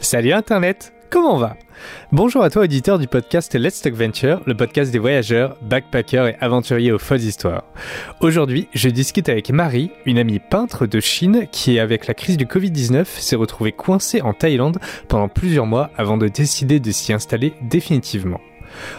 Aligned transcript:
Salut 0.00 0.32
Internet, 0.32 0.92
comment 1.10 1.36
va? 1.38 1.56
Bonjour 2.12 2.42
à 2.42 2.50
toi 2.50 2.62
auditeur 2.62 2.98
du 2.98 3.06
podcast 3.06 3.54
Let's 3.54 3.80
Talk 3.80 3.94
Venture, 3.94 4.40
le 4.46 4.54
podcast 4.54 4.92
des 4.92 4.98
voyageurs, 4.98 5.56
backpackers 5.62 6.28
et 6.28 6.36
aventuriers 6.40 6.92
aux 6.92 6.98
folles 6.98 7.20
histoires. 7.20 7.64
Aujourd'hui, 8.20 8.68
je 8.74 8.88
discute 8.88 9.28
avec 9.28 9.50
Marie, 9.50 9.90
une 10.04 10.18
amie 10.18 10.38
peintre 10.38 10.86
de 10.86 11.00
Chine 11.00 11.46
qui, 11.50 11.78
avec 11.78 12.06
la 12.06 12.14
crise 12.14 12.36
du 12.36 12.46
Covid-19, 12.46 13.04
s'est 13.04 13.36
retrouvée 13.36 13.72
coincée 13.72 14.20
en 14.20 14.32
Thaïlande 14.32 14.78
pendant 15.08 15.28
plusieurs 15.28 15.66
mois 15.66 15.90
avant 15.96 16.18
de 16.18 16.28
décider 16.28 16.78
de 16.78 16.90
s'y 16.90 17.12
installer 17.12 17.54
définitivement. 17.62 18.40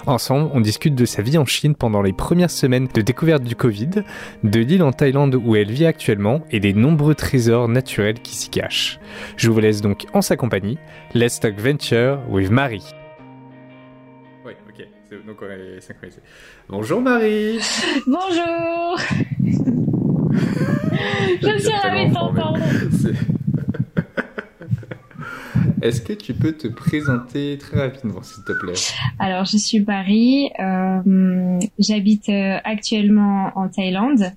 Ensemble, 0.05 0.49
on 0.53 0.61
discute 0.61 0.95
de 0.95 1.05
sa 1.05 1.21
vie 1.21 1.37
en 1.37 1.45
Chine 1.45 1.75
pendant 1.75 2.01
les 2.01 2.13
premières 2.13 2.51
semaines 2.51 2.87
de 2.93 3.01
découverte 3.01 3.43
du 3.43 3.55
Covid, 3.55 3.89
de 4.43 4.59
l'île 4.59 4.83
en 4.83 4.91
Thaïlande 4.91 5.35
où 5.35 5.55
elle 5.55 5.71
vit 5.71 5.85
actuellement 5.85 6.41
et 6.51 6.59
des 6.59 6.73
nombreux 6.73 7.15
trésors 7.15 7.67
naturels 7.67 8.19
qui 8.19 8.35
s'y 8.35 8.49
cachent. 8.49 8.99
Je 9.35 9.49
vous 9.49 9.59
laisse 9.59 9.81
donc 9.81 10.05
en 10.13 10.21
sa 10.21 10.35
compagnie. 10.35 10.77
Let's 11.13 11.39
Talk 11.39 11.59
Venture 11.59 12.19
with 12.29 12.49
Marie. 12.49 12.83
Oui, 14.45 14.53
ok, 14.69 14.85
donc 15.25 15.37
on 15.41 15.45
est 15.45 15.81
synchronisé. 15.81 16.19
Bonjour 16.69 17.01
Marie 17.01 17.59
Bonjour 18.07 18.97
Je 21.41 21.59
suis 21.59 21.73
ravie 21.73 22.09
de 22.09 22.13
t'entendre 22.13 22.59
Est-ce 25.81 26.01
que 26.01 26.13
tu 26.13 26.33
peux 26.33 26.53
te 26.53 26.67
présenter 26.67 27.57
très 27.57 27.79
rapidement, 27.79 28.21
s'il 28.21 28.43
te 28.43 28.51
plaît? 28.53 28.73
Alors, 29.19 29.45
je 29.45 29.57
suis 29.57 29.81
Paris. 29.81 30.49
Euh, 30.59 31.59
J'habite 31.79 32.29
euh, 32.29 32.57
actuellement 32.63 33.51
en 33.55 33.67
Thaïlande. 33.67 34.31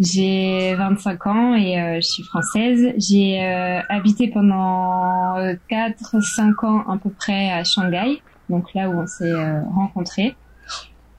J'ai 0.00 0.74
25 0.74 1.26
ans 1.26 1.54
et 1.54 1.80
euh, 1.80 1.96
je 1.96 2.06
suis 2.06 2.22
française. 2.24 2.94
J'ai 2.98 3.40
habité 3.88 4.28
pendant 4.28 5.36
4-5 5.70 6.66
ans 6.66 6.80
à 6.90 6.96
peu 6.96 7.10
près 7.10 7.52
à 7.52 7.62
Shanghai, 7.62 8.20
donc 8.48 8.74
là 8.74 8.88
où 8.88 8.94
on 8.94 9.06
s'est 9.06 9.32
rencontrés. 9.72 10.34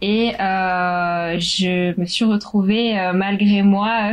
Et 0.02 0.34
je 0.38 1.98
me 2.00 2.06
suis 2.06 2.26
retrouvée 2.26 3.12
malgré 3.14 3.64
moi 3.64 4.12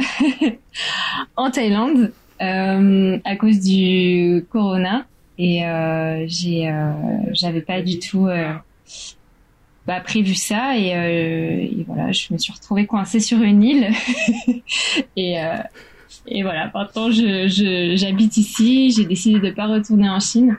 en 1.37 1.51
Thaïlande 1.51 2.13
à 2.39 3.37
cause 3.37 3.59
du 3.61 4.47
corona 4.49 5.07
et 5.39 5.65
euh, 5.65 6.25
j'ai 6.27 6.69
euh, 6.69 6.93
j'avais 7.33 7.63
pas 7.63 7.83
du 7.83 7.99
tout 7.99 8.27
euh, 8.27 8.53
bah, 9.87 10.01
prévu 10.01 10.35
ça 10.35 10.77
et, 10.77 10.89
et, 10.89 11.85
voilà 11.87 12.13
je 12.13 12.33
me 12.33 12.39
suis 12.39 12.53
retrouvée 12.53 12.87
coincée 12.87 13.21
sur 13.21 13.41
une 13.41 13.63
île 13.63 13.91
et 15.17 15.37
et 16.27 16.43
voilà 16.43 16.71
maintenant 16.75 17.11
je 17.11 17.95
j'habite 17.97 18.37
ici 18.37 18.93
j'ai 18.93 19.05
décidé 19.05 19.41
de 19.41 19.55
pas 19.55 19.67
retourner 19.67 20.09
en 20.09 20.21
Chine 20.21 20.57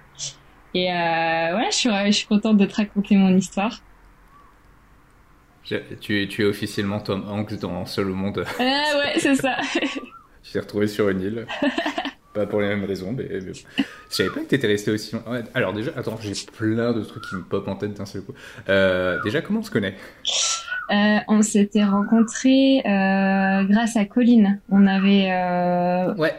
et 0.74 0.88
voilà 0.88 1.70
je 1.72 1.76
suis 1.76 1.90
je 2.08 2.12
suis 2.12 2.28
contente 2.28 2.58
de 2.58 2.66
te 2.66 2.76
raconter 2.76 3.16
mon 3.16 3.36
histoire 3.38 3.80
tu, 5.64 6.28
tu 6.28 6.42
es 6.42 6.46
officiellement 6.46 7.00
Tom 7.00 7.24
Hanks 7.28 7.58
dans 7.60 7.86
Seul 7.86 8.10
au 8.12 8.16
monde. 8.16 8.46
Ah 8.60 8.98
ouais, 8.98 9.14
c'est 9.18 9.36
ça. 9.36 9.56
tu 10.44 10.52
t'es 10.52 10.60
retrouvé 10.60 10.88
sur 10.88 11.10
une 11.10 11.22
île. 11.22 11.48
Pas 12.34 12.48
pour 12.48 12.62
les 12.62 12.68
mêmes 12.68 12.86
raisons, 12.86 13.12
mais, 13.12 13.28
je 13.42 13.62
savais 14.10 14.30
pas 14.30 14.40
que 14.40 14.48
t'étais 14.48 14.66
resté 14.66 14.90
aussi 14.90 15.14
longtemps. 15.14 15.34
Alors 15.54 15.72
déjà, 15.72 15.92
attends, 15.96 16.18
j'ai 16.20 16.34
plein 16.52 16.92
de 16.92 17.04
trucs 17.04 17.24
qui 17.26 17.36
me 17.36 17.44
popent 17.44 17.68
en 17.68 17.76
tête 17.76 17.94
d'un 17.94 18.08
seul 18.08 18.24
coup. 18.24 18.34
Euh, 18.70 19.22
déjà, 19.24 19.42
comment 19.42 19.60
on 19.60 19.64
se 19.64 19.70
connaît? 19.70 19.96
Euh, 20.92 21.20
On 21.28 21.44
s'était 21.44 21.84
rencontrés 21.84 22.80
euh, 22.86 23.64
grâce 23.66 23.96
à 23.98 24.06
Colline. 24.06 24.60
On 24.72 24.88
avait 24.88 25.30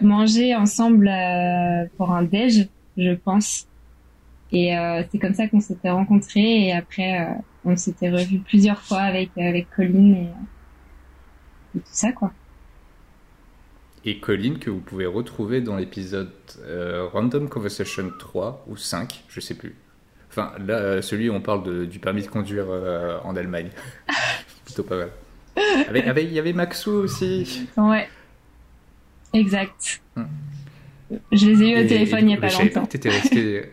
mangé 0.00 0.56
ensemble 0.56 1.09
pour 1.97 2.11
un 2.11 2.25
déj, 2.25 2.69
je 2.97 3.12
pense. 3.15 3.69
Et 4.50 4.75
c'est 5.12 5.19
comme 5.19 5.34
ça 5.34 5.47
qu'on 5.47 5.61
s'était 5.61 5.91
rencontrés. 5.91 6.67
Et 6.67 6.72
après, 6.72 7.28
on 7.65 7.77
s'était 7.77 8.11
revus 8.11 8.41
plusieurs 8.41 8.81
fois 8.81 9.03
avec 9.03 9.31
avec 9.38 9.71
Colline 9.71 10.15
et, 10.16 10.28
et 11.76 11.81
tout 11.81 11.84
ça, 11.93 12.11
quoi 12.11 12.32
et 14.06 14.19
Colline 14.19 14.59
que 14.59 14.70
vous 14.70 14.81
pouvez 14.81 15.06
retrouver 15.06 15.60
dans 15.60 15.76
l'épisode 15.76 16.31
euh, 16.66 17.06
Random 17.12 17.48
Conversation 17.48 18.12
3 18.19 18.66
ou 18.69 18.76
5, 18.76 19.25
je 19.28 19.41
sais 19.41 19.54
plus. 19.54 19.75
Enfin, 20.31 20.53
là, 20.66 20.75
euh, 20.75 21.03
celui 21.03 21.31
où 21.31 21.32
on 21.32 21.41
parle 21.41 21.87
du 21.87 21.98
permis 21.98 22.22
de 22.22 22.28
conduire 22.28 22.66
euh, 22.69 23.19
en 23.25 23.37
Allemagne. 23.37 23.70
Plutôt 24.64 24.82
pas 24.82 24.97
mal. 24.97 25.10
Il 26.16 26.32
y 26.32 26.38
avait 26.38 26.53
Maxou 26.53 26.91
aussi. 26.91 27.69
Ouais. 27.76 28.09
Exact. 29.32 30.03
Hmm. 30.16 30.25
Je 31.32 31.47
les 31.47 31.62
ai 31.62 31.70
eu 31.70 31.84
au 31.84 31.88
téléphone 31.88 32.20
il 32.20 32.26
n'y 32.26 32.34
a 32.34 32.41
pas 32.41 32.50
longtemps. 32.50 32.87
T'étais 32.87 33.10
resté. 33.10 33.70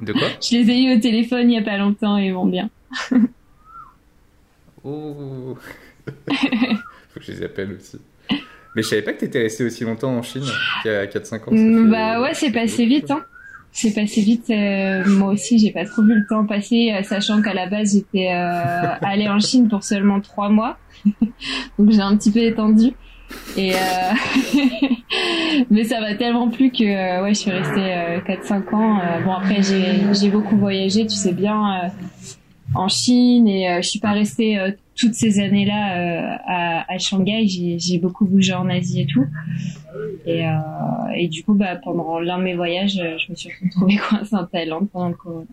De 0.00 0.12
quoi? 0.12 0.28
Je 0.42 0.56
les 0.56 0.70
ai 0.70 0.82
eu 0.84 0.96
au 0.96 1.00
téléphone 1.00 1.42
il 1.42 1.48
n'y 1.48 1.58
a 1.58 1.62
pas 1.62 1.76
longtemps 1.76 2.18
et 2.18 2.26
ils 2.26 2.34
vont 2.34 2.46
bien. 2.46 2.70
oh 4.84 5.56
Faut 6.26 7.20
que 7.20 7.26
je 7.26 7.32
les 7.32 7.42
appelle 7.42 7.72
aussi. 7.72 7.98
Mais 8.74 8.82
je 8.82 8.88
savais 8.88 9.02
pas 9.02 9.12
que 9.12 9.20
tu 9.20 9.24
étais 9.24 9.42
resté 9.42 9.64
aussi 9.64 9.84
longtemps 9.84 10.16
en 10.16 10.22
Chine, 10.22 10.44
il 10.84 10.88
y 10.88 10.94
a 10.94 11.06
4-5 11.06 11.34
ans. 11.34 11.52
Mm, 11.52 11.90
bah 11.90 12.20
ouais, 12.20 12.34
c'est 12.34 12.52
passé 12.52 12.84
vite. 12.86 13.10
Hein. 13.10 13.24
C'est 13.72 13.94
passé 13.94 14.20
vite. 14.22 14.50
Euh, 14.50 15.04
moi 15.06 15.32
aussi, 15.32 15.58
j'ai 15.58 15.70
pas 15.70 15.84
trop 15.84 16.02
vu 16.02 16.14
le 16.14 16.26
temps 16.28 16.46
passer, 16.46 16.92
euh, 16.92 17.02
sachant 17.02 17.42
qu'à 17.42 17.54
la 17.54 17.66
base, 17.66 17.94
j'étais 17.94 18.28
euh, 18.32 18.94
allée 19.02 19.28
en 19.28 19.38
Chine 19.38 19.68
pour 19.68 19.84
seulement 19.84 20.20
3 20.20 20.48
mois. 20.48 20.78
Donc 21.78 21.90
j'ai 21.90 22.00
un 22.00 22.16
petit 22.16 22.30
peu 22.30 22.40
étendu. 22.40 22.92
Et 23.58 23.72
mais 25.70 25.84
ça 25.84 26.00
m'a 26.00 26.14
tellement 26.14 26.48
plu 26.48 26.70
que 26.70 27.22
ouais, 27.22 27.34
je 27.34 27.38
suis 27.38 27.50
restée 27.50 28.22
4-5 28.26 28.74
ans. 28.74 29.00
bon 29.22 29.32
après, 29.32 29.60
j'ai 29.62 30.30
beaucoup 30.30 30.56
voyagé, 30.56 31.06
tu 31.06 31.14
sais 31.14 31.34
bien, 31.34 31.90
en 32.74 32.88
Chine 32.88 33.46
et 33.46 33.82
je 33.82 33.86
suis 33.86 34.00
pas 34.00 34.12
restée 34.12 34.58
toutes 34.98 35.14
ces 35.14 35.40
années-là 35.40 35.96
euh, 35.96 36.36
à, 36.46 36.92
à, 36.92 36.98
Shanghai, 36.98 37.46
j'ai 37.46 37.98
beaucoup 37.98 38.26
bougé 38.26 38.52
en 38.52 38.68
Asie 38.68 39.02
et 39.02 39.06
tout. 39.06 39.26
Et, 40.26 40.46
euh, 40.46 40.50
et 41.14 41.28
du 41.28 41.44
coup, 41.44 41.54
bah, 41.54 41.76
pendant 41.76 42.18
l'un 42.18 42.38
de 42.38 42.42
mes 42.42 42.56
voyages, 42.56 42.98
euh, 42.98 43.16
je 43.18 43.30
me 43.30 43.36
suis 43.36 43.50
retrouvée 43.62 43.96
coincée 44.08 44.34
en 44.34 44.44
Thaïlande 44.44 44.90
pendant 44.90 45.08
le 45.08 45.14
corona. 45.14 45.46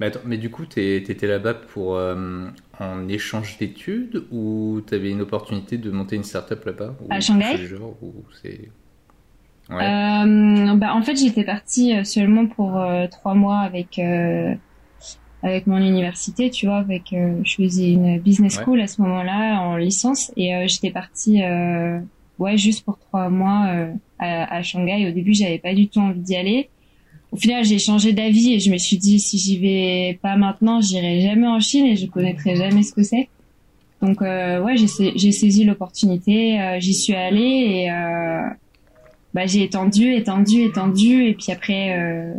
Mais, 0.00 0.06
attends, 0.06 0.20
mais 0.24 0.36
du 0.36 0.50
coup, 0.50 0.66
tu 0.66 0.80
étais 0.80 1.26
là-bas 1.28 1.54
pour 1.54 1.96
euh, 1.96 2.48
en 2.80 3.08
échange 3.08 3.56
d'études 3.58 4.24
ou 4.32 4.82
tu 4.86 4.94
avais 4.94 5.10
une 5.10 5.20
opportunité 5.20 5.78
de 5.78 5.90
monter 5.92 6.16
une 6.16 6.24
start-up 6.24 6.64
là-bas 6.64 6.96
À 7.10 7.20
Shanghai 7.20 7.56
genre, 7.58 7.96
ou 8.02 8.12
ouais. 8.42 8.68
bah, 10.76 10.94
En 10.94 11.02
fait, 11.02 11.14
j'étais 11.14 11.44
partie 11.44 12.04
seulement 12.04 12.46
pour 12.46 12.84
trois 13.12 13.34
mois 13.34 13.58
avec 13.58 14.00
avec 15.44 15.66
mon 15.66 15.76
université, 15.76 16.50
tu 16.50 16.66
vois, 16.66 16.78
avec 16.78 17.12
euh, 17.12 17.38
je 17.44 17.56
faisais 17.56 17.92
une 17.92 18.18
business 18.18 18.58
school 18.64 18.80
à 18.80 18.86
ce 18.86 19.02
moment-là 19.02 19.60
en 19.60 19.76
licence 19.76 20.32
et 20.38 20.54
euh, 20.54 20.64
j'étais 20.66 20.90
partie 20.90 21.42
euh, 21.42 22.00
ouais 22.38 22.56
juste 22.56 22.82
pour 22.82 22.98
trois 22.98 23.28
mois 23.28 23.68
à, 24.18 24.56
à, 24.56 24.62
Shanghai. 24.62 25.06
Au 25.06 25.12
début, 25.12 25.34
j'avais 25.34 25.58
pas 25.58 25.74
du 25.74 25.88
tout 25.88 26.00
envie 26.00 26.20
d'y 26.20 26.34
aller. 26.34 26.70
Au 27.30 27.36
final, 27.36 27.62
j'ai 27.62 27.78
changé 27.78 28.14
d'avis 28.14 28.54
et 28.54 28.58
je 28.58 28.70
me 28.70 28.78
suis 28.78 28.96
dit 28.96 29.20
si 29.20 29.36
j'y 29.36 29.58
vais 29.58 30.18
pas 30.22 30.36
maintenant, 30.36 30.80
j'irai 30.80 31.20
jamais 31.20 31.46
en 31.46 31.60
Chine 31.60 31.86
et 31.86 31.96
je 31.96 32.06
connaîtrai 32.06 32.56
jamais 32.56 32.82
ce 32.82 32.94
que 32.94 33.02
c'est. 33.02 33.28
Donc 34.00 34.22
ouais, 34.22 34.76
j'ai 34.76 35.32
saisi 35.32 35.64
l'opportunité, 35.64 36.78
j'y 36.80 36.94
suis 36.94 37.14
allée 37.14 37.40
et 37.84 37.90
bah 39.34 39.46
j'ai 39.46 39.62
étendu, 39.62 40.14
étendu, 40.14 40.62
étendu 40.62 41.26
et 41.26 41.34
puis 41.34 41.52
après 41.52 42.34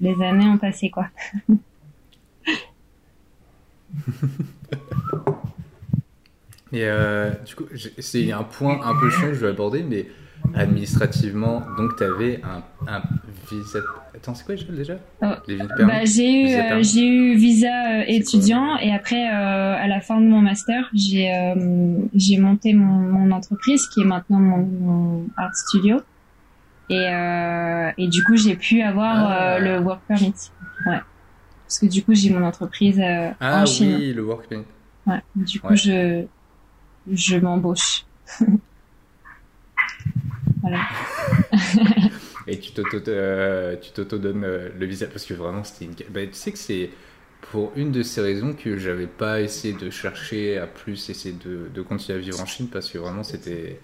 les 0.00 0.22
années 0.22 0.46
ont 0.46 0.58
passé 0.58 0.88
quoi. 0.88 1.08
Et 6.72 6.84
euh, 6.84 7.30
du 7.46 7.54
coup, 7.54 7.64
c'est 7.98 8.32
un 8.32 8.44
point 8.44 8.80
un 8.82 8.98
peu 8.98 9.10
chiant 9.10 9.28
que 9.28 9.34
je 9.34 9.40
vais 9.40 9.48
aborder, 9.48 9.82
mais 9.82 10.06
administrativement, 10.54 11.62
donc 11.76 11.96
tu 11.96 12.04
avais 12.04 12.40
un, 12.42 12.62
un, 12.90 13.02
visa. 13.50 13.80
Attends, 14.14 14.34
c'est 14.34 14.44
quoi 14.44 14.54
déjà? 14.54 14.94
Oh, 15.20 15.26
bah, 15.80 16.04
J'ai 16.04 16.42
eu, 16.42 16.54
euh, 16.54 16.82
j'ai 16.82 17.06
eu 17.06 17.36
visa 17.36 18.00
euh, 18.00 18.04
étudiant 18.06 18.76
et 18.78 18.92
après, 18.92 19.22
à 19.22 19.86
la 19.86 20.00
fin 20.00 20.18
de 20.20 20.26
mon 20.26 20.40
master, 20.40 20.90
j'ai 20.94 21.30
j'ai 22.14 22.38
monté 22.38 22.72
mon, 22.72 22.86
mon, 22.86 23.30
entreprise 23.32 23.86
qui 23.88 24.00
est 24.00 24.06
maintenant 24.06 24.38
mon, 24.38 25.26
art 25.36 25.54
studio. 25.54 26.00
Et, 26.88 27.06
et 27.98 28.08
du 28.08 28.24
coup, 28.24 28.36
j'ai 28.36 28.56
pu 28.56 28.80
avoir 28.82 29.16
ah. 29.16 29.58
le 29.58 29.78
work 29.78 30.00
permit. 30.08 30.34
Ouais 30.86 31.00
parce 31.72 31.78
que 31.78 31.86
du 31.86 32.04
coup 32.04 32.12
j'ai 32.12 32.28
mon 32.28 32.44
entreprise 32.44 33.00
euh, 33.00 33.30
ah, 33.40 33.62
en 33.62 33.66
Chine. 33.66 33.94
Ah 33.94 33.98
oui, 33.98 34.12
le 34.12 34.22
work 34.22 34.46
Ouais, 35.06 35.22
du 35.34 35.58
coup 35.58 35.74
je 35.74 36.26
je 37.10 37.36
m'embauche. 37.38 38.04
voilà. 40.60 40.80
Et 42.46 42.58
tu 42.58 42.72
t'auto 42.72 42.98
euh, 43.08 43.76
tu 43.80 43.90
t'auto 43.92 44.18
donnes 44.18 44.44
euh, 44.44 44.68
le 44.78 44.84
visa 44.84 45.06
parce 45.06 45.24
que 45.24 45.32
vraiment 45.32 45.64
c'était 45.64 45.86
une. 45.86 45.94
Bah, 46.10 46.26
tu 46.26 46.34
sais 46.34 46.52
que 46.52 46.58
c'est 46.58 46.90
pour 47.50 47.72
une 47.74 47.90
de 47.90 48.02
ces 48.02 48.20
raisons 48.20 48.52
que 48.52 48.76
j'avais 48.76 49.06
pas 49.06 49.40
essayé 49.40 49.72
de 49.72 49.88
chercher 49.88 50.58
à 50.58 50.66
plus 50.66 51.08
essayer 51.08 51.34
de, 51.42 51.70
de 51.74 51.82
continuer 51.82 52.18
à 52.18 52.20
vivre 52.20 52.38
en 52.38 52.46
Chine 52.46 52.68
parce 52.70 52.90
que 52.90 52.98
vraiment 52.98 53.22
c'était. 53.22 53.80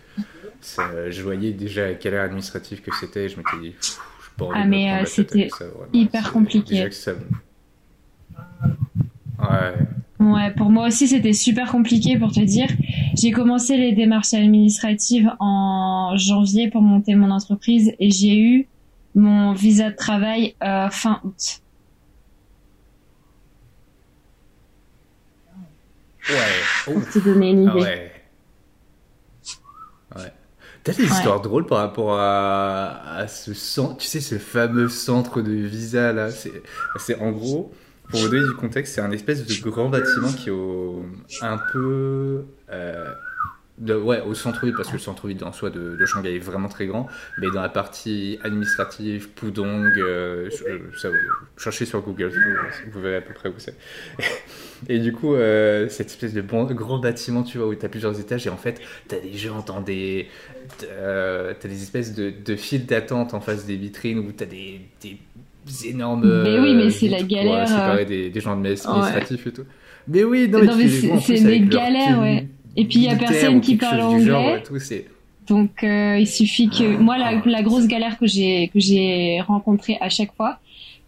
Je 0.61 1.23
voyais 1.23 1.53
déjà 1.53 1.95
quelle 1.95 2.13
galère 2.13 2.27
administrative 2.27 2.83
que 2.83 2.95
c'était 2.95 3.31
je 3.31 3.39
m'étais 3.39 3.59
dit. 3.63 3.75
ah, 4.53 4.67
mais 4.67 4.93
euh, 4.93 5.07
c'était 5.07 5.49
hyper 5.95 6.33
compliqué. 6.35 6.87
Ouais. 9.39 9.75
Ouais, 10.21 10.53
pour 10.57 10.69
moi 10.69 10.89
aussi 10.89 11.07
c'était 11.07 11.33
super 11.33 11.71
compliqué 11.71 12.19
pour 12.19 12.33
te 12.33 12.41
dire. 12.41 12.69
J'ai 13.15 13.31
commencé 13.31 13.77
les 13.77 13.93
démarches 13.93 14.35
administratives 14.35 15.31
en 15.39 16.15
janvier 16.17 16.71
pour 16.71 16.83
monter 16.83 17.15
mon 17.15 17.31
entreprise 17.31 17.93
et 18.01 18.11
j'ai 18.11 18.39
eu 18.39 18.69
mon 19.15 19.53
visa 19.53 19.91
de 19.91 19.97
travail 19.97 20.55
euh, 20.63 20.91
fin 20.91 21.21
août. 21.25 21.61
Ouais. 26.29 26.37
Pour 26.85 27.09
te 27.11 27.19
donner 27.21 27.51
une 27.51 27.63
idée. 27.63 27.71
Ah 27.73 27.77
ouais. 27.77 28.13
ouais. 30.17 30.33
T'as 30.85 30.93
des 30.93 31.05
histoires 31.05 31.41
drôles 31.41 31.67
par 31.67 31.79
rapport 31.79 32.19
à, 32.19 33.17
à 33.17 33.29
ce 33.29 33.55
centre, 33.55 33.99
tu 33.99 34.07
sais, 34.07 34.21
ce 34.21 34.39
fameux 34.39 34.89
centre 34.89 35.43
de 35.43 35.53
visa 35.53 36.13
là. 36.13 36.29
C'est 36.31 37.21
en 37.21 37.31
gros, 37.31 37.73
pour 38.11 38.21
vous 38.21 38.29
donner 38.29 38.47
du 38.47 38.55
contexte, 38.55 38.95
c'est 38.95 39.01
un 39.01 39.11
espèce 39.11 39.47
de 39.47 39.71
grand 39.71 39.89
bâtiment 39.89 40.33
qui 40.33 40.51
est 40.51 41.45
un 41.45 41.59
peu 41.73 42.45
euh, 42.71 43.13
ouais, 43.87 44.21
au 44.23 44.35
centre-ville, 44.35 44.75
parce 44.75 44.89
que 44.89 44.95
le 44.95 44.99
centre-ville 44.99 45.43
en 45.45 45.53
soi 45.53 45.71
de, 45.71 46.05
Shanghai 46.05 46.37
est 46.37 46.41
vraiment 46.41 46.69
très 46.69 46.87
grand, 46.87 47.09
mais 47.39 47.49
dans 47.51 47.63
la 47.63 47.69
partie 47.69 48.39
administrative, 48.43 49.29
Pudong, 49.31 49.93
euh, 49.99 50.49
euh 50.67 51.13
cherchez 51.57 51.85
sur 51.85 52.01
Google, 52.03 52.33
vous, 52.93 53.01
verrez 53.01 53.17
à 53.17 53.21
peu 53.21 53.35
près 53.35 53.49
où 53.49 53.55
c'est. 53.59 53.77
Et 54.89 54.99
du 54.99 55.13
coup, 55.13 55.35
cette 55.89 56.09
espèce 56.09 56.35
de 56.35 56.41
grand 56.41 56.99
bâtiment, 56.99 57.43
tu 57.43 57.59
vois, 57.59 57.67
où 57.67 57.75
tu 57.75 57.85
as 57.85 57.89
plusieurs 57.89 58.19
étages, 58.21 58.47
et 58.47 58.51
en 58.51 58.57
fait, 58.57 58.81
tu 59.09 59.15
as 59.15 59.19
des 59.19 59.33
gens 59.33 59.61
dans 59.61 59.81
des. 59.81 60.29
Euh, 60.85 61.53
tu 61.59 61.67
as 61.67 61.71
des 61.71 61.83
espèces 61.83 62.15
de, 62.15 62.31
de 62.31 62.57
files 62.57 62.87
d'attente 62.87 63.35
en 63.35 63.41
face 63.41 63.67
des 63.67 63.77
vitrines, 63.77 64.21
où 64.21 64.31
tu 64.31 64.45
as 64.45 64.47
des, 64.47 64.81
des 65.03 65.19
énormes. 65.85 66.43
Mais 66.45 66.59
oui, 66.59 66.75
mais 66.75 66.91
c'est 66.91 67.09
la 67.09 67.23
galère. 67.23 67.67
Pour 67.67 67.69
séparer 67.69 68.05
des, 68.05 68.31
des 68.31 68.41
gens 68.41 68.53
administratifs 68.53 69.47
et 69.47 69.53
tout. 69.53 69.65
Mais 70.09 70.25
oui, 70.25 70.49
non, 70.49 70.61
mais 70.77 70.89
c'est 71.21 71.43
des 71.43 71.61
galères, 71.61 72.21
ouais. 72.21 72.47
Et 72.77 72.85
puis 72.85 73.01
il 73.01 73.05
y 73.05 73.09
a 73.09 73.17
personne 73.17 73.61
qui 73.61 73.77
parle 73.77 74.01
anglais. 74.01 74.63
donc 75.49 75.83
euh, 75.83 76.17
il 76.19 76.27
suffit 76.27 76.69
que 76.69 76.97
moi 76.97 77.19
la, 77.19 77.43
la 77.45 77.63
grosse 77.63 77.89
galère 77.89 78.19
que 78.19 78.27
j'ai 78.27 78.69
que 78.73 78.79
j'ai 78.79 79.41
rencontrée 79.41 79.99
à 80.01 80.09
chaque 80.09 80.33
fois, 80.37 80.59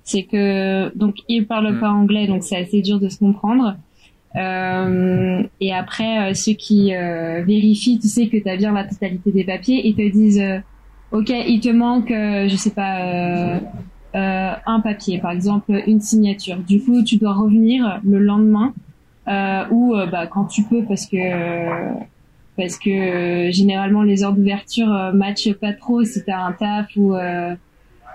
c'est 0.03 0.25
que 0.25 0.95
donc 0.97 1.17
ils 1.29 1.47
parlent 1.47 1.77
mm. 1.77 1.81
pas 1.81 1.91
anglais 1.91 2.27
donc 2.27 2.43
c'est 2.43 2.57
assez 2.57 2.83
dur 2.83 2.99
de 2.99 3.09
se 3.09 3.19
comprendre. 3.19 3.77
Euh, 4.37 5.43
et 5.61 5.73
après 5.73 6.31
euh, 6.31 6.35
ceux 6.35 6.53
qui 6.53 6.95
euh, 6.95 7.43
vérifient, 7.45 7.99
tu 7.99 8.09
sais 8.09 8.29
que 8.29 8.37
tu 8.37 8.49
as 8.49 8.57
bien 8.57 8.73
la 8.73 8.85
totalité 8.85 9.33
des 9.33 9.45
papiers, 9.45 9.87
ils 9.87 9.95
te 9.95 10.09
disent 10.09 10.41
euh, 10.41 10.59
OK, 11.13 11.31
il 11.31 11.61
te 11.61 11.69
manque 11.69 12.11
je 12.11 12.57
sais 12.57 12.71
pas 12.71 13.61
un 14.15 14.81
papier. 14.81 15.19
Par 15.19 15.31
exemple 15.31 15.83
une 15.87 16.01
signature. 16.01 16.57
Du 16.57 16.83
coup, 16.83 17.03
tu 17.03 17.17
dois 17.17 17.35
revenir 17.35 18.01
le 18.05 18.19
lendemain 18.19 18.73
euh, 19.29 19.65
ou 19.71 19.95
euh, 19.95 20.07
bah, 20.07 20.27
quand 20.27 20.47
tu 20.47 20.63
peux 20.65 20.85
parce 20.85 21.07
que 21.07 21.17
parce 22.57 22.79
que 22.79 22.91
euh, 22.91 23.51
généralement 23.53 24.03
les 24.03 24.25
heures 24.25 24.33
d'ouverture 24.33 24.93
euh, 24.93 25.13
matchent 25.13 25.53
pas 25.53 25.73
trop. 25.73 26.05
Si 26.05 26.25
t'as 26.25 26.39
un 26.39 26.53
taf 26.53 26.89
ou 26.97 27.15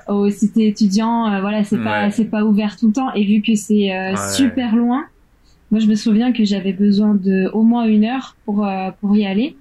ou 0.07 0.29
si 0.29 0.51
t'es 0.51 0.67
étudiant 0.67 1.41
voilà 1.41 1.63
c'est 1.63 1.83
pas 1.83 2.11
c'est 2.11 2.25
pas 2.25 2.43
ouvert 2.43 2.75
tout 2.77 2.87
le 2.87 2.93
temps. 2.93 3.13
Et 3.13 3.23
vu 3.23 3.41
que 3.41 3.55
c'est 3.55 3.91
super 4.35 4.75
loin 4.75 5.05
moi 5.71 5.79
je 5.79 5.87
me 5.87 5.95
souviens 5.95 6.31
que 6.31 6.43
j'avais 6.43 6.73
besoin 6.73 7.15
de 7.15 7.49
au 7.53 7.63
moins 7.63 7.85
une 7.85 8.05
heure 8.05 8.35
pour 8.45 8.67
pour 8.99 9.15
y 9.15 9.25
aller 9.25 9.55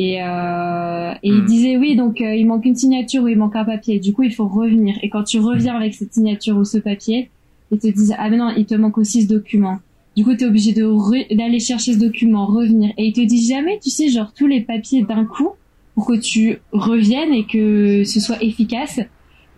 et, 0.00 0.22
euh, 0.22 1.12
et 1.22 1.28
il 1.28 1.42
hmm. 1.42 1.46
disait 1.46 1.76
oui, 1.76 1.94
donc 1.94 2.20
il 2.20 2.46
manque 2.46 2.64
une 2.64 2.74
signature 2.74 3.22
ou 3.22 3.28
il 3.28 3.36
manque 3.36 3.54
un 3.54 3.66
papier. 3.66 4.00
Du 4.00 4.14
coup, 4.14 4.22
il 4.22 4.34
faut 4.34 4.48
revenir. 4.48 4.96
Et 5.02 5.10
quand 5.10 5.24
tu 5.24 5.38
reviens 5.38 5.76
avec 5.76 5.92
cette 5.92 6.14
signature 6.14 6.56
ou 6.56 6.64
ce 6.64 6.78
papier, 6.78 7.28
ils 7.70 7.78
te 7.78 7.86
disent 7.86 8.14
ah 8.18 8.30
mais 8.30 8.38
non, 8.38 8.50
il 8.56 8.64
te 8.64 8.74
manque 8.74 8.96
aussi 8.96 9.22
ce 9.22 9.28
document. 9.28 9.78
Du 10.16 10.24
coup, 10.24 10.34
tu 10.34 10.44
es 10.44 10.46
obligé 10.46 10.72
d'aller 10.72 11.60
chercher 11.60 11.92
ce 11.92 11.98
document, 11.98 12.46
revenir. 12.46 12.94
Et 12.96 13.08
il 13.08 13.12
te 13.12 13.20
dit 13.20 13.46
jamais, 13.46 13.78
tu 13.78 13.90
sais, 13.90 14.08
genre 14.08 14.32
tous 14.34 14.46
les 14.46 14.62
papiers 14.62 15.02
d'un 15.02 15.26
coup 15.26 15.50
pour 15.94 16.06
que 16.06 16.18
tu 16.18 16.60
reviennes 16.72 17.34
et 17.34 17.44
que 17.44 18.02
ce 18.04 18.20
soit 18.20 18.42
efficace. 18.42 19.00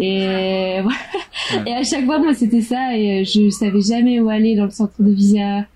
Et 0.01 0.81
voilà. 0.83 1.69
Et 1.69 1.73
à 1.73 1.85
chaque 1.85 2.05
fois, 2.05 2.19
moi, 2.19 2.35
c'était 2.35 2.63
ça. 2.63 2.99
Et 2.99 3.25
je 3.25 3.49
savais 3.49 3.81
jamais 3.81 4.19
où 4.19 4.29
aller 4.29 4.57
dans 4.57 4.65
le 4.65 4.71
centre 4.71 5.01
de 5.01 5.13
visa. 5.13 5.67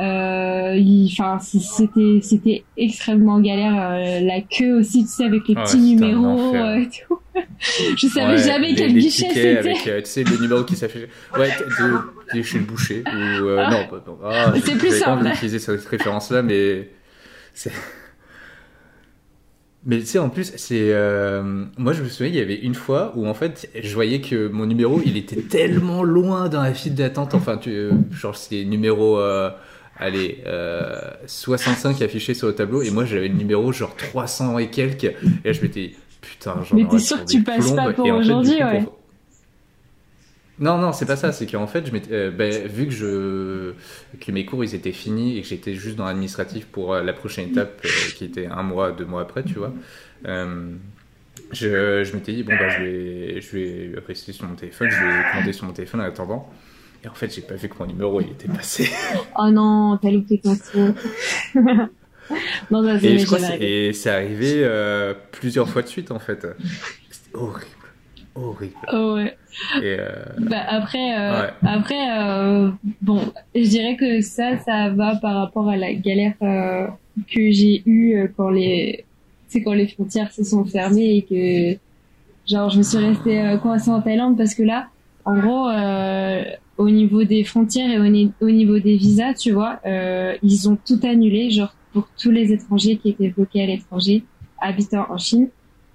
Euh, 0.00 1.04
enfin, 1.06 1.38
c'était 1.38 2.20
c'était 2.22 2.64
extrêmement 2.76 3.40
galère. 3.40 3.74
Euh, 3.76 4.20
la 4.20 4.40
queue 4.40 4.78
aussi, 4.78 5.04
tu 5.04 5.10
sais, 5.10 5.24
avec 5.24 5.46
les 5.48 5.54
petits 5.54 5.78
numéros 5.78 6.54
euh, 6.54 6.76
et 6.76 6.88
tout. 6.88 7.18
je 7.96 8.06
savais 8.06 8.38
jamais 8.38 8.74
quel 8.74 8.94
guichet 8.94 9.28
c'était. 9.28 9.58
Avec, 9.58 9.76
tu 9.84 10.10
sais, 10.10 10.24
le 10.24 10.38
numéro 10.40 10.64
qui 10.64 10.76
s'affiche. 10.76 11.02
Ouais, 11.36 11.50
de, 11.50 12.38
de, 12.38 12.42
chez 12.42 12.58
le 12.58 12.64
boucher. 12.64 13.04
Ou, 13.06 13.18
euh, 13.48 13.58
ah. 13.58 13.70
Non, 13.70 14.18
ah, 14.24 14.52
c'est 14.64 14.78
plus 14.78 14.98
simple. 14.98 15.24
pas 15.24 15.34
utiliser 15.34 15.58
cette 15.58 15.84
référence-là, 15.84 16.42
mais 16.42 16.90
c'est. 17.54 17.72
Mais 19.84 19.98
tu 19.98 20.06
sais, 20.06 20.20
en 20.20 20.28
plus, 20.28 20.52
c'est. 20.54 20.92
Euh... 20.92 21.64
Moi, 21.76 21.92
je 21.92 22.04
me 22.04 22.08
souviens, 22.08 22.28
il 22.32 22.36
y 22.36 22.40
avait 22.40 22.54
une 22.54 22.76
fois 22.76 23.12
où, 23.16 23.26
en 23.26 23.34
fait, 23.34 23.68
je 23.74 23.92
voyais 23.92 24.20
que 24.20 24.46
mon 24.46 24.64
numéro, 24.64 25.02
il 25.04 25.16
était 25.16 25.42
tellement 25.42 26.04
loin 26.04 26.48
dans 26.48 26.62
la 26.62 26.72
file 26.72 26.94
d'attente. 26.94 27.34
Enfin, 27.34 27.56
tu... 27.56 27.90
genre, 28.12 28.36
c'est 28.36 28.64
numéro. 28.64 29.18
Euh 29.18 29.50
allez, 30.02 30.42
euh, 30.46 31.10
65 31.26 32.02
affiché 32.02 32.34
sur 32.34 32.48
le 32.48 32.54
tableau, 32.54 32.82
et 32.82 32.90
moi 32.90 33.04
j'avais 33.04 33.28
le 33.28 33.34
numéro 33.34 33.72
genre 33.72 33.96
300 33.96 34.58
et 34.58 34.70
quelques, 34.70 35.04
et 35.04 35.14
là 35.44 35.52
je 35.52 35.62
m'étais, 35.62 35.94
putain, 36.20 36.62
genre. 36.62 36.74
Mais 36.74 36.86
t'es 36.86 36.98
sûr 36.98 37.24
que 37.24 37.30
tu 37.30 37.42
passes 37.42 37.72
pas 37.72 37.92
pour 37.92 38.06
aujourd'hui, 38.06 38.62
ouais. 38.62 38.84
Non, 40.62 40.78
non, 40.78 40.92
c'est 40.92 41.06
pas 41.06 41.16
ça. 41.16 41.32
C'est 41.32 41.46
qu'en 41.46 41.66
fait, 41.66 41.86
je 41.86 42.12
euh, 42.12 42.30
ben, 42.30 42.68
vu 42.68 42.86
que, 42.86 42.92
je, 42.92 43.72
que 44.20 44.30
mes 44.30 44.44
cours 44.44 44.62
ils 44.62 44.76
étaient 44.76 44.92
finis 44.92 45.36
et 45.36 45.42
que 45.42 45.48
j'étais 45.48 45.74
juste 45.74 45.96
dans 45.96 46.04
l'administratif 46.04 46.66
pour 46.66 46.94
euh, 46.94 47.02
la 47.02 47.12
prochaine 47.12 47.50
étape 47.50 47.80
euh, 47.84 47.88
qui 48.16 48.24
était 48.24 48.46
un 48.46 48.62
mois, 48.62 48.92
deux 48.92 49.04
mois 49.04 49.22
après, 49.22 49.42
tu 49.42 49.54
vois, 49.54 49.72
je, 50.24 52.04
je 52.04 52.14
m'étais 52.14 52.32
dit, 52.32 52.44
bon, 52.44 52.52
bah, 52.56 52.68
je 52.68 52.82
vais, 52.82 53.40
je 53.40 53.56
vais 53.56 53.92
rester 54.06 54.32
sur 54.32 54.46
mon 54.46 54.54
téléphone, 54.54 54.88
je 54.88 54.96
vais 54.96 55.30
commander 55.32 55.52
sur 55.52 55.66
mon 55.66 55.72
téléphone 55.72 56.00
en 56.00 56.04
attendant. 56.04 56.48
Et 57.04 57.08
en 57.08 57.14
fait, 57.14 57.34
j'ai 57.34 57.42
pas 57.42 57.54
vu 57.54 57.68
que 57.68 57.74
mon 57.78 57.86
numéro 57.86 58.20
il 58.20 58.28
était 58.28 58.48
passé. 58.48 58.88
oh 59.38 59.50
non, 59.50 59.98
t'as 60.00 60.10
loupé 60.10 60.38
ton 60.38 60.54
tour. 60.54 60.94
non, 62.70 62.82
vas 62.82 62.94
et, 63.02 63.18
je 63.18 63.26
crois 63.26 63.38
et 63.58 63.92
c'est 63.92 64.10
arrivé 64.10 64.62
euh, 64.64 65.14
plusieurs 65.32 65.68
fois 65.68 65.82
de 65.82 65.88
suite 65.88 66.10
en 66.10 66.18
fait. 66.18 66.46
C'était 67.10 67.36
horrible. 67.36 67.66
Horrible. 68.34 68.74
Oh 68.92 69.14
ouais. 69.14 69.36
Et 69.82 69.96
euh... 69.98 70.08
bah, 70.38 70.62
après, 70.68 71.18
euh, 71.18 71.48
après 71.62 72.18
euh, 72.18 72.70
bon, 73.02 73.20
je 73.54 73.68
dirais 73.68 73.96
que 73.96 74.22
ça, 74.22 74.56
ça 74.58 74.88
va 74.88 75.16
par 75.16 75.36
rapport 75.36 75.68
à 75.68 75.76
la 75.76 75.92
galère 75.92 76.34
euh, 76.40 76.86
que 77.30 77.50
j'ai 77.50 77.82
eue 77.84 78.32
quand 78.36 78.48
les, 78.48 79.04
c'est 79.48 79.62
quand 79.62 79.74
les 79.74 79.86
frontières 79.86 80.32
se 80.32 80.44
sont 80.44 80.64
fermées 80.64 81.16
et 81.16 81.22
que, 81.22 81.78
genre, 82.50 82.70
je 82.70 82.78
me 82.78 82.82
suis 82.82 82.98
restée 82.98 83.56
coincée 83.60 83.90
en 83.90 84.00
Thaïlande 84.00 84.38
parce 84.38 84.54
que 84.54 84.62
là, 84.62 84.88
en 85.26 85.38
gros, 85.38 85.68
au 86.78 86.90
niveau 86.90 87.24
des 87.24 87.44
frontières 87.44 87.90
et 87.90 87.98
au, 88.40 88.50
niveau 88.50 88.78
des 88.78 88.96
visas, 88.96 89.34
tu 89.34 89.52
vois, 89.52 89.80
euh, 89.86 90.34
ils 90.42 90.68
ont 90.68 90.76
tout 90.76 91.00
annulé, 91.02 91.50
genre 91.50 91.74
pour 91.92 92.08
tous 92.18 92.30
les 92.30 92.52
étrangers 92.52 92.96
qui 92.96 93.10
étaient 93.10 93.28
bloqués 93.28 93.62
à 93.62 93.66
l'étranger, 93.66 94.24
habitant 94.58 95.06
en 95.10 95.18
Chine, 95.18 95.48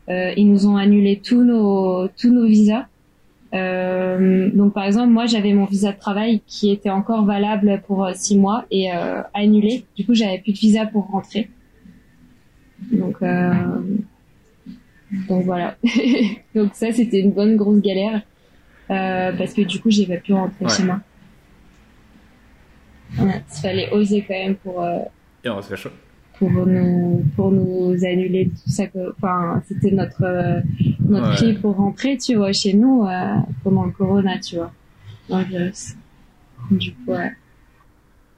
euh, 0.09 0.31
ils 0.37 0.49
nous 0.49 0.67
ont 0.67 0.77
annulé 0.77 1.19
tous 1.23 1.43
nos 1.43 2.07
tous 2.09 2.31
nos 2.31 2.45
visas. 2.45 2.85
Euh, 3.53 4.49
donc 4.53 4.73
par 4.73 4.85
exemple, 4.85 5.09
moi 5.09 5.25
j'avais 5.25 5.53
mon 5.53 5.65
visa 5.65 5.91
de 5.91 5.97
travail 5.97 6.41
qui 6.47 6.69
était 6.71 6.89
encore 6.89 7.25
valable 7.25 7.81
pour 7.87 8.05
euh, 8.05 8.11
six 8.13 8.37
mois 8.37 8.65
et 8.71 8.93
euh, 8.93 9.21
annulé. 9.33 9.85
Du 9.95 10.05
coup, 10.05 10.13
j'avais 10.13 10.39
plus 10.39 10.53
de 10.53 10.57
visa 10.57 10.85
pour 10.85 11.07
rentrer. 11.07 11.49
Donc 12.91 13.17
euh, 13.21 13.53
donc 15.27 15.43
voilà. 15.45 15.75
donc 16.55 16.73
ça 16.73 16.91
c'était 16.91 17.19
une 17.19 17.31
bonne 17.31 17.55
grosse 17.55 17.81
galère. 17.81 18.21
Euh, 18.89 19.31
parce 19.33 19.53
que 19.53 19.61
du 19.61 19.79
coup, 19.79 19.89
j'ai 19.89 20.05
pas 20.05 20.17
pu 20.17 20.33
rentrer 20.33 20.67
chez 20.69 20.83
moi. 20.83 20.99
il 23.17 23.61
fallait 23.61 23.91
oser 23.91 24.23
quand 24.27 24.33
même 24.33 24.55
pour. 24.55 24.81
Euh, 24.81 24.99
pour 26.39 26.51
nous, 26.51 27.25
pour 27.35 27.51
nous 27.51 27.95
annuler 28.05 28.49
tout 28.49 28.69
ça. 28.69 28.83
Enfin, 29.17 29.63
c'était 29.67 29.91
notre 29.91 30.23
euh, 30.23 30.61
notre 30.99 31.35
prix 31.35 31.53
pour 31.53 31.75
rentrer, 31.75 32.17
tu 32.17 32.35
vois, 32.35 32.51
chez 32.51 32.73
nous 32.73 33.07
pendant 33.63 33.85
le 33.85 33.91
corona, 33.91 34.37
tu 34.39 34.57
vois, 34.57 34.71
dans 35.29 35.39
le 35.39 35.45
virus. 35.45 35.95
Du 36.69 36.93
coup, 36.93 37.11
ouais. 37.11 37.31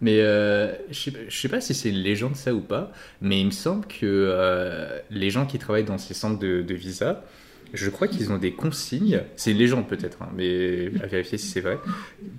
Mais 0.01 0.17
je, 0.17 0.93
sais, 0.93 1.11
sais 1.29 1.49
pas 1.49 1.59
si 1.59 1.73
c'est 1.73 1.89
une 1.89 1.97
légende 1.97 2.35
ça 2.35 2.53
ou 2.53 2.61
pas, 2.61 2.91
mais 3.21 3.41
il 3.41 3.47
me 3.47 3.51
semble 3.51 3.85
que 3.85 5.01
les 5.09 5.29
gens 5.29 5.45
qui 5.45 5.59
travaillent 5.59 5.83
dans 5.83 5.97
ces 5.97 6.13
centres 6.13 6.39
de, 6.39 6.61
de 6.61 6.73
visa, 6.75 7.23
je 7.73 7.89
crois 7.89 8.07
qu'ils 8.07 8.31
ont 8.31 8.37
des 8.37 8.53
consignes, 8.53 9.21
c'est 9.35 9.51
une 9.51 9.57
légende 9.57 9.87
peut-être, 9.87 10.21
hein, 10.21 10.29
mais 10.35 10.91
à 11.03 11.07
vérifier 11.07 11.37
si 11.37 11.47
c'est 11.47 11.61
vrai, 11.61 11.79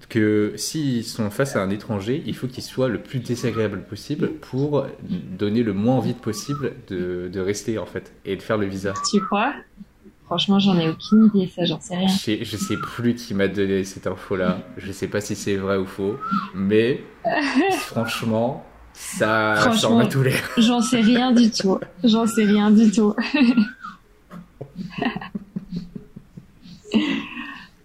que 0.08 0.52
s'ils 0.56 1.04
sont 1.04 1.30
face 1.30 1.56
à 1.56 1.62
un 1.62 1.70
étranger, 1.70 2.22
il 2.26 2.34
faut 2.34 2.46
qu'il 2.46 2.62
soit 2.62 2.88
le 2.88 3.00
plus 3.00 3.20
désagréable 3.20 3.82
possible 3.82 4.32
pour 4.40 4.86
donner 5.38 5.62
le 5.62 5.72
moins 5.72 5.96
envie 5.96 6.14
possible 6.14 6.72
de, 6.88 7.30
de 7.32 7.40
rester 7.40 7.78
en 7.78 7.86
fait 7.86 8.12
et 8.24 8.36
de 8.36 8.42
faire 8.42 8.58
le 8.58 8.66
visa. 8.66 8.94
Tu 9.10 9.20
crois? 9.20 9.54
Franchement, 10.30 10.60
j'en 10.60 10.78
ai 10.78 10.88
aucune 10.88 11.28
idée, 11.34 11.50
ça, 11.52 11.64
j'en 11.64 11.80
sais 11.80 11.96
rien. 11.96 12.06
Je 12.06 12.44
sais, 12.44 12.56
sais 12.56 12.76
plus 12.76 13.16
qui 13.16 13.34
m'a 13.34 13.48
donné 13.48 13.82
cette 13.82 14.06
info-là. 14.06 14.60
Je 14.76 14.92
sais 14.92 15.08
pas 15.08 15.20
si 15.20 15.34
c'est 15.34 15.56
vrai 15.56 15.76
ou 15.76 15.86
faux, 15.86 16.18
mais 16.54 17.02
franchement, 17.78 18.64
ça 18.92 19.56
franchement, 19.56 20.06
tous 20.06 20.22
les. 20.22 20.34
J'en 20.56 20.80
sais 20.80 21.00
rien 21.00 21.32
du 21.32 21.50
tout. 21.50 21.80
J'en 22.04 22.28
sais 22.28 22.44
rien 22.44 22.70
du 22.70 22.92
tout. 22.92 23.14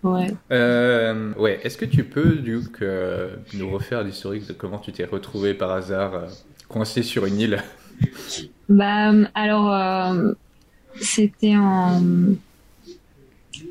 ouais. 0.03 0.27
Euh, 0.51 1.33
ouais. 1.35 1.59
Est-ce 1.63 1.77
que 1.77 1.85
tu 1.85 2.03
peux, 2.03 2.35
Duke, 2.35 2.81
euh, 2.81 3.35
nous 3.53 3.69
refaire 3.69 4.03
l'historique 4.03 4.47
de 4.47 4.53
comment 4.53 4.79
tu 4.79 4.91
t'es 4.91 5.05
retrouvé 5.05 5.53
par 5.53 5.71
hasard 5.71 6.13
euh, 6.13 6.27
coincé 6.67 7.03
sur 7.03 7.25
une 7.25 7.39
île? 7.39 7.63
Bah, 8.67 9.11
alors 9.35 10.35
c'était 10.95 11.55
en, 11.55 12.01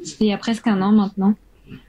c'était 0.04 0.26
il 0.26 0.28
y 0.28 0.32
a 0.32 0.38
presque 0.38 0.68
un 0.68 0.80
an 0.82 0.92
maintenant. 0.92 1.34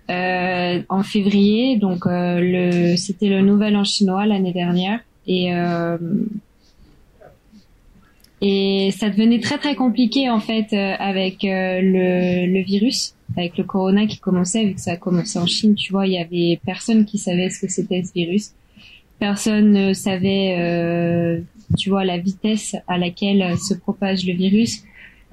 Euh, 0.10 0.82
en 0.88 1.04
février, 1.04 1.78
donc 1.78 2.06
euh, 2.06 2.40
le, 2.40 2.96
c'était 2.96 3.28
le 3.28 3.42
Nouvel 3.42 3.76
An 3.76 3.84
chinois 3.84 4.26
l'année 4.26 4.54
dernière, 4.54 5.00
et 5.28 5.54
euh, 5.54 5.98
et 8.48 8.92
ça 8.92 9.10
devenait 9.10 9.40
très 9.40 9.58
très 9.58 9.76
compliqué 9.76 10.30
en 10.30 10.40
fait 10.40 10.68
euh, 10.72 10.94
avec 11.00 11.44
euh, 11.44 11.80
le, 11.82 12.54
le 12.54 12.64
virus, 12.64 13.16
avec 13.36 13.58
le 13.58 13.64
corona 13.64 14.06
qui 14.06 14.20
commençait, 14.20 14.66
vu 14.66 14.76
que 14.76 14.82
ça 14.82 14.92
a 14.92 14.98
commencé 14.98 15.40
en 15.40 15.48
Chine. 15.48 15.74
Tu 15.74 15.92
vois, 15.92 16.06
il 16.06 16.14
y 16.14 16.20
avait 16.20 16.60
personne 16.64 17.06
qui 17.06 17.18
savait 17.18 17.50
ce 17.50 17.60
que 17.66 17.72
c'était 17.72 18.04
ce 18.04 18.14
virus. 18.14 18.52
Personne 19.18 19.72
ne 19.72 19.94
savait, 19.94 20.58
euh, 20.60 21.42
tu 21.76 21.90
vois, 21.90 22.06
la 22.06 22.20
vitesse 22.20 22.76
à 22.88 23.00
laquelle 23.00 23.58
se 23.58 23.74
propage 23.74 24.28
le 24.28 24.34
virus. 24.34 24.84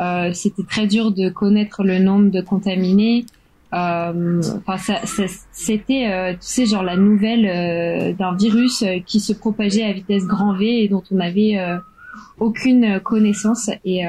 Euh, 0.00 0.32
c'était 0.32 0.62
très 0.62 0.86
dur 0.86 1.12
de 1.12 1.28
connaître 1.28 1.84
le 1.84 1.98
nombre 1.98 2.30
de 2.30 2.40
contaminés. 2.40 3.26
Euh, 3.74 4.40
enfin, 4.66 4.78
ça, 4.78 5.06
ça, 5.06 5.24
c'était, 5.50 6.06
euh, 6.10 6.32
tu 6.32 6.38
sais, 6.40 6.66
genre 6.66 6.82
la 6.82 6.96
nouvelle 6.96 7.46
euh, 7.46 8.12
d'un 8.12 8.34
virus 8.36 8.84
qui 9.06 9.20
se 9.20 9.32
propageait 9.32 9.82
à 9.82 9.92
vitesse 9.92 10.24
grand 10.26 10.54
V 10.56 10.84
et 10.84 10.88
dont 10.88 11.02
on 11.10 11.20
avait 11.20 11.58
aucune 12.38 13.00
connaissance. 13.00 13.70
Et 13.84 14.02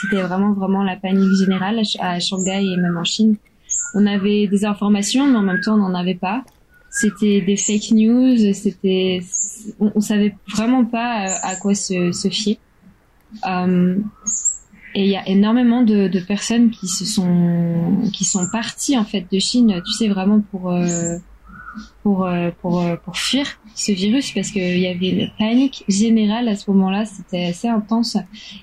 c'était 0.00 0.22
vraiment, 0.22 0.52
vraiment 0.52 0.82
la 0.82 0.96
panique 0.96 1.36
générale 1.38 1.82
à 2.00 2.20
Shanghai 2.20 2.64
et 2.64 2.76
même 2.76 2.96
en 2.96 3.04
Chine. 3.04 3.36
On 3.94 4.06
avait 4.06 4.46
des 4.46 4.64
informations, 4.64 5.26
mais 5.26 5.38
en 5.38 5.42
même 5.42 5.60
temps, 5.60 5.74
on 5.74 5.88
n'en 5.88 5.94
avait 5.94 6.14
pas. 6.14 6.42
C'était 6.90 7.40
des 7.40 7.56
fake 7.56 7.92
news. 7.92 8.52
C'était, 8.54 9.20
on, 9.78 9.92
on 9.94 10.00
savait 10.00 10.34
vraiment 10.52 10.84
pas 10.84 11.26
à 11.42 11.56
quoi 11.56 11.74
se, 11.74 12.12
se 12.12 12.28
fier. 12.28 12.58
Euh, 13.46 13.98
et 14.94 15.04
il 15.04 15.10
y 15.10 15.16
a 15.16 15.28
énormément 15.28 15.82
de, 15.82 16.08
de, 16.08 16.20
personnes 16.20 16.70
qui 16.70 16.88
se 16.88 17.04
sont 17.04 18.08
qui 18.12 18.24
sont 18.24 18.46
parties 18.50 18.96
en 18.96 19.04
fait 19.04 19.26
de 19.30 19.38
Chine, 19.38 19.82
tu 19.84 19.92
sais 19.92 20.08
vraiment 20.08 20.40
pour 20.40 20.70
euh, 20.70 21.18
pour 22.02 22.26
euh, 22.26 22.50
pour 22.60 22.80
euh, 22.80 22.96
pour 22.96 23.16
fuir 23.16 23.46
ce 23.74 23.92
virus 23.92 24.32
parce 24.32 24.50
qu'il 24.50 24.78
y 24.78 24.86
avait 24.86 25.08
une 25.10 25.30
panique 25.38 25.84
générale 25.88 26.48
à 26.48 26.56
ce 26.56 26.70
moment-là, 26.70 27.04
c'était 27.04 27.46
assez 27.46 27.68
intense 27.68 28.16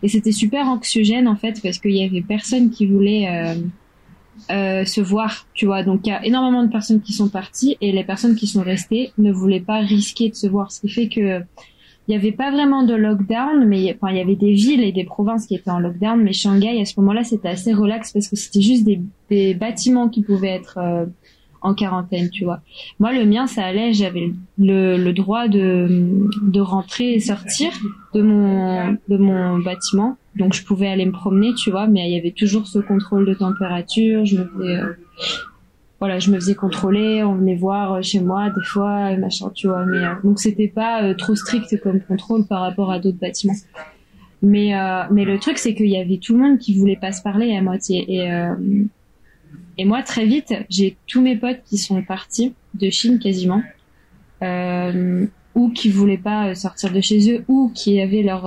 et 0.03 0.09
c'était 0.09 0.31
super 0.31 0.67
anxiogène 0.67 1.27
en 1.27 1.35
fait 1.35 1.61
parce 1.61 1.79
qu'il 1.79 1.95
y 1.95 2.03
avait 2.03 2.21
personne 2.21 2.69
qui 2.69 2.85
voulait 2.85 3.55
euh, 4.51 4.85
se 4.85 5.01
voir, 5.01 5.47
tu 5.53 5.65
vois. 5.65 5.83
Donc 5.83 6.01
il 6.05 6.09
y 6.09 6.13
a 6.13 6.25
énormément 6.25 6.63
de 6.63 6.71
personnes 6.71 7.01
qui 7.01 7.13
sont 7.13 7.29
parties 7.29 7.77
et 7.81 7.91
les 7.91 8.03
personnes 8.03 8.35
qui 8.35 8.47
sont 8.47 8.61
restées 8.61 9.11
ne 9.17 9.31
voulaient 9.31 9.61
pas 9.61 9.79
risquer 9.79 10.29
de 10.29 10.35
se 10.35 10.47
voir, 10.47 10.71
ce 10.71 10.81
qui 10.81 10.89
fait 10.89 11.07
que 11.07 11.41
il 12.07 12.11
n'y 12.11 12.17
avait 12.17 12.33
pas 12.33 12.51
vraiment 12.51 12.83
de 12.83 12.93
lockdown, 12.93 13.65
mais 13.65 13.95
enfin 13.95 14.13
il 14.13 14.17
y 14.17 14.21
avait 14.21 14.35
des 14.35 14.53
villes 14.53 14.83
et 14.83 14.91
des 14.91 15.05
provinces 15.05 15.47
qui 15.47 15.55
étaient 15.55 15.71
en 15.71 15.79
lockdown, 15.79 16.21
mais 16.21 16.33
Shanghai 16.33 16.79
à 16.79 16.85
ce 16.85 16.99
moment-là 16.99 17.23
c'était 17.23 17.47
assez 17.47 17.73
relax 17.73 18.11
parce 18.11 18.27
que 18.27 18.35
c'était 18.35 18.61
juste 18.61 18.83
des, 18.83 19.01
des, 19.31 19.55
bâtiments 19.55 20.07
qui 20.07 20.21
pouvaient 20.21 20.49
être 20.49 20.77
en 21.65 21.73
quarantaine, 21.73 22.29
tu 22.29 22.43
vois. 22.43 22.61
Moi 22.99 23.13
le 23.13 23.25
mien 23.25 23.47
ça 23.47 23.63
allait, 23.63 23.93
j'avais 23.93 24.31
le, 24.57 25.11
droit 25.11 25.47
de, 25.47 26.27
de 26.41 26.59
rentrer 26.59 27.13
et 27.13 27.19
sortir 27.19 27.71
de 28.13 28.21
mon 28.21 28.97
de 29.07 29.17
mon 29.17 29.59
bâtiment, 29.59 30.17
donc 30.35 30.53
je 30.53 30.63
pouvais 30.63 30.87
aller 30.87 31.05
me 31.05 31.11
promener, 31.11 31.53
tu 31.53 31.71
vois, 31.71 31.87
mais 31.87 32.09
il 32.09 32.15
y 32.15 32.19
avait 32.19 32.31
toujours 32.31 32.67
ce 32.67 32.79
contrôle 32.79 33.25
de 33.25 33.33
température, 33.33 34.25
je 34.25 34.37
me 34.37 34.45
faisais 34.45 34.77
euh, 34.77 34.93
voilà, 35.99 36.19
je 36.19 36.29
me 36.29 36.35
faisais 36.35 36.55
contrôler, 36.55 37.23
on 37.23 37.35
venait 37.35 37.55
voir 37.55 37.93
euh, 37.93 38.01
chez 38.01 38.19
moi 38.19 38.49
des 38.49 38.63
fois, 38.63 39.15
machin, 39.17 39.49
tu 39.53 39.67
vois. 39.67 39.85
Mais 39.85 39.97
euh, 39.97 40.13
donc 40.23 40.39
c'était 40.39 40.67
pas 40.67 41.03
euh, 41.03 41.13
trop 41.13 41.35
strict 41.35 41.79
comme 41.81 42.01
contrôle 42.01 42.45
par 42.45 42.61
rapport 42.61 42.91
à 42.91 42.99
d'autres 42.99 43.19
bâtiments. 43.19 43.55
Mais 44.41 44.73
mais 45.09 45.25
le 45.25 45.39
truc 45.39 45.57
c'est 45.57 45.73
qu'il 45.73 45.87
y 45.87 45.97
avait 45.97 46.19
tout 46.21 46.33
le 46.33 46.39
monde 46.39 46.59
qui 46.59 46.77
voulait 46.77 46.97
pas 46.97 47.11
se 47.11 47.23
parler 47.23 47.55
à 47.55 47.61
moitié 47.63 48.05
et 49.77 49.85
moi 49.85 50.01
très 50.03 50.25
vite 50.25 50.53
j'ai 50.69 50.97
tous 51.07 51.21
mes 51.21 51.35
potes 51.35 51.61
qui 51.65 51.77
sont 51.77 52.01
partis 52.01 52.53
de 52.73 52.89
Chine 52.89 53.19
quasiment 53.19 53.61
ou 55.55 55.69
qui 55.69 55.89
voulaient 55.89 56.17
pas 56.17 56.53
sortir 56.53 56.91
de 56.91 57.01
chez 57.01 57.31
eux 57.31 57.45
ou 57.47 57.71
qui 57.73 58.01
avaient 58.01 58.21
leur 58.21 58.43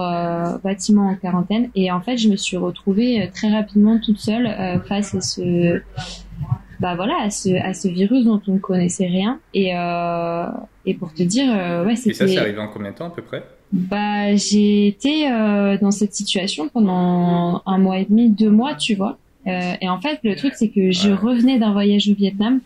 bâtiment 0.63 1.09
en 1.09 1.17
quarantaine 1.17 1.71
et 1.75 1.91
en 1.91 2.01
fait 2.01 2.19
je 2.19 2.29
me 2.29 2.37
suis 2.37 2.57
retrouvée 2.57 3.31
très 3.35 3.51
rapidement 3.51 3.99
toute 3.99 4.19
seule 4.19 4.81
face 4.87 5.15
à 5.15 5.21
ce 5.21 5.81
bah 6.81 6.95
voilà 6.95 7.17
à 7.23 7.31
ce 7.31 7.51
à 7.61 7.75
ce 7.75 7.89
virus 7.89 8.25
dont 8.25 8.41
on 8.47 8.55
ne 8.55 8.59
connaissait 8.59 9.07
rien 9.07 9.41
et 9.53 9.77
euh, 9.77 10.47
et 10.87 10.95
pour 10.95 11.13
te 11.13 11.23
dire 11.23 11.53
euh, 11.53 11.85
ouais 11.85 11.97
c'était. 11.97 12.11
Et 12.11 12.15
ça 12.15 12.29
c'est 12.29 12.39
arrivé 12.39 12.59
en 12.59 12.69
combien 12.69 12.93
de 12.93 12.97
temps 12.97 13.07
à 13.07 13.11
peu 13.11 13.23
près? 13.23 13.43
Bah 13.73 14.35
j'ai 14.37 14.87
été 14.87 15.31
euh, 15.31 15.77
dans 15.79 15.91
cette 15.91 16.15
situation 16.15 16.69
pendant 16.69 17.63
un 17.67 17.79
mois 17.79 17.99
et 17.99 18.05
demi, 18.05 18.31
deux 18.31 18.51
mois, 18.51 18.75
tu 18.75 18.95
vois. 18.95 19.19
Euh, 19.49 19.75
et 19.81 19.89
en 19.89 20.01
fait 20.01 20.19
le 20.25 20.37
truc 20.37 20.55
c'est 20.57 20.69
que 20.69 20.91
je 20.91 21.11
revenais 21.11 21.59
d'un 21.59 21.73
voyage 21.73 22.09
au 22.09 22.15
Vietnam 22.15 22.61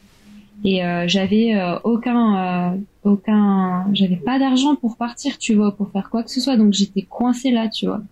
et 0.65 0.85
euh, 0.85 1.07
j'avais 1.07 1.55
euh, 1.55 1.79
aucun 1.85 2.79
aucun 3.05 3.87
j'avais 3.93 4.17
pas 4.17 4.39
d'argent 4.39 4.75
pour 4.75 4.97
partir, 4.97 5.39
tu 5.39 5.55
vois, 5.55 5.77
pour 5.77 5.91
faire 5.91 6.11
quoi 6.11 6.23
que 6.23 6.31
ce 6.31 6.41
soit 6.41 6.57
donc 6.57 6.73
j'étais 6.73 7.03
coincée 7.03 7.51
là, 7.51 7.69
tu 7.69 7.87
vois. 7.87 8.03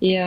Et 0.00 0.18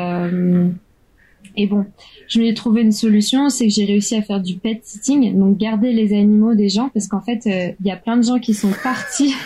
et 1.58 1.68
bon, 1.68 1.86
je 2.28 2.40
lui 2.40 2.50
ai 2.50 2.54
trouvé 2.54 2.82
une 2.82 2.92
solution, 2.92 3.50
c'est 3.50 3.68
que 3.68 3.74
j'ai 3.74 3.86
réussi 3.86 4.16
à 4.16 4.22
faire 4.22 4.42
du 4.42 4.56
pet 4.56 4.82
sitting, 4.84 5.38
donc 5.38 5.58
garder 5.58 5.94
les 5.94 6.14
animaux 6.14 6.54
des 6.54 6.68
gens, 6.68 6.90
parce 6.94 7.08
qu'en 7.08 7.22
fait, 7.22 7.46
il 7.46 7.86
y 7.86 7.92
a 7.92 7.96
plein 7.96 8.18
de 8.18 8.24
gens 8.24 8.40
qui 8.40 8.54
sont 8.54 8.72
partis. 8.84 9.34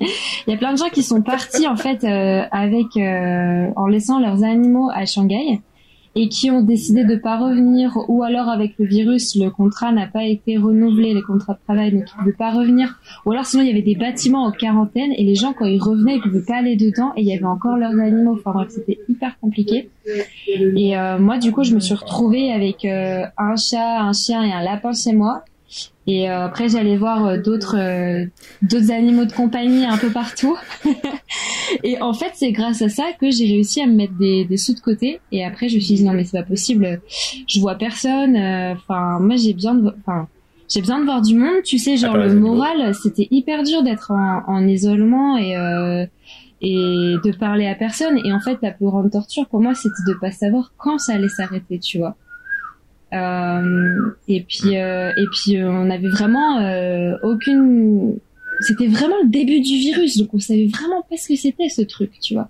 Il 0.00 0.50
y 0.50 0.52
a 0.52 0.56
plein 0.56 0.72
de 0.72 0.78
gens 0.78 0.88
qui 0.88 1.04
sont 1.04 1.22
partis 1.22 1.68
en 1.68 1.76
fait 1.76 2.04
avec 2.04 2.96
en 2.96 3.86
laissant 3.86 4.20
leurs 4.20 4.42
animaux 4.44 4.90
à 4.92 5.06
Shanghai 5.06 5.60
et 6.16 6.28
qui 6.28 6.50
ont 6.50 6.62
décidé 6.62 7.04
de 7.04 7.16
pas 7.16 7.38
revenir 7.38 7.96
ou 8.08 8.22
alors 8.22 8.48
avec 8.48 8.74
le 8.78 8.86
virus 8.86 9.36
le 9.36 9.50
contrat 9.50 9.92
n'a 9.92 10.06
pas 10.06 10.24
été 10.24 10.56
renouvelé 10.56 11.12
les 11.12 11.22
contrats 11.22 11.54
de 11.54 11.58
travail 11.64 11.92
donc 11.92 12.02
ils 12.02 12.16
ne 12.16 12.18
pouvaient 12.18 12.36
pas 12.36 12.50
revenir. 12.50 12.98
Ou 13.26 13.32
alors 13.32 13.46
sinon 13.46 13.62
il 13.62 13.68
y 13.68 13.72
avait 13.72 13.82
des 13.82 13.96
bâtiments 13.96 14.44
en 14.44 14.52
quarantaine 14.52 15.12
et 15.16 15.24
les 15.24 15.34
gens 15.34 15.52
quand 15.52 15.66
ils 15.66 15.82
revenaient 15.82 16.16
ils 16.16 16.22
pouvaient 16.22 16.44
pas 16.46 16.56
aller 16.56 16.76
dedans 16.76 17.12
et 17.16 17.22
il 17.22 17.26
y 17.26 17.34
avait 17.34 17.44
encore 17.44 17.76
leurs 17.76 17.98
animaux. 17.98 18.34
Enfin 18.34 18.52
bref 18.52 18.68
c'était 18.70 18.98
hyper 19.08 19.38
compliqué. 19.40 19.90
Et 20.56 20.96
euh, 20.96 21.18
moi 21.18 21.38
du 21.38 21.52
coup 21.52 21.64
je 21.64 21.74
me 21.74 21.80
suis 21.80 21.94
retrouvée 21.94 22.52
avec 22.52 22.84
euh, 22.84 23.24
un 23.36 23.56
chat 23.56 24.00
un 24.00 24.12
chien 24.12 24.42
et 24.42 24.52
un 24.52 24.62
lapin 24.62 24.92
chez 24.92 25.12
moi 25.12 25.44
et 26.06 26.28
euh, 26.30 26.44
après, 26.44 26.68
j'allais 26.68 26.96
voir 26.96 27.24
euh, 27.24 27.38
d'autres 27.38 27.78
euh, 27.78 28.26
d'autres 28.62 28.90
animaux 28.90 29.24
de 29.24 29.32
compagnie 29.32 29.86
un 29.86 29.96
peu 29.96 30.10
partout. 30.10 30.56
et 31.82 32.00
en 32.02 32.12
fait, 32.12 32.32
c'est 32.34 32.52
grâce 32.52 32.82
à 32.82 32.90
ça 32.90 33.04
que 33.18 33.30
j'ai 33.30 33.46
réussi 33.46 33.80
à 33.80 33.86
me 33.86 33.94
mettre 33.94 34.14
des, 34.18 34.44
des 34.44 34.56
sous 34.58 34.74
de 34.74 34.80
côté. 34.80 35.20
Et 35.32 35.44
après, 35.44 35.68
je 35.68 35.76
me 35.76 35.80
suis 35.80 35.94
dit 35.94 36.04
non 36.04 36.12
mais 36.12 36.24
c'est 36.24 36.38
pas 36.38 36.44
possible. 36.44 37.00
Je 37.46 37.58
vois 37.58 37.76
personne. 37.76 38.36
Enfin, 38.36 39.18
moi 39.20 39.36
j'ai 39.36 39.54
besoin 39.54 39.74
de. 39.74 39.94
Enfin, 40.00 40.28
j'ai 40.68 40.80
besoin 40.80 40.98
de 40.98 41.04
voir 41.04 41.22
du 41.22 41.36
monde. 41.36 41.62
Tu 41.64 41.78
sais, 41.78 41.96
genre 41.96 42.16
le 42.16 42.34
moral, 42.34 42.94
c'était 42.94 43.28
hyper 43.30 43.62
dur 43.62 43.82
d'être 43.82 44.10
en, 44.10 44.42
en, 44.46 44.66
isolement 44.66 45.38
et 45.38 45.54
et 46.60 47.16
de 47.24 47.36
parler 47.36 47.66
à 47.66 47.74
personne. 47.74 48.18
Et 48.24 48.32
en 48.32 48.40
fait, 48.40 48.58
la 48.62 48.72
plus 48.72 48.86
grande 48.86 49.10
torture 49.10 49.46
pour 49.46 49.60
moi, 49.60 49.74
c'était 49.74 50.02
de 50.06 50.14
pas 50.18 50.32
savoir 50.32 50.72
quand 50.76 50.98
ça 50.98 51.14
allait 51.14 51.28
s'arrêter. 51.28 51.78
Tu 51.78 51.98
vois. 51.98 52.16
Euh, 53.12 54.10
et 54.26 54.42
puis 54.42 54.76
euh, 54.76 55.12
et 55.16 55.26
puis 55.32 55.56
euh, 55.56 55.70
on 55.70 55.88
avait 55.90 56.08
vraiment 56.08 56.58
aucune 57.22 58.18
c'était 58.60 58.88
vraiment 58.88 59.16
le 59.22 59.28
début 59.28 59.60
du 59.60 59.76
virus 59.76 60.16
donc 60.16 60.32
on 60.32 60.40
savait 60.40 60.66
vraiment 60.66 61.02
pas 61.02 61.16
ce 61.16 61.28
que 61.28 61.36
c'était 61.36 61.68
ce 61.68 61.82
truc 61.82 62.12
tu 62.20 62.34
vois. 62.34 62.48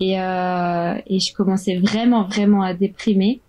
Et 0.00 0.12
et 0.14 1.20
je 1.20 1.34
commençais 1.34 1.76
vraiment 1.76 2.24
vraiment 2.24 2.62
à 2.62 2.74
déprimer. 2.74 3.40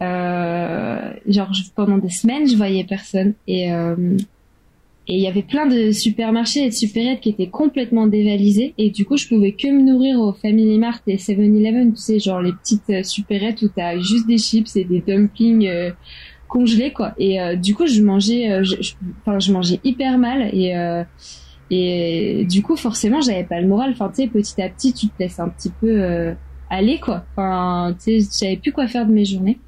Genre 0.00 1.50
pendant 1.74 1.98
des 1.98 2.10
semaines 2.10 2.48
je 2.48 2.56
voyais 2.56 2.84
personne. 2.84 3.34
Et 3.46 3.70
Et 5.08 5.14
il 5.16 5.20
y 5.20 5.26
avait 5.26 5.42
plein 5.42 5.66
de 5.66 5.90
supermarchés 5.90 6.60
et 6.60 6.68
de 6.68 6.74
supérettes 6.74 7.20
qui 7.20 7.30
étaient 7.30 7.48
complètement 7.48 8.06
dévalisés. 8.06 8.72
Et 8.78 8.90
du 8.90 9.04
coup, 9.04 9.16
je 9.16 9.26
pouvais 9.26 9.52
que 9.52 9.66
me 9.66 9.82
nourrir 9.82 10.20
au 10.20 10.32
Family 10.32 10.78
Mart 10.78 11.02
et 11.08 11.16
7-Eleven, 11.16 11.92
tu 11.92 12.00
sais, 12.00 12.18
genre 12.20 12.40
les 12.40 12.52
petites 12.52 12.88
euh, 12.90 13.02
supérettes 13.02 13.62
où 13.62 13.68
t'as 13.68 13.98
juste 13.98 14.28
des 14.28 14.38
chips 14.38 14.76
et 14.76 14.84
des 14.84 15.00
dumplings 15.00 15.66
euh, 15.66 15.90
congelés, 16.46 16.92
quoi. 16.92 17.14
Et 17.18 17.40
euh, 17.40 17.56
du 17.56 17.74
coup, 17.74 17.86
je 17.86 18.00
mangeais, 18.00 18.62
je, 18.62 18.92
enfin, 19.22 19.40
je 19.40 19.52
mangeais 19.52 19.80
hyper 19.82 20.18
mal 20.18 20.50
et 20.52 20.74
et 21.74 22.44
du 22.50 22.62
coup, 22.62 22.76
forcément, 22.76 23.22
j'avais 23.22 23.44
pas 23.44 23.58
le 23.58 23.66
moral. 23.66 23.92
Enfin, 23.92 24.10
tu 24.10 24.22
sais, 24.22 24.28
petit 24.28 24.60
à 24.60 24.68
petit, 24.68 24.92
tu 24.92 25.08
te 25.08 25.14
laisses 25.18 25.40
un 25.40 25.48
petit 25.48 25.70
peu 25.80 26.34
aller, 26.68 27.00
quoi. 27.00 27.24
Enfin, 27.32 27.94
tu 27.94 28.20
sais, 28.20 28.20
je 28.20 28.24
savais 28.26 28.56
plus 28.58 28.72
quoi 28.72 28.86
faire 28.88 29.06
de 29.06 29.12
mes 29.12 29.24
journées. 29.24 29.58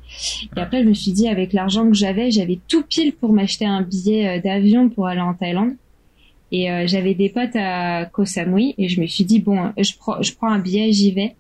Et 0.56 0.60
après, 0.60 0.82
je 0.82 0.88
me 0.88 0.94
suis 0.94 1.12
dit, 1.12 1.28
avec 1.28 1.52
l'argent 1.52 1.88
que 1.88 1.94
j'avais, 1.94 2.30
j'avais 2.30 2.58
tout 2.68 2.82
pile 2.82 3.12
pour 3.12 3.32
m'acheter 3.32 3.66
un 3.66 3.82
billet 3.82 4.28
euh, 4.28 4.40
d'avion 4.40 4.88
pour 4.88 5.06
aller 5.06 5.20
en 5.20 5.34
Thaïlande. 5.34 5.74
Et 6.52 6.70
euh, 6.70 6.86
j'avais 6.86 7.14
des 7.14 7.28
potes 7.28 7.56
à 7.56 8.04
Koh 8.06 8.24
Samui 8.24 8.74
et 8.78 8.88
je 8.88 9.00
me 9.00 9.06
suis 9.06 9.24
dit, 9.24 9.40
bon, 9.40 9.72
je 9.76 9.92
prends, 9.98 10.22
je 10.22 10.32
prends 10.34 10.50
un 10.50 10.58
billet, 10.58 10.92
j'y 10.92 11.12
vais. 11.12 11.34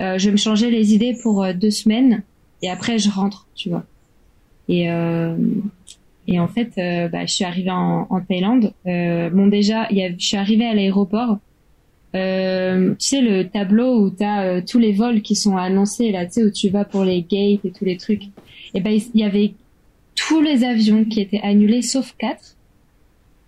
Euh, 0.00 0.18
je 0.18 0.26
vais 0.26 0.32
me 0.32 0.36
changer 0.36 0.70
les 0.70 0.94
idées 0.94 1.16
pour 1.22 1.46
deux 1.54 1.70
semaines 1.70 2.22
et 2.62 2.70
après, 2.70 2.98
je 2.98 3.10
rentre, 3.10 3.46
tu 3.54 3.68
vois. 3.68 3.84
Et, 4.68 4.86
et 6.26 6.40
en 6.40 6.48
fait, 6.48 6.72
bah, 7.12 7.26
je 7.26 7.34
suis 7.34 7.44
arrivée 7.44 7.70
en, 7.70 8.20
Thaïlande. 8.26 8.72
bon, 8.86 9.46
déjà, 9.48 9.86
je 9.90 10.14
suis 10.16 10.38
arrivée 10.38 10.64
à 10.64 10.72
l'aéroport 10.72 11.36
euh, 12.14 12.94
tu 12.94 13.08
sais 13.08 13.20
le 13.20 13.48
tableau 13.48 14.00
où 14.00 14.10
tu 14.10 14.22
as 14.22 14.42
euh, 14.42 14.62
tous 14.66 14.78
les 14.78 14.92
vols 14.92 15.22
qui 15.22 15.34
sont 15.34 15.56
annoncés 15.56 16.12
là, 16.12 16.26
tu 16.26 16.32
sais 16.32 16.44
où 16.44 16.50
tu 16.50 16.68
vas 16.68 16.84
pour 16.84 17.04
les 17.04 17.22
gates 17.22 17.64
et 17.64 17.72
tous 17.76 17.84
les 17.84 17.96
trucs. 17.96 18.24
Et 18.24 18.30
eh 18.74 18.80
ben 18.80 18.92
il 18.92 19.20
y 19.20 19.24
avait 19.24 19.54
tous 20.14 20.40
les 20.40 20.64
avions 20.64 21.04
qui 21.04 21.20
étaient 21.20 21.40
annulés 21.42 21.82
sauf 21.82 22.14
quatre. 22.18 22.56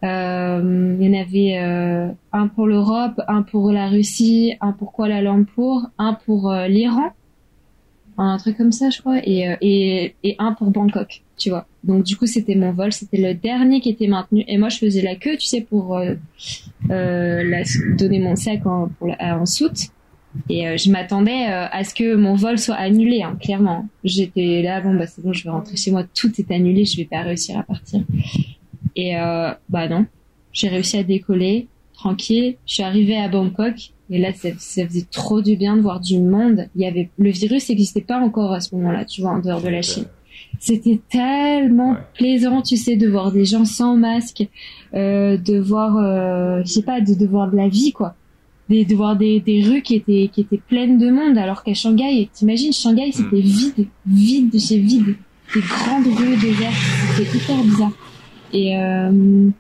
Euh, 0.05 0.97
il 1.01 1.07
y 1.07 1.09
en 1.09 1.21
avait 1.21 1.59
euh, 1.59 2.09
un 2.33 2.49
pour 2.49 2.67
l'Europe, 2.67 3.21
un 3.29 3.43
pour 3.43 3.71
la 3.73 3.89
Russie, 3.89 4.55
un 4.61 4.73
pour 4.73 4.93
Kuala 4.93 5.23
Lumpur, 5.23 5.89
un 5.99 6.15
pour 6.15 6.53
l'Iran, 6.69 7.13
un 8.19 8.37
truc 8.37 8.57
comme 8.57 8.73
ça 8.73 8.91
je 8.91 9.01
crois, 9.01 9.19
et, 9.25 9.57
et, 9.61 10.15
et 10.23 10.37
un 10.39 10.53
pour 10.53 10.71
Bangkok, 10.71 11.23
tu 11.37 11.51
vois. 11.51 11.67
Donc 11.87 12.03
du 12.03 12.17
coup, 12.17 12.27
c'était 12.27 12.57
mon 12.57 12.73
vol, 12.73 12.93
c'était 12.93 13.17
le 13.17 13.35
dernier 13.35 13.81
qui 13.81 13.91
était 13.91 14.09
maintenu. 14.09 14.45
Et 14.49 14.59
moi, 14.59 14.69
je 14.69 14.79
faisais 14.79 15.03
la 15.03 15.15
queue, 15.15 15.37
tu 15.37 15.47
sais, 15.47 15.61
pour 15.61 15.97
euh, 15.97 16.15
euh, 16.91 17.65
donner 17.97 18.19
mon 18.19 18.35
sac 18.35 18.67
en, 18.67 18.89
pour 18.89 19.09
en 19.21 19.47
soute. 19.47 19.89
Et 20.51 20.69
euh, 20.69 20.77
je 20.77 20.91
m'attendais 20.91 21.47
à 21.47 21.83
ce 21.85 21.95
que 21.95 22.17
mon 22.17 22.35
vol 22.35 22.59
soit 22.59 22.75
annulé, 22.75 23.23
hein, 23.23 23.39
clairement. 23.41 23.89
J'étais 24.05 24.63
là, 24.63 24.81
bon, 24.81 24.95
bah 24.95 25.07
c'est 25.07 25.23
bon, 25.23 25.33
je 25.33 25.45
vais 25.45 25.51
rentrer 25.51 25.77
chez 25.77 25.91
moi, 25.91 26.05
tout 26.15 26.31
est 26.39 26.51
annulé, 26.51 26.85
je 26.85 26.97
vais 26.97 27.05
pas 27.05 27.23
réussir 27.23 27.59
à 27.59 27.63
partir. 27.63 28.03
Et 28.97 29.15
bah 29.69 29.89
non, 29.89 30.07
j'ai 30.53 30.69
réussi 30.69 30.99
à 30.99 31.05
décoller, 31.05 31.69
tranquille. 31.95 32.57
Je 32.67 32.75
suis 32.75 32.83
arrivée 32.83 33.17
à 33.17 33.29
Bangkok. 33.29 33.93
Et 34.09 34.19
là, 34.19 34.33
ça, 34.33 34.51
faisait 34.87 35.07
trop 35.11 35.43
du 35.43 35.57
bien 35.57 35.77
de 35.77 35.83
voir 35.83 36.01
du 36.01 36.21
monde. 36.21 36.69
Il 36.77 36.83
y 36.83 36.87
avait 36.87 37.11
le 37.19 37.31
virus 37.31 37.69
n'existait 37.69 38.03
pas 38.03 38.21
encore 38.21 38.53
à 38.53 38.61
ce 38.61 38.75
moment-là, 38.77 39.05
tu 39.05 39.21
vois, 39.21 39.31
en 39.33 39.39
dehors 39.41 39.61
de 39.61 39.69
la 39.69 39.83
Chine. 39.83 40.07
C'était 40.59 41.01
tellement 41.11 41.97
plaisant, 42.15 42.63
tu 42.63 42.77
sais, 42.77 42.97
de 42.97 43.09
voir 43.09 43.33
des 43.33 43.45
gens 43.45 43.65
sans 43.65 43.97
masque, 43.97 44.47
euh, 44.95 45.37
de 45.37 45.59
voir, 45.59 45.97
euh, 45.97 46.63
je 46.65 46.71
sais 46.71 46.83
pas, 46.83 47.01
de, 47.01 47.15
de 47.15 47.27
voir 47.27 47.51
de 47.51 47.57
la 47.57 47.69
vie, 47.69 47.93
quoi. 47.93 48.15
De, 48.69 48.83
de 48.83 48.95
voir 48.95 49.17
des, 49.17 49.41
des 49.41 49.63
rues 49.63 49.83
qui 49.83 49.95
étaient 49.95 50.29
qui 50.33 50.41
étaient 50.41 50.61
pleines 50.69 50.99
de 50.99 51.11
monde, 51.11 51.39
alors 51.39 51.63
qu'à 51.63 51.75
Shanghai, 51.75 52.29
t'imagines, 52.33 52.73
Shanghai, 52.73 53.13
c'était 53.13 53.37
hmm. 53.37 53.41
vide, 53.41 53.87
vide 54.07 54.51
de 54.51 54.59
chez 54.59 54.79
vide, 54.79 55.15
des 55.55 55.61
grandes 55.61 56.07
rues 56.07 56.37
désertes, 56.37 56.75
c'était 57.17 57.39
hyper 57.39 57.63
bizarre. 57.63 57.93
Et 58.53 58.77
euh, 58.77 59.51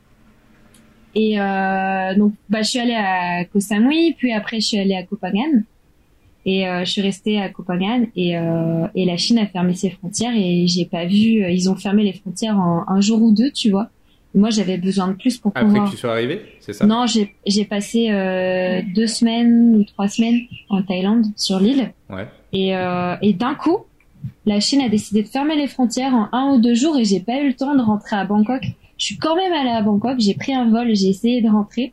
et 1.16 1.40
euh, 1.40 2.14
donc, 2.14 2.34
bah, 2.50 2.60
je 2.60 2.68
suis 2.68 2.78
allée 2.78 2.94
à 2.94 3.46
Koh 3.46 3.58
Samui, 3.58 4.14
puis 4.18 4.32
après, 4.32 4.60
je 4.60 4.66
suis 4.66 4.78
allée 4.78 4.94
à 4.94 5.02
Phangan. 5.18 5.62
Et 6.48 6.68
euh, 6.68 6.84
je 6.84 6.90
suis 6.92 7.02
restée 7.02 7.40
à 7.40 7.48
Copenhague 7.48 8.08
et, 8.14 8.38
euh, 8.38 8.86
et 8.94 9.04
la 9.04 9.16
Chine 9.16 9.38
a 9.38 9.46
fermé 9.46 9.74
ses 9.74 9.90
frontières 9.90 10.32
et 10.34 10.66
j'ai 10.68 10.86
pas 10.86 11.04
vu. 11.04 11.42
Euh, 11.42 11.50
ils 11.50 11.68
ont 11.68 11.74
fermé 11.74 12.04
les 12.04 12.12
frontières 12.12 12.56
en 12.56 12.84
un 12.86 13.00
jour 13.00 13.20
ou 13.20 13.34
deux, 13.34 13.50
tu 13.50 13.70
vois. 13.70 13.88
Moi, 14.32 14.50
j'avais 14.50 14.76
besoin 14.78 15.08
de 15.08 15.14
plus 15.14 15.38
pour 15.38 15.52
pouvoir. 15.52 15.74
Après 15.74 15.86
que 15.86 15.90
tu 15.90 15.96
sois 15.96 16.12
arrivée, 16.12 16.40
c'est 16.60 16.72
ça? 16.72 16.86
Non, 16.86 17.06
j'ai 17.06 17.34
j'ai 17.46 17.64
passé 17.64 18.10
euh, 18.10 18.80
deux 18.94 19.08
semaines 19.08 19.74
ou 19.76 19.84
trois 19.84 20.08
semaines 20.08 20.40
en 20.68 20.82
Thaïlande 20.82 21.24
sur 21.36 21.58
l'île. 21.58 21.90
Ouais. 22.10 22.28
Et 22.52 22.76
euh, 22.76 23.16
et 23.22 23.32
d'un 23.32 23.54
coup, 23.54 23.78
la 24.44 24.60
Chine 24.60 24.82
a 24.82 24.88
décidé 24.88 25.22
de 25.22 25.28
fermer 25.28 25.56
les 25.56 25.66
frontières 25.66 26.14
en 26.14 26.28
un 26.32 26.52
ou 26.52 26.60
deux 26.60 26.74
jours 26.74 26.96
et 26.96 27.04
j'ai 27.04 27.20
pas 27.20 27.40
eu 27.40 27.48
le 27.48 27.54
temps 27.54 27.75
de 27.75 27.82
rentrer 27.82 28.14
à 28.14 28.25
Bangkok. 28.25 28.62
Je 28.99 29.04
suis 29.04 29.16
quand 29.16 29.34
même 29.34 29.52
allée 29.52 29.71
à 29.71 29.82
Bangkok, 29.82 30.21
j'ai 30.21 30.34
pris 30.34 30.54
un 30.54 30.71
vol, 30.71 30.94
j'ai 30.94 31.08
essayé 31.08 31.42
de 31.42 31.49
rentrer. 31.49 31.92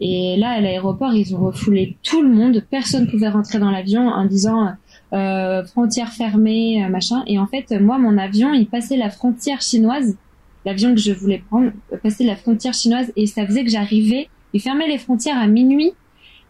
Et 0.00 0.36
là, 0.36 0.50
à 0.50 0.60
l'aéroport, 0.60 1.14
ils 1.14 1.34
ont 1.34 1.38
refoulé 1.38 1.96
tout 2.02 2.22
le 2.22 2.28
monde. 2.28 2.62
Personne 2.70 3.08
pouvait 3.08 3.28
rentrer 3.28 3.58
dans 3.58 3.70
l'avion 3.70 4.08
en 4.08 4.24
disant 4.24 4.74
euh, 5.12 5.64
frontière 5.64 6.12
fermée, 6.12 6.84
euh, 6.84 6.88
machin. 6.88 7.22
Et 7.26 7.38
en 7.38 7.46
fait, 7.46 7.70
moi, 7.80 7.98
mon 7.98 8.18
avion, 8.18 8.52
il 8.52 8.66
passait 8.66 8.96
la 8.96 9.10
frontière 9.10 9.60
chinoise. 9.60 10.16
L'avion 10.64 10.94
que 10.94 11.00
je 11.00 11.12
voulais 11.12 11.42
prendre 11.48 11.70
euh, 11.92 11.96
passait 11.96 12.24
la 12.24 12.36
frontière 12.36 12.74
chinoise 12.74 13.12
et 13.16 13.26
ça 13.26 13.46
faisait 13.46 13.64
que 13.64 13.70
j'arrivais. 13.70 14.28
Ils 14.52 14.60
fermaient 14.60 14.88
les 14.88 14.98
frontières 14.98 15.38
à 15.38 15.46
minuit 15.46 15.92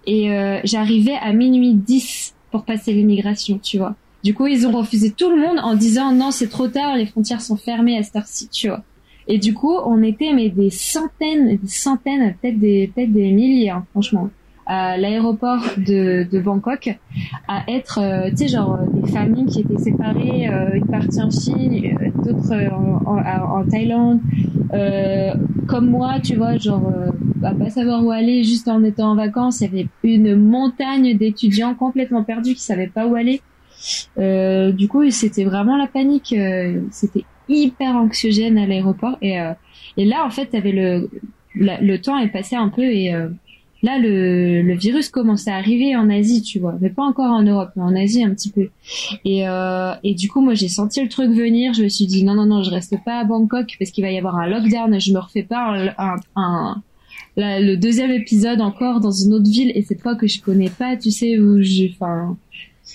et 0.07 0.29
j'arrivais 0.65 1.15
à 1.15 1.33
minuit 1.33 1.73
10 1.73 2.35
pour 2.51 2.67
passer 2.67 2.93
l'immigration, 2.93 3.59
tu 3.59 3.79
vois. 3.79 3.95
Du 4.23 4.35
coup, 4.35 4.47
ils 4.47 4.67
ont 4.67 4.73
refusé 4.73 5.11
tout 5.11 5.31
le 5.31 5.37
monde 5.37 5.59
en 5.63 5.75
disant 5.75 6.13
non, 6.13 6.31
c'est 6.31 6.49
trop 6.49 6.69
tard, 6.69 6.97
les 6.97 7.07
frontières 7.07 7.41
sont 7.41 7.57
fermées 7.57 7.97
à 7.97 8.03
cette 8.03 8.17
heure-ci, 8.17 8.49
tu 8.49 8.69
vois. 8.69 8.83
Et 9.27 9.39
du 9.39 9.55
coup, 9.55 9.75
on 9.87 10.03
était 10.03 10.33
mais 10.35 10.51
des 10.51 10.71
centaines, 10.71 11.57
des 11.57 11.69
centaines, 11.69 12.35
peut-être 12.41 12.59
des 12.59 12.91
peut-être 12.95 13.13
des 13.13 13.33
milliers, 13.33 13.71
hein, 13.71 13.85
franchement, 13.93 14.31
à 14.67 14.97
l'aéroport 14.97 15.63
de, 15.77 16.27
de 16.31 16.41
Bangkok, 16.41 16.99
à 17.49 17.65
être, 17.69 18.01
euh, 18.01 18.31
tu 18.31 18.37
sais, 18.37 18.49
genre 18.49 18.79
des 18.93 19.11
familles 19.11 19.47
qui 19.47 19.61
étaient 19.61 19.79
séparées, 19.79 20.49
euh, 20.49 20.75
une 20.75 20.87
partie 20.87 21.21
en 21.21 21.31
Chine, 21.31 21.97
euh, 22.01 22.23
d'autres 22.25 22.55
en, 22.73 23.61
en, 23.61 23.65
Thaïlande, 23.65 24.21
comme 25.67 25.89
moi, 25.89 26.21
tu 26.23 26.37
vois, 26.37 26.57
genre 26.57 26.93
à 27.43 27.55
pas 27.55 27.71
savoir 27.71 28.05
où 28.05 28.11
aller, 28.11 28.45
juste 28.45 28.69
en 28.69 28.83
étant 28.83 29.11
en 29.11 29.17
vacances, 29.17 29.61
il 29.61 29.65
y 29.65 29.81
avait 29.81 29.89
une 30.03 30.37
montagne 30.37 31.17
d'étudiants 31.17 31.75
complètement 31.75 32.25
perdus 32.25 32.55
qui 32.55 32.63
savaient 32.63 32.89
pas 32.89 33.07
où 33.07 33.15
aller. 33.15 33.41
du 34.17 34.89
coup, 34.89 35.09
c'était 35.11 35.45
vraiment 35.45 35.77
la 35.77 35.87
panique. 35.87 36.35
c'était 36.91 37.25
hyper 37.49 37.95
anxiogène 37.97 38.59
à 38.59 38.67
l'aéroport 38.67 39.17
et 39.23 39.41
euh, 39.41 39.53
et 39.97 40.05
là 40.05 40.25
en 40.25 40.31
fait 40.31 40.55
avait 40.55 40.73
le 40.73 41.11
le 41.55 41.97
temps 41.99 42.19
est 42.19 42.29
passé 42.29 42.57
un 42.57 42.69
peu 42.69 42.83
et 42.83 43.15
euh, 43.15 43.29
là 43.83 43.99
le, 43.99 44.63
le 44.63 44.75
virus 44.75 45.09
commençait 45.09 45.51
à 45.51 45.57
arriver 45.57 45.95
en 45.95 46.11
Asie 46.11 46.43
tu 46.43 46.59
vois. 46.59 46.75
Mais 46.81 46.91
pas 46.91 47.05
encore 47.05 47.31
en 47.31 47.43
Europe 47.43 47.71
mais 47.77 47.83
en 47.83 47.95
Asie 47.95 48.25
un 48.25 48.35
petit 48.35 48.51
peu. 48.51 48.71
Et 49.25 49.49
euh, 49.49 49.93
et 50.03 50.15
du 50.15 50.29
coup 50.29 50.41
moi 50.41 50.55
j'ai 50.55 50.69
senti 50.69 51.03
le 51.03 51.09
truc 51.09 51.31
venir. 51.31 51.75
Je 51.75 51.85
me 51.85 51.89
suis 51.89 52.07
dit 52.07 52.25
non 52.25 52.35
non 52.35 52.47
non 52.47 52.63
je 52.63 52.71
reste 52.71 52.97
pas 53.05 53.21
à 53.21 53.25
Bangkok 53.25 53.77
parce 53.79 53.91
qu'il 53.91 54.05
va 54.05 54.11
y 54.11 54.19
avoir 54.19 54.37
un 54.37 54.49
lockdown 54.49 55.01
je 55.01 55.13
me 55.13 55.19
refais 55.19 55.45
pas 55.45 55.77
un, 55.99 56.17
un, 56.35 56.83
le 57.37 57.77
deuxième 57.77 58.11
épisode 58.11 58.61
encore 58.61 59.01
dans 59.01 59.13
une 59.13 59.33
autre 59.35 59.51
ville 59.51 59.71
et 59.75 59.83
cette 59.83 60.01
fois 60.01 60.17
que 60.17 60.27
je 60.27 60.41
connais 60.41 60.71
pas 60.71 60.97
tu 60.97 61.11
sais 61.11 61.39
où 61.39 61.63
j'ai 61.63 61.95
enfin 61.95 62.37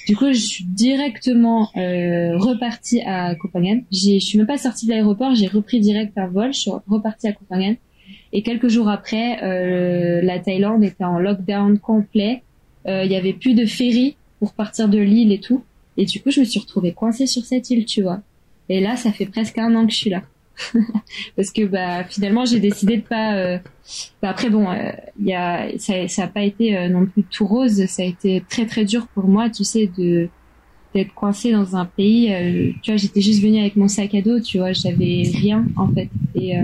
du 0.10 0.16
coup, 0.16 0.34
je 0.34 0.40
suis 0.40 0.64
directement 0.64 1.70
euh, 1.78 2.36
repartie 2.36 3.00
à 3.02 3.36
Copenhague. 3.36 3.84
Je 3.92 4.18
suis 4.18 4.40
même 4.40 4.48
pas 4.48 4.58
sortie 4.58 4.88
de 4.88 4.92
l'aéroport, 4.92 5.36
j'ai 5.36 5.46
repris 5.46 5.80
direct 5.80 6.18
un 6.18 6.26
vol, 6.26 6.52
je 6.52 6.62
suis 6.62 6.72
repartie 6.88 7.28
à 7.28 7.32
Copenhague. 7.32 7.78
Et 8.34 8.42
quelques 8.42 8.70
jours 8.70 8.90
après, 8.90 9.44
euh, 9.44 10.20
la 10.24 10.40
Thaïlande 10.40 10.84
était 10.84 11.04
en 11.04 11.20
lockdown 11.20 11.78
complet. 11.78 12.42
Euh, 12.88 13.04
il 13.06 13.12
y 13.12 13.16
avait 13.16 13.34
plus 13.34 13.54
de 13.54 13.68
ferry 13.68 14.16
pour 14.40 14.54
partir 14.54 14.90
de 14.90 14.98
l'île 14.98 15.32
et 15.32 15.40
tout. 15.40 15.64
Et 15.96 16.06
du 16.06 16.20
coup, 16.24 16.32
je 16.32 16.40
me 16.40 16.46
suis 16.46 16.60
retrouvée 16.60 16.94
coincée 16.94 17.28
sur 17.28 17.46
cette 17.46 17.70
île, 17.70 17.86
tu 17.86 18.02
vois. 18.02 18.22
Et 18.68 18.80
là, 18.80 18.96
ça 18.96 19.12
fait 19.12 19.28
presque 19.28 19.60
un 19.60 19.76
an 19.76 19.86
que 19.86 19.92
je 19.92 19.98
suis 19.98 20.10
là. 20.10 20.24
parce 21.36 21.52
que 21.52 21.66
bah 21.66 22.04
finalement 22.04 22.46
j'ai 22.46 22.60
décidé 22.60 22.98
de 22.98 23.02
pas 23.02 23.36
euh, 23.36 23.58
bah, 24.22 24.30
après 24.30 24.50
bon 24.50 24.68
il 25.20 25.26
y 25.26 25.34
a 25.34 25.78
ça 25.78 26.08
ça 26.08 26.24
a 26.24 26.28
pas 26.28 26.44
été 26.44 26.78
euh, 26.78 26.90
non 26.90 27.06
plus 27.06 27.24
tout 27.24 27.46
rose. 27.46 27.86
Ça 27.88 28.04
a 28.04 28.06
été 28.06 28.44
très 28.50 28.66
très 28.66 28.86
dur 28.86 29.08
pour 29.08 29.26
moi 29.26 29.50
tu 29.50 29.64
sais 29.64 29.90
de 29.98 30.30
d'être 30.96 31.14
coincé 31.14 31.52
dans 31.52 31.76
un 31.76 31.86
pays 31.86 32.34
euh, 32.34 32.72
tu 32.82 32.92
vois 32.92 32.98
j'étais 32.98 33.22
juste 33.22 33.44
venue 33.44 33.60
avec 33.60 33.76
mon 33.76 33.88
sac 33.88 34.16
à 34.16 34.22
dos 34.22 34.40
tu 34.40 34.58
vois 34.58 34.74
j'avais 34.74 35.24
rien 35.34 35.66
en 35.76 35.88
fait. 35.88 36.10
Et, 36.36 36.56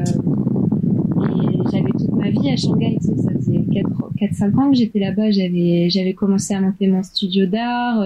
et 1.26 1.70
j'avais 1.72 1.92
toute 1.92 2.12
ma 2.12 2.30
vie 2.30 2.50
à 2.50 2.56
Shanghai 2.56 2.98
tu 3.00 3.08
sais, 3.08 3.18
ça 3.22 3.32
faisait 3.34 3.60
4-5 4.20 4.60
ans 4.60 4.72
que 4.72 4.78
j'étais 4.78 5.00
là-bas. 5.00 5.32
J'avais 5.32 5.90
j'avais 5.90 6.14
commencé 6.14 6.54
à 6.54 6.62
monter 6.62 6.88
mon 6.88 7.04
studio 7.04 7.46
d'art 7.46 8.04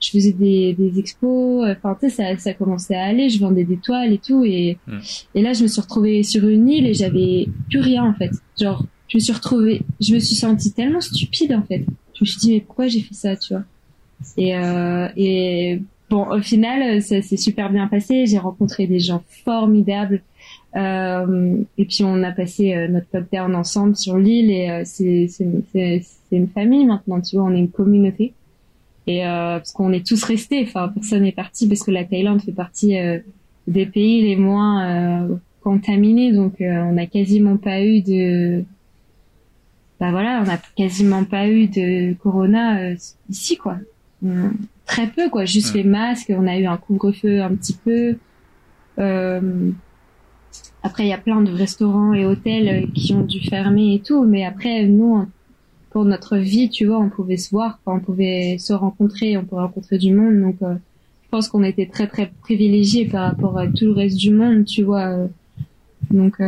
je 0.00 0.10
faisais 0.10 0.32
des, 0.32 0.74
des 0.74 0.98
expos. 0.98 1.66
Enfin 1.68 1.96
tu 2.00 2.08
sais 2.08 2.16
ça 2.16 2.36
ça 2.38 2.54
commençait 2.54 2.94
à 2.94 3.04
aller. 3.04 3.28
Je 3.28 3.40
vendais 3.40 3.64
des 3.64 3.76
toiles 3.76 4.12
et 4.12 4.18
tout. 4.18 4.44
Et 4.44 4.78
hmm. 4.86 4.98
et 5.34 5.42
là 5.42 5.52
je 5.52 5.62
me 5.62 5.68
suis 5.68 5.80
retrouvée 5.80 6.22
sur 6.22 6.46
une 6.46 6.68
île 6.68 6.86
et 6.86 6.94
j'avais 6.94 7.46
plus 7.68 7.80
rien 7.80 8.04
en 8.04 8.14
fait. 8.14 8.30
Genre 8.60 8.84
je 9.08 9.16
me 9.16 9.20
suis 9.20 9.32
retrouvée 9.32 9.82
je 10.00 10.14
me 10.14 10.18
suis 10.18 10.36
sentie 10.36 10.72
tellement 10.72 11.00
stupide 11.00 11.52
en 11.52 11.62
fait. 11.62 11.84
Je 12.14 12.24
me 12.24 12.26
suis 12.26 12.38
dit 12.38 12.52
mais 12.54 12.60
pourquoi 12.60 12.88
j'ai 12.88 13.00
fait 13.00 13.14
ça 13.14 13.36
tu 13.36 13.54
vois? 13.54 13.64
Et 14.36 14.56
euh, 14.56 15.08
et 15.16 15.80
bon 16.08 16.26
au 16.30 16.42
final 16.42 17.02
ça 17.02 17.20
s'est 17.22 17.36
super 17.36 17.70
bien 17.70 17.86
passé. 17.88 18.26
J'ai 18.26 18.38
rencontré 18.38 18.86
des 18.86 19.00
gens 19.00 19.22
formidables. 19.44 20.16
Euh, 20.16 20.29
et 20.74 21.84
puis 21.84 22.04
on 22.04 22.22
a 22.22 22.32
passé 22.32 22.74
euh, 22.74 22.88
notre 22.88 23.06
lockdown 23.12 23.54
ensemble 23.54 23.96
sur 23.96 24.18
l'île 24.18 24.50
et 24.50 24.70
euh, 24.70 24.82
c'est 24.84 25.28
une 26.30 26.48
famille 26.48 26.84
maintenant, 26.86 27.20
tu 27.20 27.36
vois, 27.36 27.46
on 27.46 27.54
est 27.54 27.58
une 27.58 27.70
communauté. 27.70 28.34
Et 29.06 29.22
parce 29.22 29.72
qu'on 29.72 29.92
est 29.92 30.06
tous 30.06 30.22
restés, 30.22 30.62
enfin 30.62 30.88
personne 30.88 31.22
n'est 31.22 31.32
parti 31.32 31.66
parce 31.66 31.82
que 31.82 31.90
la 31.90 32.04
Thaïlande 32.04 32.42
fait 32.42 32.52
partie 32.52 32.96
des 33.66 33.86
pays 33.86 34.22
les 34.22 34.36
moins 34.36 35.26
contaminés, 35.62 36.32
donc 36.32 36.54
on 36.60 36.92
n'a 36.92 37.06
quasiment 37.06 37.56
pas 37.56 37.82
eu 37.82 38.02
de 38.02 38.62
bah 39.98 40.12
voilà, 40.12 40.40
on 40.42 40.46
n'a 40.46 40.60
quasiment 40.76 41.24
pas 41.24 41.48
eu 41.48 41.66
de 41.66 42.12
corona 42.12 42.92
ici 43.28 43.56
quoi. 43.56 43.78
très 44.86 45.08
peu 45.08 45.28
quoi, 45.28 45.44
juste 45.44 45.74
les 45.74 45.82
masques, 45.82 46.32
on 46.36 46.46
a 46.46 46.56
eu 46.58 46.66
un 46.66 46.76
couvre-feu 46.76 47.42
un 47.42 47.54
petit 47.56 47.76
peu. 47.84 48.16
Euh, 49.00 49.70
après, 50.82 51.04
il 51.04 51.08
y 51.08 51.12
a 51.12 51.18
plein 51.18 51.42
de 51.42 51.52
restaurants 51.52 52.14
et 52.14 52.24
hôtels 52.24 52.68
euh, 52.68 52.86
qui 52.94 53.12
ont 53.12 53.22
dû 53.22 53.40
fermer 53.40 53.94
et 53.94 54.00
tout, 54.00 54.24
mais 54.24 54.44
après, 54.44 54.84
nous, 54.84 55.26
pour 55.90 56.04
notre 56.04 56.38
vie, 56.38 56.70
tu 56.70 56.86
vois, 56.86 56.98
on 56.98 57.10
pouvait 57.10 57.36
se 57.36 57.50
voir, 57.50 57.78
on 57.84 58.00
pouvait 58.00 58.56
se 58.58 58.72
rencontrer, 58.72 59.36
on 59.36 59.44
pouvait 59.44 59.62
rencontrer 59.62 59.98
du 59.98 60.14
monde. 60.14 60.40
Donc, 60.40 60.56
euh, 60.62 60.74
je 61.24 61.28
pense 61.30 61.48
qu'on 61.48 61.62
était 61.62 61.86
très 61.86 62.06
très 62.06 62.32
privilégiés 62.40 63.06
par 63.06 63.30
rapport 63.30 63.58
à 63.58 63.66
tout 63.66 63.84
le 63.84 63.92
reste 63.92 64.16
du 64.16 64.30
monde, 64.30 64.64
tu 64.64 64.82
vois. 64.82 65.06
Euh. 65.08 65.26
donc, 66.10 66.40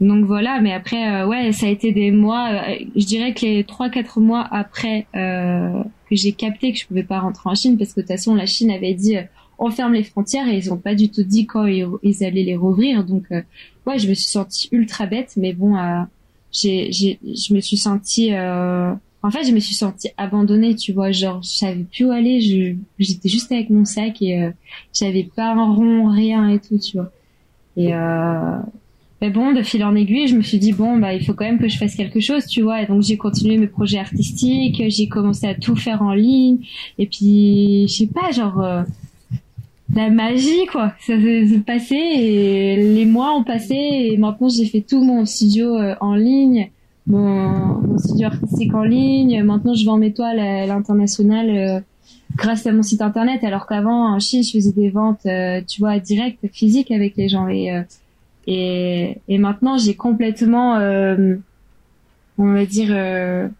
donc 0.00 0.24
voilà. 0.24 0.60
Mais 0.60 0.72
après, 0.72 1.24
ouais, 1.24 1.52
ça 1.52 1.66
a 1.66 1.68
été 1.68 1.92
des 1.92 2.12
mois. 2.12 2.62
je 2.96 3.04
dirais 3.04 3.34
que 3.34 3.44
les 3.44 3.64
trois 3.64 3.90
quatre 3.90 4.20
mois 4.20 4.46
après 4.50 5.06
que 5.12 6.16
j'ai 6.16 6.32
capté 6.32 6.72
que 6.72 6.78
je 6.78 6.86
pouvais 6.86 7.02
pas 7.02 7.20
rentrer 7.20 7.50
en 7.50 7.54
Chine, 7.54 7.76
parce 7.76 7.92
que 7.92 8.00
de 8.00 8.06
toute 8.06 8.12
façon, 8.12 8.34
la 8.34 8.46
Chine 8.46 8.70
avait 8.70 8.94
dit 8.94 9.16
on 9.58 9.70
ferme 9.70 9.92
les 9.92 10.02
frontières 10.02 10.48
et 10.48 10.56
ils 10.56 10.72
ont 10.72 10.76
pas 10.76 10.94
du 10.94 11.08
tout 11.08 11.22
dit 11.22 11.46
quand 11.46 11.66
ils, 11.66 12.24
allaient 12.24 12.42
les 12.42 12.56
rouvrir. 12.56 13.04
Donc, 13.04 13.24
euh, 13.30 13.42
ouais, 13.86 13.98
je 13.98 14.08
me 14.08 14.14
suis 14.14 14.28
sentie 14.28 14.68
ultra 14.72 15.06
bête, 15.06 15.34
mais 15.36 15.52
bon, 15.52 15.76
euh, 15.76 16.00
j'ai, 16.50 16.90
j'ai, 16.90 17.18
je 17.24 17.54
me 17.54 17.60
suis 17.60 17.76
sentie, 17.76 18.34
euh, 18.34 18.92
en 19.22 19.30
fait, 19.30 19.44
je 19.44 19.52
me 19.52 19.60
suis 19.60 19.74
sentie 19.74 20.08
abandonnée, 20.16 20.74
tu 20.74 20.92
vois, 20.92 21.12
genre, 21.12 21.42
je 21.42 21.50
savais 21.50 21.84
plus 21.84 22.06
où 22.06 22.10
aller, 22.10 22.40
je, 22.40 22.74
j'étais 22.98 23.28
juste 23.28 23.52
avec 23.52 23.70
mon 23.70 23.84
sac 23.84 24.20
et 24.20 24.50
j'avais 24.92 25.24
pas 25.24 25.52
un 25.52 25.72
rond, 25.72 26.08
rien 26.10 26.48
et 26.48 26.58
tout, 26.58 26.78
tu 26.78 26.96
vois. 26.96 27.12
Et 27.76 27.92
mais 29.20 29.30
bon, 29.30 29.52
de 29.52 29.62
fil 29.62 29.84
en 29.84 29.94
aiguille, 29.94 30.26
je 30.26 30.34
me 30.34 30.42
suis 30.42 30.58
dit 30.58 30.72
bon, 30.72 30.98
bah, 30.98 31.14
il 31.14 31.24
faut 31.24 31.32
quand 31.32 31.44
même 31.44 31.60
que 31.60 31.68
je 31.68 31.78
fasse 31.78 31.94
quelque 31.94 32.18
chose, 32.18 32.44
tu 32.46 32.62
vois. 32.62 32.82
Et 32.82 32.86
donc 32.86 33.02
j'ai 33.02 33.16
continué 33.16 33.56
mes 33.56 33.68
projets 33.68 34.00
artistiques, 34.00 34.82
j'ai 34.88 35.06
commencé 35.06 35.46
à 35.46 35.54
tout 35.54 35.76
faire 35.76 36.02
en 36.02 36.12
ligne. 36.12 36.58
Et 36.98 37.06
puis, 37.06 37.86
je 37.86 37.94
sais 37.94 38.08
pas, 38.08 38.32
genre, 38.32 38.84
la 39.94 40.10
magie 40.10 40.66
quoi. 40.70 40.94
Ça 41.00 41.20
s'est 41.20 41.62
passé 41.66 41.94
et 41.94 42.76
les 42.76 43.06
mois 43.06 43.34
ont 43.34 43.44
passé 43.44 43.74
et 43.74 44.16
maintenant 44.16 44.48
j'ai 44.48 44.66
fait 44.66 44.80
tout 44.80 45.02
mon 45.02 45.24
studio 45.24 45.76
euh, 45.76 45.94
en 46.00 46.14
ligne 46.14 46.70
mon, 47.06 47.98
studio 47.98 48.28
artistique 48.28 48.74
en 48.74 48.84
ligne. 48.84 49.42
Maintenant 49.42 49.74
je 49.74 49.84
vends 49.84 49.98
mes 49.98 50.12
toiles 50.12 50.38
à 50.38 50.66
l'international 50.66 51.50
euh, 51.50 51.80
grâce 52.36 52.66
à 52.66 52.72
mon 52.72 52.82
site 52.82 53.02
internet. 53.02 53.44
Alors 53.44 53.66
qu'avant 53.66 54.14
en 54.14 54.18
Chine 54.18 54.42
je 54.42 54.52
faisais 54.52 54.72
des 54.72 54.90
ventes 54.90 55.26
euh, 55.26 55.60
tu 55.66 55.80
vois 55.80 55.98
direct 55.98 56.46
physiques 56.52 56.90
avec 56.90 57.16
les 57.16 57.28
gens. 57.28 57.48
Et 57.48 57.70
et, 58.46 59.18
et 59.28 59.38
maintenant 59.38 59.78
j'ai 59.78 59.94
complètement 59.94 60.74
on 62.38 62.52
va 62.52 62.66
dire 62.66 63.50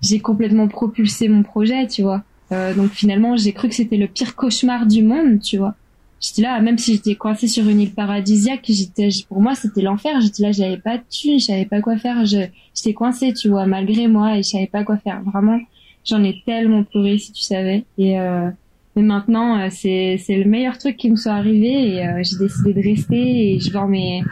j'ai 0.00 0.20
complètement 0.20 0.68
propulsé 0.68 1.28
mon 1.28 1.42
projet 1.42 1.86
tu 1.86 2.02
vois 2.02 2.22
euh, 2.52 2.74
donc 2.74 2.90
finalement, 2.90 3.36
j'ai 3.36 3.52
cru 3.52 3.68
que 3.68 3.74
c'était 3.74 3.96
le 3.96 4.06
pire 4.06 4.34
cauchemar 4.36 4.86
du 4.86 5.02
monde, 5.02 5.40
tu 5.40 5.58
vois. 5.58 5.74
J'étais 6.20 6.42
là, 6.42 6.58
même 6.60 6.78
si 6.78 6.94
j'étais 6.94 7.16
coincée 7.16 7.48
sur 7.48 7.68
une 7.68 7.80
île 7.80 7.92
paradisiaque, 7.92 8.64
j'étais, 8.66 9.10
pour 9.28 9.42
moi, 9.42 9.54
c'était 9.54 9.82
l'enfer. 9.82 10.20
J'étais 10.22 10.42
là, 10.42 10.52
j'avais 10.52 10.78
pas 10.78 10.96
de 10.96 11.02
thunes, 11.10 11.38
je 11.38 11.64
pas 11.68 11.82
quoi 11.82 11.98
faire. 11.98 12.24
j'étais 12.24 12.94
coincée, 12.94 13.34
tu 13.34 13.48
vois, 13.48 13.66
malgré 13.66 14.08
moi, 14.08 14.38
et 14.38 14.42
je 14.42 14.66
pas 14.70 14.84
quoi 14.84 14.96
faire. 14.96 15.22
Vraiment, 15.22 15.60
j'en 16.04 16.22
ai 16.24 16.42
tellement 16.46 16.82
pleuré, 16.84 17.18
si 17.18 17.32
tu 17.32 17.42
savais. 17.42 17.84
Et 17.98 18.18
euh, 18.18 18.48
mais 18.96 19.02
maintenant, 19.02 19.58
euh, 19.58 19.68
c'est 19.70 20.16
c'est 20.18 20.36
le 20.36 20.48
meilleur 20.48 20.78
truc 20.78 20.96
qui 20.96 21.10
me 21.10 21.16
soit 21.16 21.32
arrivé 21.32 21.96
et 21.96 22.06
euh, 22.06 22.22
j'ai 22.22 22.38
décidé 22.38 22.72
de 22.72 22.80
rester 22.80 23.54
et 23.54 23.60
je 23.60 23.70
vends 23.70 23.88
mes 23.88 24.22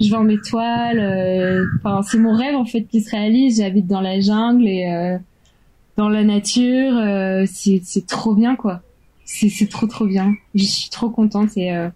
je 0.00 0.10
vends 0.10 0.24
mes 0.24 0.38
toiles. 0.38 1.68
Enfin, 1.76 2.00
c'est 2.02 2.18
mon 2.18 2.34
rêve 2.34 2.54
en 2.54 2.64
fait 2.64 2.84
qui 2.84 3.02
se 3.02 3.10
réalise. 3.10 3.58
J'habite 3.58 3.86
dans 3.86 4.00
la 4.00 4.20
jungle 4.20 4.66
et 4.68 5.18
dans 5.96 6.08
la 6.08 6.24
nature. 6.24 6.96
Euh, 6.96 7.44
c'est 7.46 8.06
trop 8.06 8.34
bien 8.34 8.56
quoi. 8.56 8.80
C'est 9.24 9.68
trop 9.68 9.86
trop 9.86 10.06
bien. 10.06 10.34
Je 10.54 10.64
suis 10.64 10.90
trop 10.90 11.10
contente 11.10 11.56
et 11.56 11.74
euh, 11.74 11.88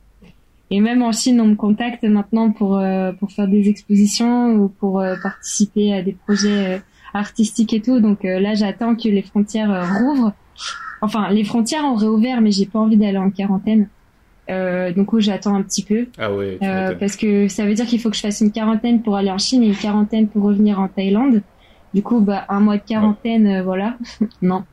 et 0.71 0.81
même 0.81 1.03
en 1.03 1.13
Chine 1.13 1.41
on 1.41 1.47
me 1.47 1.55
contacte 1.55 2.05
maintenant 2.05 2.51
pour 2.51 2.79
euh, 2.79 3.13
pour 3.13 3.31
faire 3.31 3.49
des 3.49 3.69
expositions 3.69 4.55
ou 4.55 4.69
pour 4.69 5.03
participer 5.23 5.93
à 5.93 6.03
des 6.03 6.13
projets 6.13 6.83
artistiques 7.15 7.73
et 7.73 7.81
tout. 7.81 8.01
Donc 8.01 8.25
là 8.25 8.55
j'attends 8.55 8.95
que 8.95 9.09
les 9.09 9.23
frontières 9.23 9.87
rouvrent. 9.99 10.33
Enfin 11.03 11.29
les 11.31 11.45
frontières 11.45 11.85
ont 11.85 11.95
réouvert 11.95 12.41
mais 12.41 12.53
j'ai 12.53 12.67
pas 12.67 12.79
envie 12.79 12.97
d'aller 12.97 13.19
en 13.19 13.31
quarantaine. 13.31 13.89
Euh, 14.49 14.93
donc 14.93 15.19
j'attends 15.19 15.57
un 15.57 15.63
petit 15.63 15.83
peu. 15.83 16.07
Ah 16.19 16.33
ouais. 16.33 16.59
parce 16.99 17.17
que 17.17 17.49
ça 17.49 17.67
veut 17.67 17.75
dire 17.75 17.87
qu'il 17.87 18.01
faut 18.01 18.11
que 18.11 18.17
je 18.17 18.23
fasse 18.23 18.41
une 18.41 18.53
quarantaine 18.53 19.03
pour 19.03 19.17
aller 19.17 19.31
en 19.31 19.39
Chine 19.39 19.63
et 19.63 19.67
une 19.67 19.77
quarantaine 19.77 20.29
pour 20.29 20.45
revenir 20.45 20.81
en 20.81 20.89
Thaïlande. 20.89 21.43
Du 21.95 22.03
coup, 22.03 22.21
bah, 22.21 22.45
un 22.49 22.61
mois 22.61 22.77
de 22.77 22.83
quarantaine, 22.83 23.47
euh, 23.47 23.63
voilà. 23.63 23.97
non. 24.43 24.65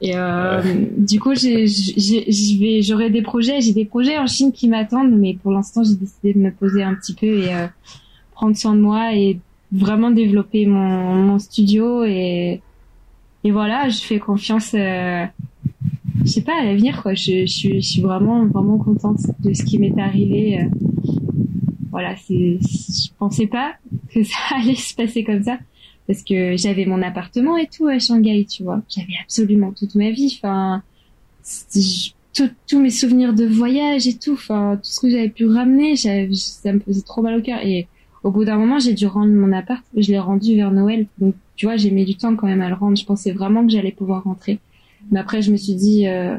Et 0.00 0.12
euh, 0.14 0.60
du 0.98 1.18
coup, 1.18 1.34
j'ai, 1.34 1.64
vais, 1.64 2.82
j'aurai 2.82 3.10
des 3.10 3.22
projets. 3.22 3.60
J'ai 3.60 3.72
des 3.72 3.84
projets 3.84 4.18
en 4.18 4.26
Chine 4.26 4.52
qui 4.52 4.68
m'attendent, 4.68 5.12
mais 5.12 5.34
pour 5.34 5.52
l'instant, 5.52 5.82
j'ai 5.82 5.94
décidé 5.94 6.34
de 6.34 6.38
me 6.38 6.50
poser 6.50 6.82
un 6.82 6.94
petit 6.94 7.14
peu 7.14 7.26
et 7.26 7.54
euh, 7.54 7.66
prendre 8.32 8.56
soin 8.56 8.74
de 8.74 8.80
moi 8.80 9.14
et 9.14 9.38
vraiment 9.70 10.10
développer 10.10 10.66
mon, 10.66 11.14
mon 11.14 11.38
studio 11.38 12.04
et 12.04 12.60
et 13.44 13.50
voilà, 13.50 13.88
je 13.88 14.00
fais 14.00 14.18
confiance. 14.18 14.74
Euh, 14.74 15.24
je 16.24 16.30
sais 16.30 16.42
pas 16.42 16.60
à 16.60 16.64
l'avenir 16.64 17.02
quoi. 17.02 17.14
Je, 17.14 17.46
je, 17.46 17.52
suis, 17.52 17.80
je 17.80 17.88
suis 17.88 18.00
vraiment 18.02 18.46
vraiment 18.46 18.78
contente 18.78 19.18
de 19.40 19.52
ce 19.52 19.64
qui 19.64 19.78
m'est 19.78 19.98
arrivé. 20.00 20.60
Euh. 20.60 20.68
voilà, 21.90 22.14
c'est, 22.16 22.58
je 22.60 23.08
pensais 23.18 23.46
pas 23.48 23.74
que 24.14 24.22
ça 24.22 24.36
allait 24.56 24.76
se 24.76 24.94
passer 24.94 25.24
comme 25.24 25.42
ça 25.42 25.58
parce 26.06 26.22
que 26.22 26.56
j'avais 26.56 26.84
mon 26.84 27.02
appartement 27.02 27.56
et 27.56 27.66
tout 27.66 27.86
à 27.86 27.98
Shanghai, 27.98 28.46
tu 28.48 28.62
vois. 28.62 28.82
J'avais 28.88 29.14
absolument 29.22 29.72
toute 29.72 29.94
ma 29.94 30.10
vie, 30.10 30.36
enfin, 30.36 30.82
tous 32.66 32.80
mes 32.80 32.90
souvenirs 32.90 33.34
de 33.34 33.46
voyage 33.46 34.06
et 34.06 34.14
tout, 34.14 34.32
enfin, 34.32 34.76
tout 34.76 34.90
ce 34.90 35.00
que 35.00 35.10
j'avais 35.10 35.28
pu 35.28 35.46
ramener, 35.46 35.96
ça 35.96 36.72
me 36.72 36.80
faisait 36.80 37.02
trop 37.02 37.22
mal 37.22 37.38
au 37.38 37.42
cœur. 37.42 37.64
Et 37.64 37.86
au 38.22 38.30
bout 38.30 38.44
d'un 38.44 38.56
moment, 38.56 38.78
j'ai 38.78 38.94
dû 38.94 39.06
rendre 39.06 39.32
mon 39.32 39.52
appart. 39.52 39.82
Je 39.96 40.10
l'ai 40.10 40.18
rendu 40.18 40.56
vers 40.56 40.70
Noël, 40.70 41.06
donc 41.18 41.34
tu 41.56 41.66
vois, 41.66 41.76
j'ai 41.76 41.90
mis 41.90 42.04
du 42.04 42.16
temps 42.16 42.34
quand 42.36 42.46
même 42.46 42.62
à 42.62 42.68
le 42.68 42.74
rendre. 42.74 42.96
Je 42.96 43.04
pensais 43.04 43.32
vraiment 43.32 43.64
que 43.64 43.72
j'allais 43.72 43.92
pouvoir 43.92 44.24
rentrer, 44.24 44.58
mais 45.10 45.20
après, 45.20 45.42
je 45.42 45.52
me 45.52 45.56
suis 45.56 45.74
dit, 45.74 46.08
euh, 46.08 46.36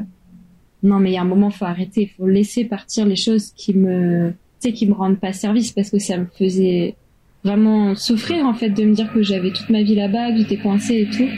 non, 0.82 0.98
mais 0.98 1.10
il 1.10 1.14
y 1.14 1.18
a 1.18 1.22
un 1.22 1.26
moment, 1.26 1.50
faut 1.50 1.64
arrêter, 1.64 2.12
faut 2.16 2.26
laisser 2.26 2.64
partir 2.64 3.06
les 3.06 3.16
choses 3.16 3.52
qui 3.52 3.74
me, 3.74 4.30
tu 4.60 4.68
sais, 4.68 4.72
qui 4.72 4.86
me 4.86 4.94
rendent 4.94 5.18
pas 5.18 5.32
service, 5.32 5.72
parce 5.72 5.90
que 5.90 5.98
ça 5.98 6.18
me 6.18 6.26
faisait 6.26 6.96
vraiment 7.44 7.94
souffrir 7.94 8.46
en 8.46 8.54
fait 8.54 8.70
de 8.70 8.84
me 8.84 8.94
dire 8.94 9.12
que 9.12 9.22
j'avais 9.22 9.52
toute 9.52 9.68
ma 9.70 9.82
vie 9.82 9.94
là-bas, 9.94 10.32
que 10.32 10.38
j'étais 10.38 10.56
coincée 10.56 11.06
et 11.08 11.16
tout. 11.16 11.28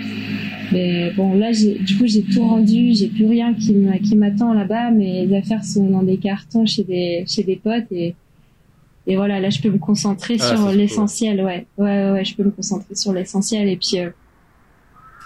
Mais 0.73 1.13
bon, 1.13 1.35
là, 1.35 1.53
du 1.53 1.97
coup, 1.97 2.07
j'ai 2.07 2.23
tout 2.23 2.43
rendu, 2.43 2.93
j'ai 2.93 3.09
plus 3.09 3.27
rien 3.27 3.55
qui 3.55 3.75
m'attend 4.17 4.53
là-bas. 4.53 4.91
Mes 4.91 5.37
affaires 5.37 5.65
sont 5.65 5.89
dans 5.89 6.03
des 6.03 6.17
cartons 6.17 6.67
chez 6.67 6.85
des 6.85 7.25
chez 7.27 7.43
des 7.43 7.57
potes 7.57 7.91
et 7.91 8.15
et 9.09 9.15
voilà, 9.15 9.39
là, 9.39 9.51
je 9.51 9.61
peux 9.61 9.71
me 9.71 9.79
concentrer 9.79 10.37
ah, 10.41 10.57
sur 10.57 10.73
l'essentiel. 10.73 11.41
Ouais. 11.41 11.67
ouais, 11.79 12.11
ouais, 12.11 12.25
je 12.25 12.35
peux 12.35 12.43
me 12.43 12.51
concentrer 12.51 12.97
sur 12.97 13.13
l'essentiel 13.13 13.69
et 13.69 13.77
puis 13.77 14.01
euh, 14.01 14.11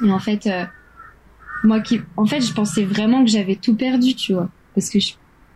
et 0.04 0.10
en 0.10 0.18
fait, 0.18 0.46
euh, 0.46 0.64
moi 1.64 1.80
qui, 1.80 2.00
en 2.16 2.26
fait, 2.26 2.40
je 2.40 2.52
pensais 2.52 2.84
vraiment 2.84 3.24
que 3.24 3.30
j'avais 3.30 3.56
tout 3.56 3.74
perdu, 3.74 4.14
tu 4.14 4.34
vois, 4.34 4.48
parce 4.74 4.90
que 4.90 4.98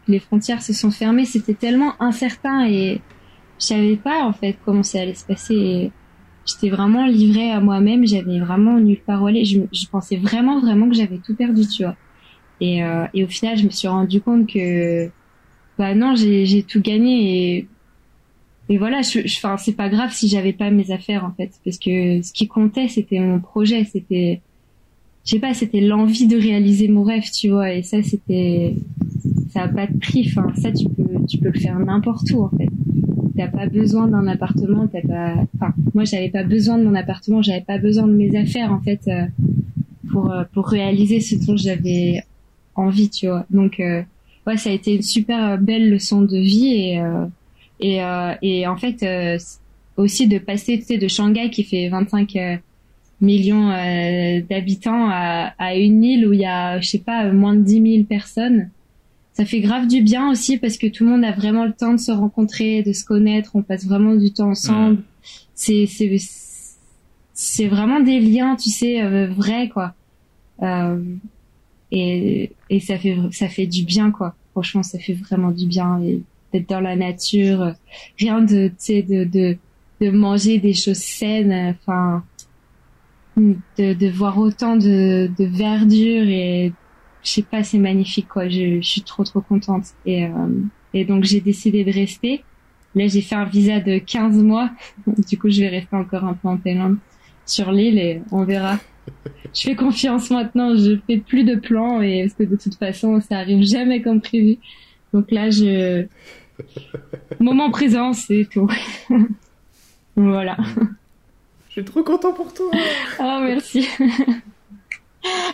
les 0.08 0.18
frontières 0.18 0.62
se 0.62 0.72
sont 0.72 0.90
fermées, 0.90 1.24
c'était 1.24 1.54
tellement 1.54 2.00
incertain 2.00 2.66
et 2.66 3.00
je 3.58 3.66
savais 3.66 3.96
pas 3.96 4.24
en 4.24 4.32
fait 4.32 4.56
comment 4.64 4.82
ça 4.82 5.00
allait 5.00 5.14
se 5.14 5.24
passer. 5.24 5.90
J'étais 6.46 6.68
vraiment 6.68 7.06
livrée 7.06 7.50
à 7.50 7.60
moi-même, 7.60 8.06
j'avais 8.06 8.38
vraiment 8.38 8.78
nulle 8.78 9.00
part 9.00 9.22
où 9.22 9.26
aller. 9.26 9.44
Je, 9.44 9.60
pensais 9.90 10.16
vraiment 10.16 10.60
vraiment 10.60 10.88
que 10.88 10.94
j'avais 10.94 11.18
tout 11.18 11.34
perdu, 11.34 11.66
tu 11.66 11.84
vois. 11.84 11.96
Et, 12.60 12.84
euh, 12.84 13.06
et 13.14 13.24
au 13.24 13.28
final, 13.28 13.56
je 13.56 13.64
me 13.64 13.70
suis 13.70 13.88
rendu 13.88 14.20
compte 14.20 14.46
que 14.46 15.10
bah 15.78 15.94
non, 15.94 16.14
j'ai 16.14 16.62
tout 16.62 16.80
gagné 16.80 17.56
et 17.56 17.68
et 18.70 18.78
voilà, 18.78 19.02
je, 19.02 19.20
enfin 19.20 19.58
c'est 19.58 19.74
pas 19.74 19.90
grave 19.90 20.10
si 20.12 20.26
j'avais 20.26 20.54
pas 20.54 20.70
mes 20.70 20.90
affaires 20.90 21.24
en 21.24 21.32
fait, 21.32 21.50
parce 21.64 21.78
que 21.78 22.22
ce 22.22 22.32
qui 22.32 22.48
comptait 22.48 22.88
c'était 22.88 23.18
mon 23.18 23.38
projet, 23.38 23.84
c'était 23.84 24.40
je 25.24 25.32
sais 25.32 25.38
pas, 25.38 25.54
c'était 25.54 25.80
l'envie 25.80 26.26
de 26.26 26.36
réaliser 26.36 26.88
mon 26.88 27.02
rêve, 27.02 27.24
tu 27.30 27.50
vois, 27.50 27.72
et 27.72 27.82
ça 27.82 28.02
c'était 28.02 28.74
ça 29.50 29.64
a 29.64 29.68
pas 29.68 29.86
de 29.86 29.98
prix, 29.98 30.30
enfin 30.30 30.54
ça 30.54 30.72
tu 30.72 30.86
peux 30.88 31.26
tu 31.28 31.38
peux 31.38 31.50
le 31.50 31.60
faire 31.60 31.78
n'importe 31.78 32.30
où 32.30 32.44
en 32.44 32.50
fait 32.50 32.68
t'as 33.36 33.48
pas 33.48 33.66
besoin 33.66 34.08
d'un 34.08 34.26
appartement, 34.26 34.86
t'as 34.86 35.02
pas, 35.02 35.34
enfin, 35.56 35.74
moi 35.94 36.04
j'avais 36.04 36.28
pas 36.28 36.44
besoin 36.44 36.78
de 36.78 36.84
mon 36.84 36.94
appartement, 36.94 37.42
j'avais 37.42 37.60
pas 37.60 37.78
besoin 37.78 38.06
de 38.06 38.12
mes 38.12 38.36
affaires 38.36 38.72
en 38.72 38.80
fait 38.80 39.00
euh, 39.08 39.26
pour 40.10 40.32
euh, 40.32 40.44
pour 40.52 40.68
réaliser 40.68 41.20
ce 41.20 41.34
dont 41.44 41.56
j'avais 41.56 42.22
envie, 42.74 43.10
tu 43.10 43.26
vois. 43.26 43.46
Donc 43.50 43.80
euh, 43.80 44.02
ouais, 44.46 44.56
ça 44.56 44.70
a 44.70 44.72
été 44.72 44.94
une 44.94 45.02
super 45.02 45.58
belle 45.58 45.90
leçon 45.90 46.22
de 46.22 46.38
vie 46.38 46.68
et 46.68 47.02
Et, 47.80 47.98
et 48.42 48.66
en 48.66 48.76
fait, 48.76 49.04
aussi 49.96 50.28
de 50.28 50.38
passer, 50.38 50.78
tu 50.78 50.84
sais, 50.84 50.96
de 50.96 51.08
Shanghai 51.08 51.50
qui 51.50 51.64
fait 51.64 51.88
25 51.88 52.60
millions 53.20 53.68
d'habitants 54.48 55.08
à, 55.10 55.52
à 55.58 55.74
une 55.74 56.04
île 56.04 56.26
où 56.28 56.32
il 56.32 56.40
y 56.40 56.46
a, 56.46 56.80
je 56.80 56.88
sais 56.88 57.00
pas, 57.00 57.32
moins 57.32 57.54
de 57.54 57.62
10 57.62 57.94
000 57.96 58.04
personnes 58.04 58.70
ça 59.34 59.44
fait 59.44 59.60
grave 59.60 59.88
du 59.88 60.00
bien 60.00 60.30
aussi 60.30 60.58
parce 60.58 60.78
que 60.78 60.86
tout 60.86 61.04
le 61.04 61.10
monde 61.10 61.24
a 61.24 61.32
vraiment 61.32 61.64
le 61.64 61.72
temps 61.72 61.92
de 61.92 61.98
se 61.98 62.12
rencontrer, 62.12 62.82
de 62.82 62.92
se 62.92 63.04
connaître, 63.04 63.50
on 63.54 63.62
passe 63.62 63.84
vraiment 63.84 64.14
du 64.14 64.32
temps 64.32 64.50
ensemble. 64.50 65.02
C'est 65.54 65.86
c'est 65.86 66.16
c'est 67.32 67.66
vraiment 67.66 67.98
des 67.98 68.20
liens, 68.20 68.54
tu 68.54 68.70
sais, 68.70 69.02
euh, 69.02 69.26
vrais 69.26 69.68
quoi. 69.68 69.94
Euh, 70.62 71.02
et 71.90 72.52
et 72.70 72.80
ça 72.80 72.96
fait 72.96 73.16
ça 73.32 73.48
fait 73.48 73.66
du 73.66 73.84
bien 73.84 74.12
quoi. 74.12 74.36
Franchement, 74.52 74.84
ça 74.84 75.00
fait 75.00 75.14
vraiment 75.14 75.50
du 75.50 75.66
bien 75.66 76.00
d'être 76.52 76.68
dans 76.68 76.80
la 76.80 76.94
nature, 76.94 77.74
rien 78.20 78.40
de 78.40 78.68
tu 78.68 78.74
sais 78.78 79.02
de 79.02 79.24
de 79.24 79.56
de 80.00 80.10
manger 80.10 80.58
des 80.58 80.74
choses 80.74 80.98
saines, 80.98 81.74
enfin 81.76 82.22
de, 83.36 83.94
de 83.94 84.08
voir 84.08 84.38
autant 84.38 84.76
de, 84.76 85.28
de 85.36 85.44
verdure 85.44 86.28
et 86.28 86.72
je 87.24 87.30
sais 87.30 87.42
pas, 87.42 87.64
c'est 87.64 87.78
magnifique 87.78 88.28
quoi. 88.28 88.48
Je, 88.48 88.80
je, 88.80 88.86
suis 88.86 89.02
trop 89.02 89.24
trop 89.24 89.40
contente 89.40 89.86
et 90.06 90.26
euh, 90.26 90.30
et 90.92 91.04
donc 91.04 91.24
j'ai 91.24 91.40
décidé 91.40 91.84
de 91.84 91.92
rester. 91.92 92.44
Là, 92.94 93.08
j'ai 93.08 93.22
fait 93.22 93.34
un 93.34 93.44
visa 93.44 93.80
de 93.80 93.98
15 93.98 94.36
mois. 94.42 94.70
du 95.06 95.38
coup, 95.38 95.50
je 95.50 95.60
vais 95.60 95.68
rester 95.68 95.96
encore 95.96 96.24
un 96.24 96.34
peu 96.34 96.48
en 96.48 96.56
Thaïlande 96.56 96.98
sur 97.44 97.72
l'île 97.72 97.98
et 97.98 98.22
on 98.30 98.44
verra. 98.44 98.78
Je 99.52 99.62
fais 99.62 99.74
confiance 99.74 100.30
maintenant. 100.30 100.76
Je 100.76 100.98
fais 101.06 101.18
plus 101.18 101.42
de 101.42 101.56
plans 101.56 102.00
et 102.00 102.22
parce 102.22 102.34
que 102.34 102.44
de 102.44 102.56
toute 102.56 102.76
façon, 102.76 103.20
ça 103.20 103.38
arrive 103.38 103.64
jamais 103.64 104.00
comme 104.00 104.20
prévu. 104.20 104.58
Donc 105.12 105.30
là, 105.32 105.50
je 105.50 106.06
moment 107.40 107.70
présent, 107.70 108.12
c'est 108.12 108.46
tout. 108.50 108.70
voilà. 110.16 110.56
Je 111.68 111.72
suis 111.72 111.84
trop 111.84 112.04
content 112.04 112.32
pour 112.32 112.52
toi. 112.54 112.70
oh 113.18 113.38
merci. 113.42 113.88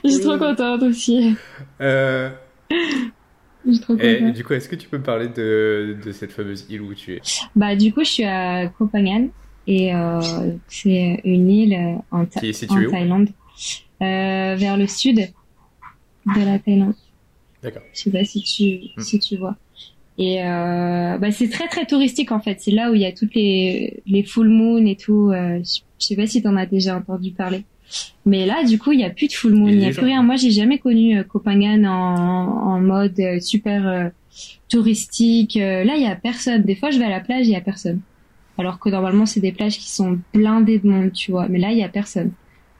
Je 0.05 0.11
suis 0.11 0.21
trop 0.21 0.39
contente 0.39 0.83
aussi. 0.83 1.35
Euh... 1.81 2.31
Je 3.67 3.73
suis 3.73 3.81
trop 3.81 3.93
contente. 3.95 4.07
Et, 4.07 4.33
du 4.33 4.43
coup, 4.45 4.55
est-ce 4.55 4.69
que 4.69 4.77
tu 4.77 4.89
peux 4.89 4.99
me 4.99 5.03
parler 5.03 5.29
de, 5.29 5.97
de 6.03 6.13
cette 6.13 6.33
fameuse 6.33 6.67
île 6.71 6.81
où 6.81 6.95
tu 6.95 7.15
es? 7.15 7.21
Bah, 7.55 7.77
du 7.77 7.93
coup, 7.93 8.01
je 8.03 8.09
suis 8.09 8.25
à 8.25 8.69
Koh 8.69 8.89
Phangan 8.89 9.29
et 9.67 9.95
euh, 9.95 10.21
c'est 10.67 11.21
une 11.25 11.51
île 11.51 11.99
en, 12.11 12.25
Tha 12.25 12.41
Qui 12.41 12.49
est 12.49 12.53
située 12.55 12.87
en 12.87 12.91
Thaïlande, 12.91 13.29
euh, 14.01 14.57
vers 14.57 14.79
le 14.79 14.87
sud 14.87 15.17
de 15.19 16.41
la 16.45 16.59
Thaïlande. 16.59 16.95
D'accord. 17.63 17.83
Je 17.93 18.01
sais 18.01 18.11
pas 18.11 18.25
si 18.25 18.43
tu 18.43 18.91
Hmm. 18.97 19.03
si 19.03 19.19
tu 19.19 19.37
vois. 19.37 19.57
Et 20.19 20.43
euh, 20.43 21.19
bah, 21.19 21.31
c'est 21.31 21.49
très 21.49 21.69
très 21.69 21.87
touristique 21.87 22.33
en 22.33 22.41
fait. 22.41 22.61
C'est 22.61 22.71
là 22.71 22.91
où 22.91 22.95
il 22.95 23.01
y 23.01 23.07
a 23.07 23.13
toutes 23.13 23.35
les 23.35 24.03
les 24.07 24.23
full 24.23 24.49
moon 24.49 24.85
et 24.87 24.97
tout. 24.97 25.31
Euh, 25.31 25.61
je 25.63 26.07
sais 26.07 26.17
pas 26.17 26.27
si 26.27 26.43
t'en 26.43 26.57
as 26.57 26.67
déjà 26.67 26.97
entendu 26.97 27.33
parler. 27.33 27.65
Mais 28.27 28.47
là, 28.47 28.65
du 28.65 28.79
coup, 28.79 28.93
il 28.93 29.01
y 29.01 29.05
a 29.05 29.11
plus 29.11 29.29
de 29.29 29.33
full 29.33 29.55
moon, 29.55 29.69
il 29.69 29.81
y 29.81 29.87
a 29.87 29.91
plus 29.91 30.05
rien. 30.05 30.23
Moi, 30.23 30.37
j'ai 30.37 30.51
jamais 30.51 30.79
connu 30.79 31.19
euh, 31.19 31.25
Phangan 31.45 31.85
en, 31.85 32.75
en 32.75 32.81
mode 32.81 33.19
euh, 33.19 33.41
super 33.41 33.87
euh, 33.87 34.09
touristique. 34.69 35.55
Là, 35.57 35.97
il 35.97 36.03
y 36.03 36.07
a 36.07 36.17
personne. 36.17 36.63
Des 36.63 36.77
fois, 36.77 36.91
je 36.91 36.99
vais 36.99 37.07
à 37.07 37.11
la 37.11 37.21
plage, 37.21 37.47
il 37.47 37.53
y 37.53 37.57
a 37.57 37.61
personne. 37.61 38.01
Alors 38.59 38.79
que 38.79 38.91
normalement, 38.91 39.27
c'est 39.27 39.41
des 39.41 39.53
plages 39.53 39.79
qui 39.79 39.91
sont 39.91 40.19
blindées 40.35 40.79
de 40.79 40.89
monde, 40.89 41.13
tu 41.13 41.31
vois. 41.31 41.49
Mais 41.49 41.59
là, 41.59 41.73
il 41.73 41.79
y 41.79 41.83
a 41.83 41.89
personne. 41.89 42.33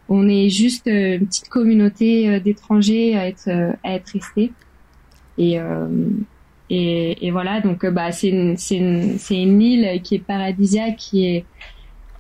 On 0.09 0.29
est 0.29 0.49
juste 0.51 0.87
une 0.87 1.27
petite 1.27 1.49
communauté 1.49 2.41
d'étrangers 2.41 3.17
à 3.17 3.29
être 3.29 3.49
à 3.85 3.95
être 3.95 4.11
restés. 4.13 4.53
Et 5.39 5.59
euh, 5.59 5.89
et, 6.69 7.27
et 7.27 7.31
voilà, 7.31 7.61
donc 7.61 7.87
bah 7.87 8.13
c'est 8.13 8.29
une 8.29 8.57
c'est 8.57 8.77
une 8.77 9.19
c'est 9.19 9.41
une 9.41 9.61
île 9.61 10.03
qui 10.03 10.17
est 10.17 10.19
paradisiaque, 10.19 10.97
qui 10.97 11.27
est 11.27 11.45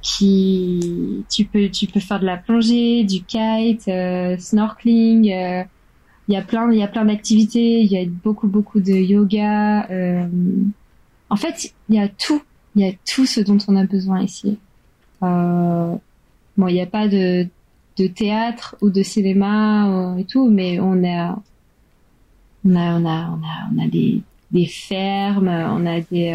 qui 0.02 1.24
tu 1.30 1.44
peux 1.44 1.68
tu 1.70 1.86
peux 1.86 2.00
faire 2.00 2.20
de 2.20 2.26
la 2.26 2.36
plongée, 2.36 3.04
du 3.04 3.22
kite, 3.24 3.88
euh, 3.88 4.36
snorkeling. 4.38 5.30
euh, 5.32 5.64
Il 6.28 6.34
y 6.34 6.36
a 6.36 6.42
plein 6.42 6.70
il 6.72 6.78
y 6.78 6.82
a 6.82 6.88
plein 6.88 7.04
d'activités. 7.04 7.80
Il 7.82 7.90
y 7.92 7.98
a 7.98 8.04
beaucoup 8.06 8.48
beaucoup 8.48 8.80
de 8.80 8.92
yoga. 8.92 9.86
euh, 9.90 10.26
en 11.30 11.36
fait, 11.36 11.72
il 11.88 11.94
y 11.96 11.98
a 12.00 12.08
tout. 12.08 12.42
Il 12.76 12.82
y 12.82 12.88
a 12.88 12.92
tout 13.06 13.26
ce 13.26 13.40
dont 13.40 13.58
on 13.68 13.76
a 13.76 13.84
besoin 13.84 14.22
ici. 14.22 14.58
Euh, 15.22 15.94
bon, 16.56 16.68
il 16.68 16.74
n'y 16.74 16.80
a 16.80 16.86
pas 16.86 17.08
de 17.08 17.46
de 17.98 18.06
théâtre 18.06 18.76
ou 18.80 18.90
de 18.90 19.02
cinéma 19.02 20.14
euh, 20.14 20.16
et 20.18 20.24
tout, 20.24 20.48
mais 20.50 20.78
on 20.80 21.04
a 21.04 21.38
on 22.64 22.76
a 22.76 22.94
on 22.98 23.04
a 23.06 23.30
on 23.30 23.42
a 23.42 23.68
on 23.74 23.78
a 23.84 23.88
des 23.88 24.22
des 24.50 24.66
fermes, 24.66 25.48
on 25.48 25.84
a 25.86 26.00
des 26.00 26.32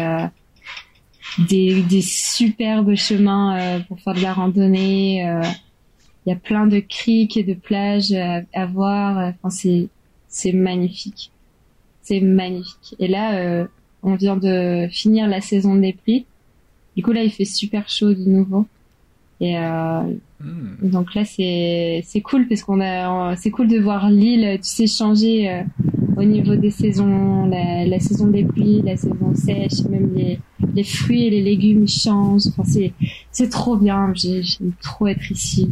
des, 1.48 1.82
des 1.82 2.02
superbes 2.02 2.94
chemins 2.94 3.58
euh, 3.58 3.80
pour 3.80 4.00
faire 4.00 4.14
de 4.14 4.20
la 4.22 4.32
randonnée. 4.32 5.28
euh, 5.28 5.42
Il 6.26 6.30
y 6.30 6.32
a 6.32 6.36
plein 6.36 6.66
de 6.66 6.80
criques 6.80 7.36
et 7.36 7.44
de 7.44 7.54
plages 7.54 8.12
à, 8.12 8.42
à 8.54 8.66
voir. 8.66 9.18
Enfin, 9.34 9.50
c'est 9.50 9.88
c'est 10.28 10.52
magnifique. 10.52 11.30
C'est 12.02 12.20
magnifique. 12.20 12.94
Et 12.98 13.08
là, 13.08 13.34
euh, 13.36 13.66
on 14.02 14.14
vient 14.16 14.36
de 14.36 14.86
finir 14.90 15.28
la 15.28 15.40
saison 15.40 15.74
des 15.76 15.92
pluies. 15.92 16.26
Du 16.96 17.02
coup, 17.02 17.12
là, 17.12 17.22
il 17.24 17.30
fait 17.30 17.44
super 17.44 17.88
chaud 17.88 18.12
de 18.14 18.24
nouveau. 18.24 18.66
Et 19.40 19.58
euh, 19.58 20.02
Hmm. 20.38 20.90
donc 20.90 21.14
là, 21.14 21.24
c'est 21.24 22.02
c'est 22.04 22.20
cool 22.20 22.46
parce 22.46 22.62
qu'on 22.62 22.78
a 22.82 23.34
c'est 23.36 23.50
cool 23.50 23.68
de 23.68 23.78
voir 23.78 24.10
l'île, 24.10 24.58
tu 24.62 24.68
sais, 24.68 24.86
changer 24.86 25.48
euh, 25.50 25.62
au 26.18 26.24
niveau 26.24 26.56
des 26.56 26.70
saisons, 26.70 27.46
la, 27.46 27.86
la 27.86 27.98
saison 28.00 28.26
des 28.26 28.44
pluies, 28.44 28.82
la 28.82 28.98
saison 28.98 29.34
sèche, 29.34 29.82
même 29.88 30.12
les 30.14 30.38
les 30.74 30.84
fruits 30.84 31.26
et 31.26 31.30
les 31.30 31.42
légumes 31.42 31.86
changent. 31.88 32.46
Enfin, 32.48 32.64
c'est 32.64 32.94
c'est 33.30 33.48
trop 33.50 33.76
bien. 33.76 34.12
J'ai- 34.14 34.42
J'aime 34.42 34.72
trop 34.82 35.06
être 35.08 35.30
ici. 35.30 35.70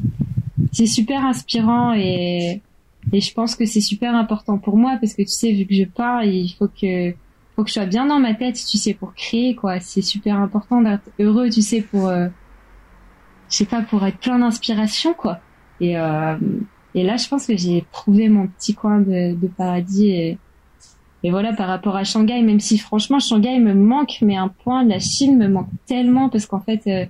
C'est 0.73 0.87
super 0.87 1.25
inspirant 1.25 1.95
et 1.95 2.63
et 3.13 3.21
je 3.21 3.33
pense 3.35 3.55
que 3.57 3.67
c'est 3.67 3.81
super 3.83 4.15
important 4.15 4.59
pour 4.59 4.77
moi 4.79 4.97
parce 5.01 5.15
que 5.15 5.23
tu 5.23 5.29
sais, 5.29 5.53
vu 5.53 5.67
que 5.67 5.75
je 5.75 5.85
peins, 5.85 6.23
il 6.25 6.51
faut 6.59 6.69
que 6.69 7.13
faut 7.57 7.63
que 7.65 7.69
je 7.69 7.75
sois 7.75 7.87
bien 7.87 8.07
dans 8.07 8.19
ma 8.21 8.35
tête, 8.35 8.57
tu 8.57 8.79
sais, 8.79 8.95
pour 8.95 9.15
créer 9.15 9.55
quoi. 9.55 9.81
C'est 9.81 10.03
super 10.03 10.37
important 10.39 10.81
d'être 10.83 11.11
heureux, 11.21 11.51
tu 11.51 11.63
sais, 11.63 11.83
pour 11.83 12.09
euh, 12.09 12.29
je 13.51 13.57
sais 13.57 13.67
pas, 13.67 13.83
pour 13.83 14.05
être 14.07 14.19
plein 14.19 14.39
d'inspiration, 14.39 15.15
quoi. 15.15 15.41
Et, 15.81 15.99
euh, 15.99 16.37
et 16.95 17.03
là, 17.05 17.17
je 17.17 17.29
pense 17.29 17.47
que 17.47 17.57
j'ai 17.57 17.89
trouvé 17.93 18.29
mon 18.29 18.49
petit 18.49 18.75
coin 18.75 19.01
de, 19.01 19.35
de 19.35 19.49
paradis. 19.49 20.09
Et, 20.11 20.41
et 21.25 21.31
voilà, 21.31 21.55
par 21.55 21.69
rapport 21.69 21.97
à 21.97 22.05
Shanghai, 22.05 22.43
même 22.43 22.61
si 22.61 22.77
franchement, 22.77 23.19
Shanghai 23.19 23.59
me 23.59 23.73
manque, 23.73 24.19
mais 24.21 24.37
un 24.37 24.49
point, 24.49 24.85
la 24.85 24.99
Chine 24.99 25.39
me 25.39 25.49
manque 25.49 25.71
tellement 25.87 26.29
parce 26.29 26.45
qu'en 26.45 26.61
fait, 26.61 26.83
euh, 26.87 27.07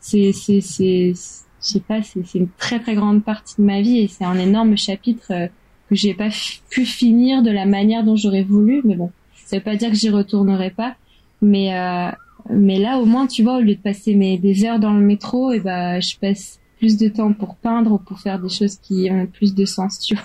c'est, 0.00 0.32
c'est, 0.32 0.60
c'est, 0.60 1.12
je 1.14 1.66
sais 1.66 1.80
pas, 1.80 2.02
c'est, 2.02 2.26
c'est 2.26 2.38
une 2.38 2.48
très 2.58 2.80
très 2.80 2.96
grande 2.96 3.22
partie 3.22 3.54
de 3.58 3.62
ma 3.62 3.80
vie 3.80 4.00
et 4.00 4.08
c'est 4.08 4.24
un 4.24 4.38
énorme 4.38 4.76
chapitre 4.76 5.30
euh, 5.30 5.46
que 5.88 5.94
j'ai 5.94 6.14
pas 6.14 6.30
pu 6.68 6.84
finir 6.84 7.44
de 7.44 7.50
la 7.52 7.64
manière 7.64 8.02
dont 8.02 8.16
j'aurais 8.16 8.42
voulu. 8.42 8.82
Mais 8.84 8.96
bon, 8.96 9.12
ça 9.46 9.58
veut 9.58 9.62
pas 9.62 9.76
dire 9.76 9.90
que 9.90 9.96
j'y 9.96 10.10
retournerai 10.10 10.70
pas. 10.70 10.96
Mais 11.40 11.78
euh, 11.78 12.10
mais 12.50 12.78
là, 12.78 12.98
au 12.98 13.06
moins, 13.06 13.28
tu 13.28 13.44
vois, 13.44 13.58
au 13.58 13.60
lieu 13.60 13.76
de 13.76 13.80
passer 13.80 14.16
mes, 14.16 14.36
des 14.36 14.64
heures 14.64 14.80
dans 14.80 14.92
le 14.92 15.00
métro, 15.00 15.52
et 15.52 15.60
ben, 15.60 16.00
je 16.00 16.16
passe 16.18 16.58
plus 16.78 16.98
de 16.98 17.08
temps 17.08 17.32
pour 17.32 17.54
peindre 17.54 17.92
ou 17.92 17.98
pour 17.98 18.18
faire 18.18 18.40
des 18.40 18.48
choses 18.48 18.76
qui 18.76 19.08
ont 19.10 19.26
plus 19.26 19.54
de 19.54 19.64
sens, 19.64 20.00
tu 20.00 20.16
vois. 20.16 20.24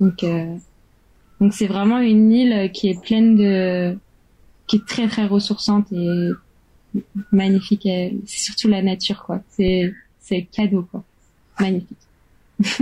Donc, 0.00 0.22
euh, 0.22 0.56
donc 1.40 1.52
c'est 1.52 1.66
vraiment 1.66 1.98
une 1.98 2.32
île 2.32 2.70
qui 2.72 2.88
est 2.88 3.00
pleine 3.00 3.36
de, 3.36 3.96
qui 4.66 4.76
est 4.76 4.86
très 4.86 5.08
très 5.08 5.26
ressourçante 5.26 5.92
et 5.92 6.30
magnifique. 7.32 7.82
C'est 8.26 8.40
surtout 8.40 8.68
la 8.68 8.82
nature, 8.82 9.24
quoi. 9.24 9.42
C'est, 9.48 9.92
c'est 10.20 10.42
cadeau, 10.42 10.86
quoi. 10.90 11.04
Magnifique. 11.60 11.98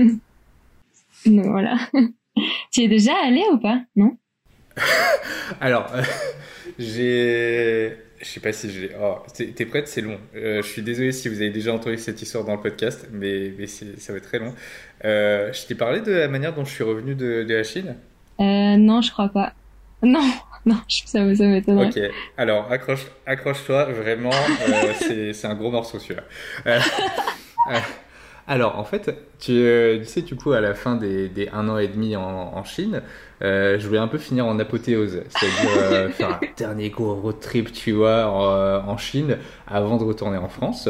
Donc 1.26 1.46
voilà. 1.46 1.76
tu 2.72 2.82
es 2.82 2.88
déjà 2.88 3.12
allé 3.24 3.42
ou 3.52 3.58
pas? 3.58 3.82
Non? 3.96 4.16
Alors, 5.60 5.90
j'ai. 6.78 7.96
Je 8.20 8.28
sais 8.28 8.40
pas 8.40 8.52
si 8.52 8.70
j'ai. 8.70 8.90
Oh, 9.00 9.16
t'es 9.34 9.66
prête? 9.66 9.88
C'est 9.88 10.00
long. 10.00 10.18
Euh, 10.36 10.62
je 10.62 10.68
suis 10.68 10.82
désolé 10.82 11.10
si 11.10 11.28
vous 11.28 11.36
avez 11.36 11.50
déjà 11.50 11.74
entendu 11.74 11.98
cette 11.98 12.22
histoire 12.22 12.44
dans 12.44 12.54
le 12.54 12.60
podcast, 12.60 13.08
mais, 13.12 13.52
mais 13.58 13.66
ça 13.66 14.12
va 14.12 14.18
être 14.18 14.28
très 14.28 14.38
long. 14.38 14.54
Euh, 15.04 15.52
je 15.52 15.66
t'ai 15.66 15.74
parlé 15.74 16.00
de 16.00 16.12
la 16.12 16.28
manière 16.28 16.54
dont 16.54 16.64
je 16.64 16.72
suis 16.72 16.84
revenu 16.84 17.16
de, 17.16 17.42
de 17.42 17.54
la 17.54 17.64
Chine? 17.64 17.96
Euh, 18.42 18.76
Non, 18.76 19.00
je 19.02 19.10
crois 19.12 19.28
pas. 19.28 19.52
Non, 20.02 20.22
non, 20.66 20.76
je- 20.88 21.02
ça, 21.06 21.20
me- 21.20 21.34
ça 21.34 21.44
m'étonnerait. 21.46 21.88
Ok, 21.88 21.98
alors 22.36 22.70
accroche, 22.70 23.06
accroche-toi, 23.26 23.84
vraiment, 23.84 24.30
euh, 24.32 24.92
c'est, 24.98 25.32
c'est 25.32 25.46
un 25.46 25.54
gros 25.54 25.70
morceau 25.70 25.98
celui-là. 25.98 26.22
Euh, 26.66 26.78
alors 28.48 28.78
en 28.78 28.84
fait, 28.84 29.06
tu, 29.38 29.52
tu 30.00 30.04
sais, 30.04 30.22
du 30.22 30.34
coup, 30.34 30.52
à 30.52 30.60
la 30.60 30.74
fin 30.74 30.96
des, 30.96 31.28
des 31.28 31.48
un 31.52 31.68
an 31.68 31.78
et 31.78 31.86
demi 31.88 32.16
en, 32.16 32.22
en 32.22 32.64
Chine, 32.64 33.02
euh, 33.42 33.78
je 33.78 33.86
voulais 33.86 34.00
un 34.00 34.08
peu 34.08 34.18
finir 34.18 34.46
en 34.46 34.58
apothéose, 34.58 35.22
c'est-à-dire 35.28 35.70
euh, 35.76 36.08
faire 36.10 36.30
un 36.30 36.40
dernier 36.56 36.90
gros 36.90 37.14
road 37.14 37.38
trip, 37.40 37.72
tu 37.72 37.92
vois, 37.92 38.26
en, 38.26 38.88
en 38.88 38.96
Chine, 38.96 39.38
avant 39.66 39.96
de 39.96 40.04
retourner 40.04 40.38
en 40.38 40.48
France. 40.48 40.88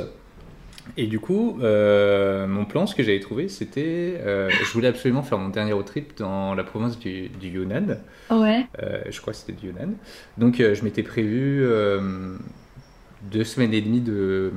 Et 0.97 1.07
du 1.07 1.21
coup, 1.21 1.59
euh, 1.63 2.47
mon 2.47 2.65
plan, 2.65 2.87
ce 2.87 2.95
que 2.95 3.03
j'avais 3.03 3.21
trouvé, 3.21 3.49
c'était, 3.49 4.21
euh, 4.21 4.51
je 4.51 4.73
voulais 4.73 4.89
absolument 4.89 5.23
faire 5.23 5.39
mon 5.39 5.49
dernier 5.49 5.73
road 5.73 5.87
trip 5.87 6.17
dans 6.19 6.55
la 6.55 6.65
province 6.65 6.99
du, 6.99 7.29
du 7.29 7.49
Yunnan. 7.49 7.99
Ouais. 8.31 8.67
Euh, 8.83 9.03
je 9.09 9.21
crois 9.21 9.33
que 9.33 9.39
c'était 9.39 9.53
du 9.53 9.69
Yunnan. 9.69 9.95
Donc 10.39 10.57
je 10.57 10.85
m'étais 10.85 11.03
prévu 11.03 11.65
deux 13.31 13.45
semaines 13.45 13.73
et 13.73 13.81
demie 13.81 14.01
de, 14.01 14.53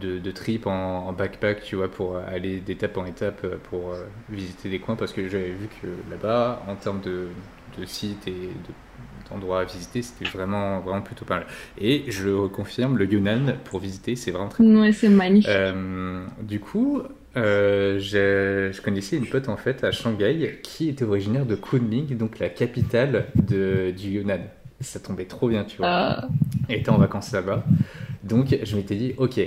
de, 0.00 0.30
trip 0.32 0.66
en, 0.66 1.12
backpack, 1.12 1.62
tu 1.62 1.76
vois, 1.76 1.88
pour 1.88 2.16
aller 2.16 2.58
d'étape 2.58 2.96
en 2.96 3.06
étape 3.06 3.46
pour 3.70 3.94
visiter 4.28 4.68
des 4.68 4.80
coins 4.80 4.96
parce 4.96 5.12
que 5.12 5.28
j'avais 5.28 5.52
vu 5.52 5.68
que 5.80 5.86
là-bas, 6.10 6.64
en 6.68 6.74
termes 6.74 7.00
de, 7.00 7.28
de 7.78 7.84
sites 7.84 8.26
et 8.26 8.50
d'endroits 9.32 9.60
à 9.60 9.64
visiter, 9.64 10.02
c'était 10.02 10.28
vraiment, 10.30 10.80
vraiment 10.80 11.02
plutôt 11.02 11.24
pas 11.24 11.36
mal. 11.36 11.46
Et 11.80 12.04
je 12.08 12.24
le 12.24 12.36
reconfirme, 12.36 12.96
le 12.98 13.06
Yunnan 13.06 13.54
pour 13.64 13.80
visiter, 13.80 14.16
c'est 14.16 14.30
vraiment 14.30 14.48
très 14.48 14.64
Ouais, 14.64 14.92
c'est 14.92 15.08
magnifique. 15.08 15.50
du 16.42 16.60
coup, 16.60 17.02
euh, 17.36 17.98
je 17.98 18.80
connaissais 18.82 19.16
une 19.16 19.26
pote 19.26 19.48
en 19.48 19.56
fait 19.56 19.84
à 19.84 19.90
Shanghai 19.90 20.58
qui 20.62 20.88
était 20.88 21.04
originaire 21.04 21.46
de 21.46 21.54
Kunming, 21.54 22.16
donc 22.16 22.38
la 22.38 22.48
capitale 22.48 23.26
de, 23.34 23.90
du 23.90 24.10
Yunnan. 24.10 24.40
Ça 24.80 24.98
tombait 25.00 25.24
trop 25.24 25.48
bien, 25.48 25.64
tu 25.64 25.78
vois. 25.78 25.86
Ah. 25.88 26.28
Elle 26.68 26.80
était 26.80 26.90
en 26.90 26.98
vacances 26.98 27.32
là-bas. 27.32 27.64
Donc 28.24 28.56
je 28.62 28.76
m'étais 28.76 28.96
dit, 28.96 29.14
ok, 29.16 29.40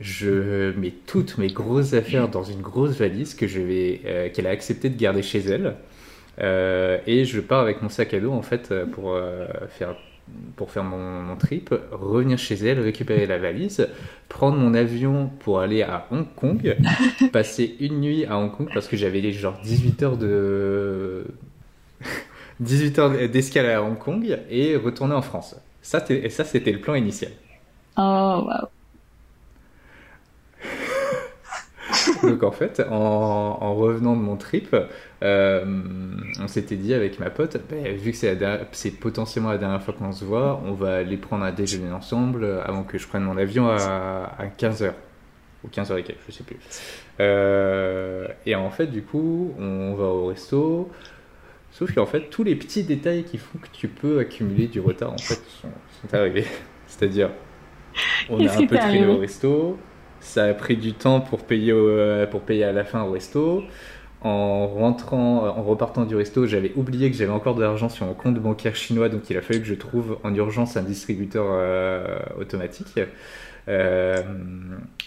je 0.00 0.72
mets 0.78 0.92
toutes 1.06 1.38
mes 1.38 1.48
grosses 1.48 1.94
affaires 1.94 2.28
dans 2.28 2.44
une 2.44 2.60
grosse 2.60 2.96
valise 2.96 3.34
que 3.34 3.46
je 3.46 3.60
vais, 3.60 4.00
euh, 4.04 4.28
qu'elle 4.30 4.46
a 4.46 4.50
accepté 4.50 4.88
de 4.90 4.98
garder 4.98 5.22
chez 5.22 5.40
elle. 5.40 5.76
Euh, 6.40 6.98
et 7.06 7.24
je 7.24 7.40
pars 7.40 7.60
avec 7.60 7.82
mon 7.82 7.88
sac 7.88 8.12
à 8.14 8.20
dos 8.20 8.32
en 8.32 8.42
fait 8.42 8.72
pour 8.92 9.16
faire 9.68 9.94
pour 10.56 10.70
faire 10.70 10.84
mon, 10.84 11.36
trip, 11.36 11.74
revenir 11.92 12.38
chez 12.38 12.54
elle, 12.54 12.80
récupérer 12.80 13.26
la 13.26 13.36
valise, 13.36 13.86
prendre 14.30 14.56
mon 14.56 14.72
avion 14.72 15.30
pour 15.40 15.60
aller 15.60 15.82
à 15.82 16.06
Hong 16.10 16.26
Kong, 16.34 16.76
passer 17.32 17.76
une 17.78 18.00
nuit 18.00 18.24
à 18.24 18.38
Hong 18.38 18.50
Kong 18.50 18.68
parce 18.72 18.88
que 18.88 18.96
j'avais 18.96 19.32
genre 19.32 19.60
18 19.62 20.02
heures 20.02 20.16
de 20.16 21.26
18 22.60 22.98
heures 22.98 23.28
d'escale 23.28 23.66
à 23.66 23.82
Hong 23.82 23.98
Kong 23.98 24.38
et 24.48 24.76
retourner 24.76 25.14
en 25.14 25.22
France. 25.22 25.56
Ça, 25.82 26.02
et 26.08 26.30
ça, 26.30 26.44
c'était 26.44 26.72
le 26.72 26.80
plan 26.80 26.94
initial. 26.94 27.32
Oh, 27.98 28.00
waouh. 28.46 28.68
Donc 32.28 32.42
en 32.42 32.50
fait, 32.50 32.82
en, 32.90 33.74
revenant 33.74 34.16
de 34.16 34.20
mon 34.20 34.36
trip, 34.36 34.76
euh, 35.22 35.64
on 36.40 36.48
s'était 36.48 36.76
dit 36.76 36.94
avec 36.94 37.18
ma 37.18 37.30
pote, 37.30 37.56
bah, 37.70 37.76
vu 37.96 38.12
que 38.12 38.16
c'est 38.72 38.90
potentiellement 38.92 39.50
la 39.50 39.58
dernière 39.58 39.82
fois 39.82 39.94
qu'on 39.94 40.12
se 40.12 40.24
voit, 40.24 40.60
on 40.64 40.72
va 40.72 40.96
aller 40.96 41.16
prendre 41.16 41.44
un 41.44 41.52
déjeuner 41.52 41.92
ensemble 41.92 42.62
avant 42.64 42.82
que 42.82 42.98
je 42.98 43.06
prenne 43.06 43.22
mon 43.22 43.36
avion 43.36 43.68
à, 43.68 44.36
15h. 44.58 44.92
Ou 45.64 45.68
15h 45.68 45.98
et 45.98 46.02
quelques, 46.02 46.18
je 46.28 46.32
sais 46.32 46.44
plus. 46.44 46.58
Euh, 47.20 48.28
et 48.44 48.54
en 48.54 48.70
fait, 48.70 48.86
du 48.86 49.02
coup, 49.02 49.54
on 49.58 49.94
va 49.94 50.04
au 50.04 50.26
resto. 50.26 50.90
Sauf 51.70 51.92
qu'en 51.92 52.06
fait, 52.06 52.30
tous 52.30 52.44
les 52.44 52.54
petits 52.54 52.84
détails 52.84 53.24
qui 53.24 53.38
font 53.38 53.58
que 53.58 53.66
tu 53.72 53.88
peux 53.88 54.20
accumuler 54.20 54.68
du 54.68 54.78
retard, 54.78 55.12
en 55.12 55.18
fait, 55.18 55.42
sont, 55.60 55.68
arrivés. 56.12 56.44
C'est-à-dire, 56.86 57.30
on 58.28 58.46
a 58.46 58.52
un 58.52 58.66
peu 58.66 58.76
traîné 58.76 59.06
au 59.06 59.18
resto, 59.18 59.78
ça 60.24 60.44
a 60.46 60.54
pris 60.54 60.76
du 60.76 60.94
temps 60.94 61.20
pour 61.20 61.40
payer, 61.44 61.72
euh, 61.72 62.26
pour 62.26 62.40
payer 62.42 62.64
à 62.64 62.72
la 62.72 62.84
fin 62.84 63.02
au 63.02 63.12
resto. 63.12 63.62
En 64.22 64.66
rentrant, 64.66 65.46
en 65.46 65.62
repartant 65.62 66.06
du 66.06 66.16
resto, 66.16 66.46
j'avais 66.46 66.72
oublié 66.76 67.10
que 67.10 67.16
j'avais 67.16 67.30
encore 67.30 67.54
de 67.54 67.60
l'argent 67.62 67.90
sur 67.90 68.06
mon 68.06 68.14
compte 68.14 68.36
bancaire 68.38 68.74
chinois, 68.74 69.10
donc 69.10 69.28
il 69.28 69.36
a 69.36 69.42
fallu 69.42 69.60
que 69.60 69.66
je 69.66 69.74
trouve 69.74 70.18
en 70.24 70.34
urgence 70.34 70.78
un 70.78 70.82
distributeur 70.82 71.44
euh, 71.50 72.18
automatique. 72.40 72.98
Euh, 73.68 74.22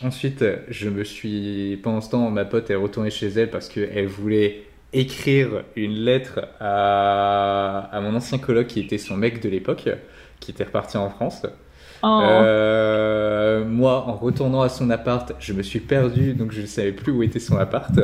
ensuite, 0.04 0.46
je 0.70 0.90
me 0.90 1.04
suis, 1.04 1.80
pendant 1.82 2.02
ce 2.02 2.12
temps, 2.12 2.30
ma 2.30 2.46
pote 2.46 2.70
est 2.70 2.76
retournée 2.76 3.10
chez 3.10 3.28
elle 3.28 3.50
parce 3.50 3.70
qu'elle 3.70 4.08
voulait 4.08 4.66
écrire 4.94 5.64
une 5.76 5.94
lettre 5.94 6.48
à, 6.60 7.90
à 7.92 8.02
mon 8.02 8.16
ancien 8.16 8.38
coloc 8.38 8.68
qui 8.68 8.82
était 8.82 9.00
son 9.00 9.18
mec 9.18 9.42
de 9.42 9.50
l'époque, 9.50 9.90
qui 10.40 10.52
était 10.52 10.64
reparti 10.64 10.98
en 10.98 11.10
France. 11.10 11.46
Oh. 12.04 12.20
Euh, 12.22 13.66
moi, 13.66 14.06
en 14.08 14.16
retournant 14.16 14.62
à 14.62 14.70
son 14.70 14.90
appart, 14.90 15.34
je 15.40 15.54
me 15.54 15.64
suis 15.64 15.80
perdu, 15.80 16.34
donc 16.34 16.52
je 16.52 16.62
ne 16.62 16.66
savais 16.66 16.92
plus 16.92 17.12
où 17.12 17.24
était 17.24 17.40
son 17.40 17.58
appart. 17.58 17.92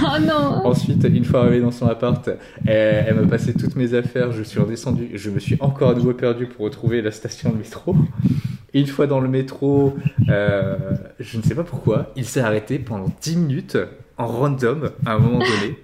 Oh 0.00 0.20
non 0.20 0.66
Ensuite, 0.66 1.04
une 1.04 1.24
fois 1.24 1.40
arrivé 1.40 1.60
dans 1.60 1.70
son 1.70 1.86
appart, 1.86 2.30
elle, 2.66 3.14
m'a 3.14 3.26
passé 3.26 3.52
toutes 3.52 3.76
mes 3.76 3.94
affaires, 3.94 4.32
je 4.32 4.42
suis 4.42 4.60
redescendu, 4.60 5.10
je 5.14 5.30
me 5.30 5.38
suis 5.38 5.56
encore 5.60 5.90
à 5.90 5.94
nouveau 5.94 6.14
perdu 6.14 6.46
pour 6.46 6.64
retrouver 6.64 7.02
la 7.02 7.10
station 7.10 7.50
de 7.50 7.56
métro. 7.56 7.94
Une 8.74 8.86
fois 8.86 9.06
dans 9.06 9.20
le 9.20 9.28
métro, 9.28 9.96
euh, 10.28 10.76
je 11.18 11.36
ne 11.38 11.42
sais 11.42 11.54
pas 11.54 11.64
pourquoi, 11.64 12.12
il 12.16 12.24
s'est 12.24 12.40
arrêté 12.40 12.78
pendant 12.78 13.10
10 13.20 13.36
minutes 13.36 13.78
en 14.18 14.26
random 14.26 14.90
à 15.06 15.12
un 15.14 15.18
moment 15.18 15.38
donné. 15.38 15.78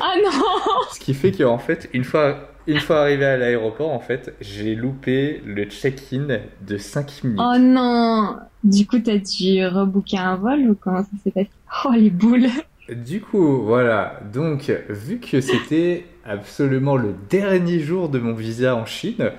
Ah 0.00 0.14
non 0.22 0.30
Ce 0.92 1.00
qui 1.00 1.14
fait 1.14 1.32
qu'en 1.32 1.58
fait, 1.58 1.88
une 1.92 2.04
fois 2.04 2.51
une 2.66 2.80
fois 2.80 3.00
arrivé 3.00 3.24
à 3.24 3.36
l'aéroport, 3.36 3.90
en 3.90 4.00
fait, 4.00 4.34
j'ai 4.40 4.74
loupé 4.74 5.42
le 5.44 5.64
check-in 5.64 6.38
de 6.60 6.76
5 6.76 7.24
minutes. 7.24 7.40
Oh 7.40 7.58
non 7.58 8.36
Du 8.64 8.86
coup, 8.86 8.98
t'as 8.98 9.18
dû 9.18 9.66
rebooker 9.66 10.18
un 10.18 10.36
vol 10.36 10.70
ou 10.70 10.74
comment 10.74 11.02
ça 11.02 11.10
s'est 11.22 11.30
passé? 11.30 11.50
Oh, 11.84 11.92
les 11.92 12.10
boules 12.10 12.48
Du 12.88 13.20
coup, 13.20 13.62
voilà. 13.62 14.20
Donc, 14.32 14.72
vu 14.88 15.18
que 15.18 15.40
c'était 15.40 16.06
absolument 16.24 16.96
le 16.96 17.14
dernier 17.30 17.80
jour 17.80 18.08
de 18.08 18.18
mon 18.18 18.34
visa 18.34 18.76
en 18.76 18.86
Chine, 18.86 19.32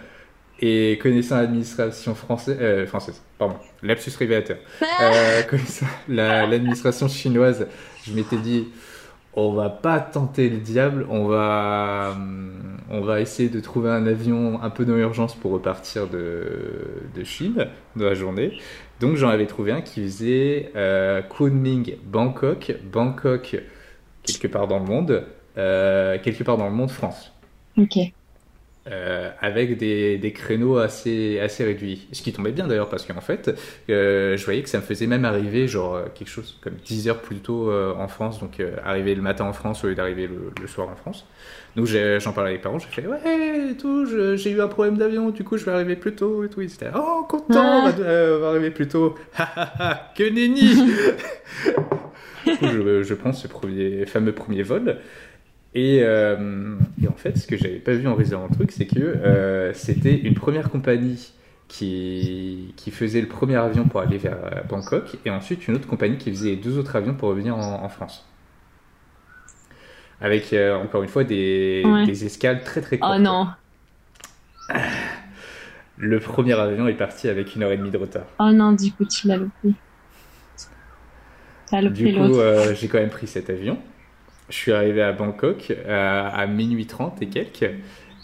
et 0.60 0.98
connaissant 1.02 1.38
l'administration 1.38 2.16
française, 2.16 2.58
euh, 2.62 2.86
française, 2.86 3.22
pardon, 3.38 3.56
lapsus 3.82 4.12
révélateur, 4.18 4.58
ah 4.82 4.86
euh, 5.12 5.44
connaissant 5.44 5.88
l'administration 6.08 7.08
chinoise, 7.10 7.68
je 8.08 8.14
m'étais 8.14 8.38
dit, 8.38 8.68
on 9.36 9.54
va 9.54 9.70
pas 9.70 10.00
tenter 10.00 10.50
le 10.50 10.58
diable, 10.58 11.06
on 11.10 11.26
va, 11.26 12.16
on 12.90 13.02
va 13.02 13.20
essayer 13.20 13.50
de 13.50 13.60
trouver 13.60 13.90
un 13.90 14.06
avion 14.06 14.62
un 14.62 14.70
peu 14.70 14.86
dans 14.86 14.96
l'urgence 14.96 15.36
pour 15.36 15.52
repartir 15.52 16.08
de, 16.08 17.04
de, 17.16 17.24
Chine 17.24 17.68
dans 17.96 18.06
la 18.06 18.14
journée. 18.14 18.60
Donc 19.00 19.16
j'en 19.16 19.30
avais 19.30 19.48
trouvé 19.48 19.72
un 19.72 19.82
qui 19.82 20.04
faisait 20.04 20.72
euh, 20.76 21.22
Kunming, 21.22 21.96
Bangkok, 22.06 22.76
Bangkok 22.92 23.62
quelque 24.24 24.48
part 24.48 24.68
dans 24.68 24.80
le 24.80 24.86
monde, 24.86 25.26
euh, 25.58 26.18
quelque 26.24 26.44
part 26.44 26.58
dans 26.58 26.68
le 26.68 26.76
monde 26.76 26.92
France. 26.92 27.32
Ok. 27.78 27.98
Euh, 28.92 29.30
avec 29.40 29.78
des, 29.78 30.18
des, 30.18 30.34
créneaux 30.34 30.78
assez, 30.78 31.40
assez 31.40 31.64
réduits. 31.64 32.06
Ce 32.12 32.22
qui 32.22 32.34
tombait 32.34 32.52
bien 32.52 32.68
d'ailleurs 32.68 32.90
parce 32.90 33.06
qu'en 33.06 33.22
fait, 33.22 33.58
euh, 33.90 34.36
je 34.36 34.44
voyais 34.44 34.62
que 34.62 34.68
ça 34.68 34.80
me 34.80 34.84
faisait 34.84 35.08
même 35.08 35.24
arriver 35.24 35.70
genre 35.70 35.96
euh, 35.96 36.04
quelque 36.14 36.28
chose 36.28 36.60
comme 36.62 36.74
10 36.84 37.08
heures 37.08 37.22
plus 37.22 37.38
tôt 37.38 37.72
en 37.72 38.08
France, 38.10 38.42
donc 38.42 38.62
arriver 38.84 39.16
le 39.16 39.22
matin 39.22 39.46
en 39.46 39.54
France 39.54 39.86
au 39.86 39.88
lieu 39.88 39.96
d'arriver 39.96 40.28
le, 40.28 40.68
soir 40.68 40.90
en 40.90 40.98
France. 40.98 41.26
Donc 41.78 41.86
j'en 41.86 42.34
parlais 42.34 42.50
avec 42.50 42.60
les 42.60 42.64
parents, 42.64 42.78
j'ai 42.78 42.88
fait 42.88 43.08
ouais, 43.08 43.74
tout, 43.80 44.06
j'ai 44.36 44.52
eu 44.52 44.62
un 44.62 44.68
problème 44.68 44.98
d'avion, 44.98 45.30
du 45.30 45.46
coup 45.46 45.56
je 45.56 45.64
vais 45.64 45.72
arriver 45.72 45.96
plus 45.96 46.14
tôt 46.14 46.44
et 46.44 46.50
tout. 46.50 46.60
Ils 46.60 46.74
étaient 46.74 46.90
oh 46.94 47.26
content, 47.30 47.86
on, 47.86 47.90
va, 47.90 48.50
arriver 48.50 48.72
plus 48.72 48.90
tôt. 48.90 49.16
que 50.18 50.30
nenni 50.30 50.92
je, 52.62 53.04
je 53.04 53.14
prends 53.14 53.32
ce 53.32 53.48
premier, 53.48 54.06
fameux 54.06 54.34
premier 54.34 54.64
vol. 54.64 54.98
Euh, 55.76 56.76
et, 57.02 57.08
en 57.08 57.16
fait, 57.16 57.38
ce 57.38 57.48
que 57.48 57.58
j'avais 57.58 57.80
pas 57.80 57.94
vu 57.94 58.08
en 58.08 58.16
réservant 58.16 58.48
le 58.50 58.56
truc, 58.56 58.72
c'est 58.72 58.86
que 58.86 59.00
euh, 59.00 59.74
c'était 59.74 60.16
une 60.16 60.36
première 60.36 60.70
compagnie 60.70 61.34
qui, 61.68 62.74
qui 62.78 62.92
faisait 62.92 63.22
le 63.22 63.28
premier 63.28 63.56
avion 63.56 63.86
pour 63.86 64.02
aller 64.02 64.18
vers 64.18 64.38
euh, 64.46 64.62
Bangkok, 64.70 65.18
et 65.26 65.32
ensuite 65.32 65.68
une 65.68 65.76
autre 65.76 65.88
compagnie 65.88 66.18
qui 66.18 66.30
faisait 66.30 66.56
deux 66.56 66.78
autres 66.78 66.96
avions 66.96 67.16
pour 67.16 67.30
revenir 67.30 67.58
en, 67.58 67.90
France. 67.90 68.28
Avec, 70.22 70.54
encore 70.54 71.04
une 71.04 71.10
fois, 71.10 71.24
des, 71.24 71.84
des, 72.06 72.26
escales 72.26 72.64
très 72.64 72.82
très 72.82 73.00
courtes. 73.00 73.14
Oh 73.16 73.20
non 73.20 73.48
Le 75.98 76.20
premier 76.20 76.54
avion 76.54 76.88
est 76.88 76.94
parti 76.94 77.28
avec 77.30 77.56
une 77.56 77.64
heure 77.64 77.72
et 77.72 77.78
demie 77.78 77.92
de 77.92 77.98
retard. 77.98 78.26
Oh 78.40 78.52
non, 78.52 78.72
du 78.72 78.92
coup, 78.92 79.06
tu 79.06 79.28
l'as 79.28 79.38
loupé. 79.38 79.74
Du 81.92 82.14
coup, 82.14 82.40
j'ai 82.76 82.88
quand 82.88 83.00
même 83.00 83.10
pris 83.10 83.28
cet 83.28 83.50
avion 83.50 83.80
je 84.54 84.60
suis 84.60 84.72
arrivé 84.72 85.02
à 85.02 85.12
Bangkok 85.12 85.74
à, 85.90 86.46
minuit 86.46 86.86
30 86.86 87.24
et 87.24 87.28
quelques. 87.28 87.72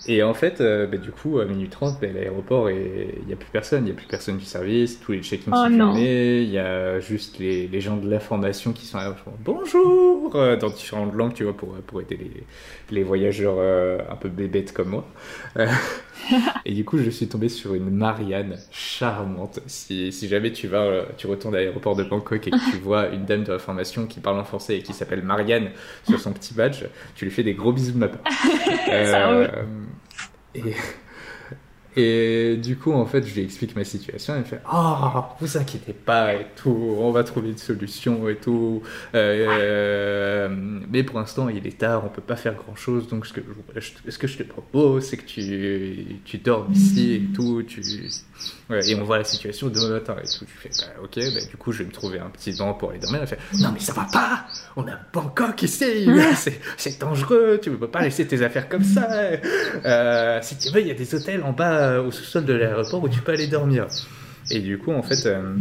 Et 0.08 0.24
en 0.24 0.34
fait, 0.34 0.62
euh, 0.62 0.88
bah, 0.88 0.98
du 0.98 1.12
coup, 1.12 1.40
à 1.40 1.46
minuit 1.46 1.70
30, 1.70 2.00
bah, 2.00 2.08
l'aéroport, 2.14 2.70
il 2.70 3.26
n'y 3.28 3.34
a 3.34 3.36
plus 3.36 3.50
personne. 3.52 3.84
Il 3.84 3.86
n'y 3.86 3.92
a 3.92 3.96
plus 3.96 4.08
personne 4.08 4.38
du 4.38 4.46
service. 4.46 5.00
Tous 5.00 5.12
les 5.12 5.22
check-ins 5.22 5.52
oh 5.54 5.56
sont 5.56 5.76
fermés. 5.76 6.42
Il 6.42 6.50
y 6.50 6.58
a 6.58 7.00
juste 7.00 7.38
les, 7.40 7.68
les 7.68 7.82
gens 7.82 7.98
de 7.98 8.10
l'information 8.10 8.72
qui 8.72 8.86
sont 8.86 8.98
là. 8.98 9.16
Bonjour 9.44 10.36
euh, 10.36 10.56
Dans 10.56 10.70
différentes 10.70 11.14
langues, 11.14 11.34
tu 11.34 11.44
vois, 11.44 11.56
pour, 11.56 11.74
pour 11.86 12.02
aider 12.02 12.18
les, 12.18 12.44
les 12.92 13.04
voyageurs 13.04 13.56
euh, 13.58 14.00
un 14.10 14.16
peu 14.16 14.30
bébêtes 14.30 14.74
comme 14.74 14.90
moi. 14.90 15.06
et 16.66 16.74
du 16.74 16.86
coup, 16.86 16.98
je 16.98 17.10
suis 17.10 17.28
tombé 17.28 17.50
sur 17.50 17.74
une 17.74 17.90
Marianne 17.90 18.58
charmante. 18.72 19.60
Si, 19.68 20.12
si 20.12 20.28
jamais 20.28 20.52
tu 20.52 20.68
vas, 20.68 20.84
euh, 20.84 21.04
tu 21.18 21.28
retournes 21.28 21.56
à 21.56 21.60
l'aéroport 21.60 21.96
de 21.96 22.04
Bangkok 22.04 22.48
et 22.48 22.52
que 22.52 22.72
tu 22.72 22.78
vois 22.78 23.10
une 23.10 23.26
dame 23.26 23.44
de 23.44 23.52
l'information 23.52 24.06
qui 24.06 24.20
parle 24.22 24.40
en 24.40 24.46
français 24.46 24.78
et 24.78 24.82
qui 24.82 24.94
s'appelle 24.94 25.24
Marianne 25.24 25.72
sur 26.08 26.20
son 26.20 26.32
petit 26.32 26.54
badge, 26.54 26.86
tu 27.16 27.26
lui 27.26 27.32
fais 27.32 27.44
des 27.44 27.54
gros 27.54 27.74
bisous 27.74 27.92
de 27.92 27.98
ma 27.98 28.08
part. 28.08 28.24
Euh, 30.58 30.72
et 31.96 32.58
du 32.58 32.78
coup, 32.78 32.92
en 32.92 33.06
fait, 33.06 33.26
je 33.26 33.34
lui 33.34 33.44
explique 33.44 33.76
ma 33.76 33.84
situation. 33.84 34.34
Elle 34.36 34.42
me 34.42 34.46
fait 34.46 34.62
Oh, 34.72 34.96
vous 35.40 35.58
inquiétez 35.58 35.94
pas 35.94 36.36
et 36.36 36.48
tout, 36.56 36.96
on 37.00 37.12
va 37.12 37.24
trouver 37.24 37.50
une 37.50 37.58
solution 37.58 38.28
et 38.30 38.36
tout. 38.36 38.82
Euh, 39.16 40.50
mais 40.90 41.04
pour 41.04 41.20
l'instant, 41.20 41.50
il 41.50 41.66
est 41.66 41.78
tard, 41.78 42.04
on 42.06 42.10
peut 42.10 42.22
pas 42.22 42.36
faire 42.36 42.56
grand 42.56 42.76
chose. 42.76 43.08
Donc, 43.08 43.26
ce 43.26 43.34
que, 43.34 43.42
ce 44.08 44.18
que 44.18 44.28
je 44.28 44.38
te 44.38 44.44
propose, 44.44 45.06
c'est 45.06 45.18
que 45.18 45.26
tu, 45.26 46.22
tu 46.26 46.38
dormes 46.38 46.72
ici 46.74 47.14
et 47.14 47.34
tout. 47.34 47.64
Et 48.72 48.96
on 48.96 49.04
voit 49.04 49.18
la 49.18 49.24
situation 49.24 49.68
demain 49.68 49.90
matin 49.90 50.16
et 50.24 50.28
tout. 50.28 50.46
Tu 50.46 50.58
fais 50.58 50.70
bah, 50.70 51.02
Ok, 51.04 51.16
bah, 51.16 51.46
du 51.50 51.58
coup, 51.58 51.72
je 51.72 51.80
vais 51.80 51.86
me 51.86 51.92
trouver 51.92 52.20
un 52.20 52.30
petit 52.30 52.52
vent 52.52 52.74
pour 52.74 52.92
aller 52.92 53.00
dormir. 53.00 53.22
Elle 53.22 53.28
fait 53.28 53.40
Non, 53.60 53.72
mais 53.74 53.80
ça 53.80 53.94
va 53.94 54.08
pas 54.12 54.46
On 54.76 54.88
a 54.88 54.98
Bangkok 55.12 55.64
ici 55.64 56.08
C'est 56.78 57.00
dangereux, 57.00 57.60
tu 57.62 57.72
ne 57.72 57.76
peux 57.76 57.88
pas 57.88 58.02
laisser 58.02 58.28
tes 58.28 58.42
affaires 58.44 58.70
comme 58.70 58.84
ça. 58.84 59.08
Euh, 59.86 60.40
si 60.42 60.58
tu 60.58 60.72
veux, 60.72 60.82
il 60.82 60.88
y 60.88 60.92
a 60.92 60.96
des 60.96 61.16
hôtels 61.16 61.44
en 61.44 61.52
bas 61.52 61.80
euh, 61.80 62.04
au 62.04 62.12
sous-sol 62.12 62.46
de 62.46 62.54
l'aéroport 62.54 63.04
où 63.04 63.10
tu 63.10 63.22
peux 63.22 63.32
aller 63.32 63.48
dormir. 63.48 63.88
Et 64.52 64.60
du 64.60 64.78
coup, 64.78 64.92
en 64.92 65.04
fait, 65.04 65.26
euh, 65.26 65.56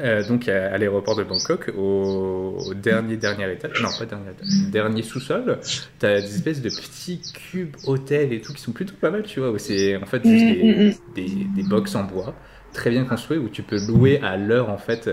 euh, 0.00 0.26
donc 0.26 0.48
à, 0.48 0.78
l'aéroport 0.78 1.16
de 1.16 1.24
Bangkok, 1.24 1.72
au, 1.76 2.72
dernier 2.74 3.16
dernier 3.16 3.52
étage, 3.52 3.82
non 3.82 3.88
pas 3.98 4.06
dernier 4.06 4.30
dernier 4.70 5.02
sous-sol, 5.02 5.58
t'as 5.98 6.20
des 6.20 6.34
espèces 6.34 6.62
de 6.62 6.68
petits 6.68 7.20
cubes 7.34 7.76
hôtels 7.84 8.32
et 8.32 8.40
tout 8.40 8.52
qui 8.52 8.62
sont 8.62 8.72
plutôt 8.72 8.94
pas 9.00 9.10
mal, 9.10 9.24
tu 9.24 9.40
vois. 9.40 9.58
C'est 9.58 9.96
en 9.96 10.06
fait 10.06 10.22
juste 10.24 10.62
mm, 10.62 10.66
mm, 10.66 10.88
mm. 10.88 10.94
des, 11.14 11.46
des, 11.56 11.68
box 11.68 11.94
en 11.94 12.04
bois 12.04 12.34
très 12.72 12.90
bien 12.90 13.04
construits 13.04 13.38
où 13.38 13.50
tu 13.50 13.62
peux 13.62 13.78
louer 13.86 14.18
à 14.22 14.38
l'heure 14.38 14.70
en 14.70 14.78
fait 14.78 15.10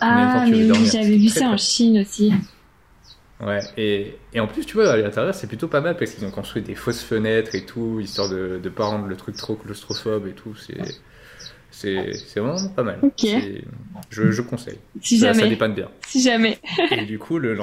combien 0.00 0.28
de 0.28 0.32
temps 0.32 0.46
tu 0.46 0.54
veux 0.54 0.72
ah. 0.72 0.90
J'avais 0.92 1.16
vu 1.16 1.28
ça 1.28 1.46
en 1.46 1.56
Chine 1.56 2.00
aussi. 2.00 2.32
Ouais, 3.40 3.58
et, 3.76 4.14
et, 4.32 4.38
en 4.38 4.46
plus, 4.46 4.64
tu 4.64 4.74
vois, 4.74 4.92
à 4.92 4.96
l'intérieur, 4.96 5.34
c'est 5.34 5.48
plutôt 5.48 5.66
pas 5.66 5.80
mal 5.80 5.96
parce 5.96 6.12
qu'ils 6.12 6.24
ont 6.24 6.30
construit 6.30 6.62
des 6.62 6.76
fausses 6.76 7.02
fenêtres 7.02 7.56
et 7.56 7.66
tout, 7.66 7.98
histoire 8.00 8.28
de 8.28 8.60
ne 8.62 8.68
pas 8.68 8.84
rendre 8.84 9.08
le 9.08 9.16
truc 9.16 9.36
trop 9.36 9.56
claustrophobe 9.56 10.28
et 10.28 10.32
tout. 10.32 10.54
C'est, 10.54 10.78
c'est, 11.72 12.12
vraiment 12.36 12.68
pas 12.68 12.82
mal. 12.84 13.00
Je, 14.10 14.30
je 14.30 14.42
conseille. 14.42 14.78
Si 15.00 15.18
ça, 15.18 15.28
jamais. 15.28 15.42
Ça 15.42 15.48
dépanne 15.48 15.74
bien. 15.74 15.88
Si 16.06 16.22
jamais. 16.22 16.58
et 16.90 17.04
du 17.06 17.18
coup, 17.18 17.38
le, 17.38 17.56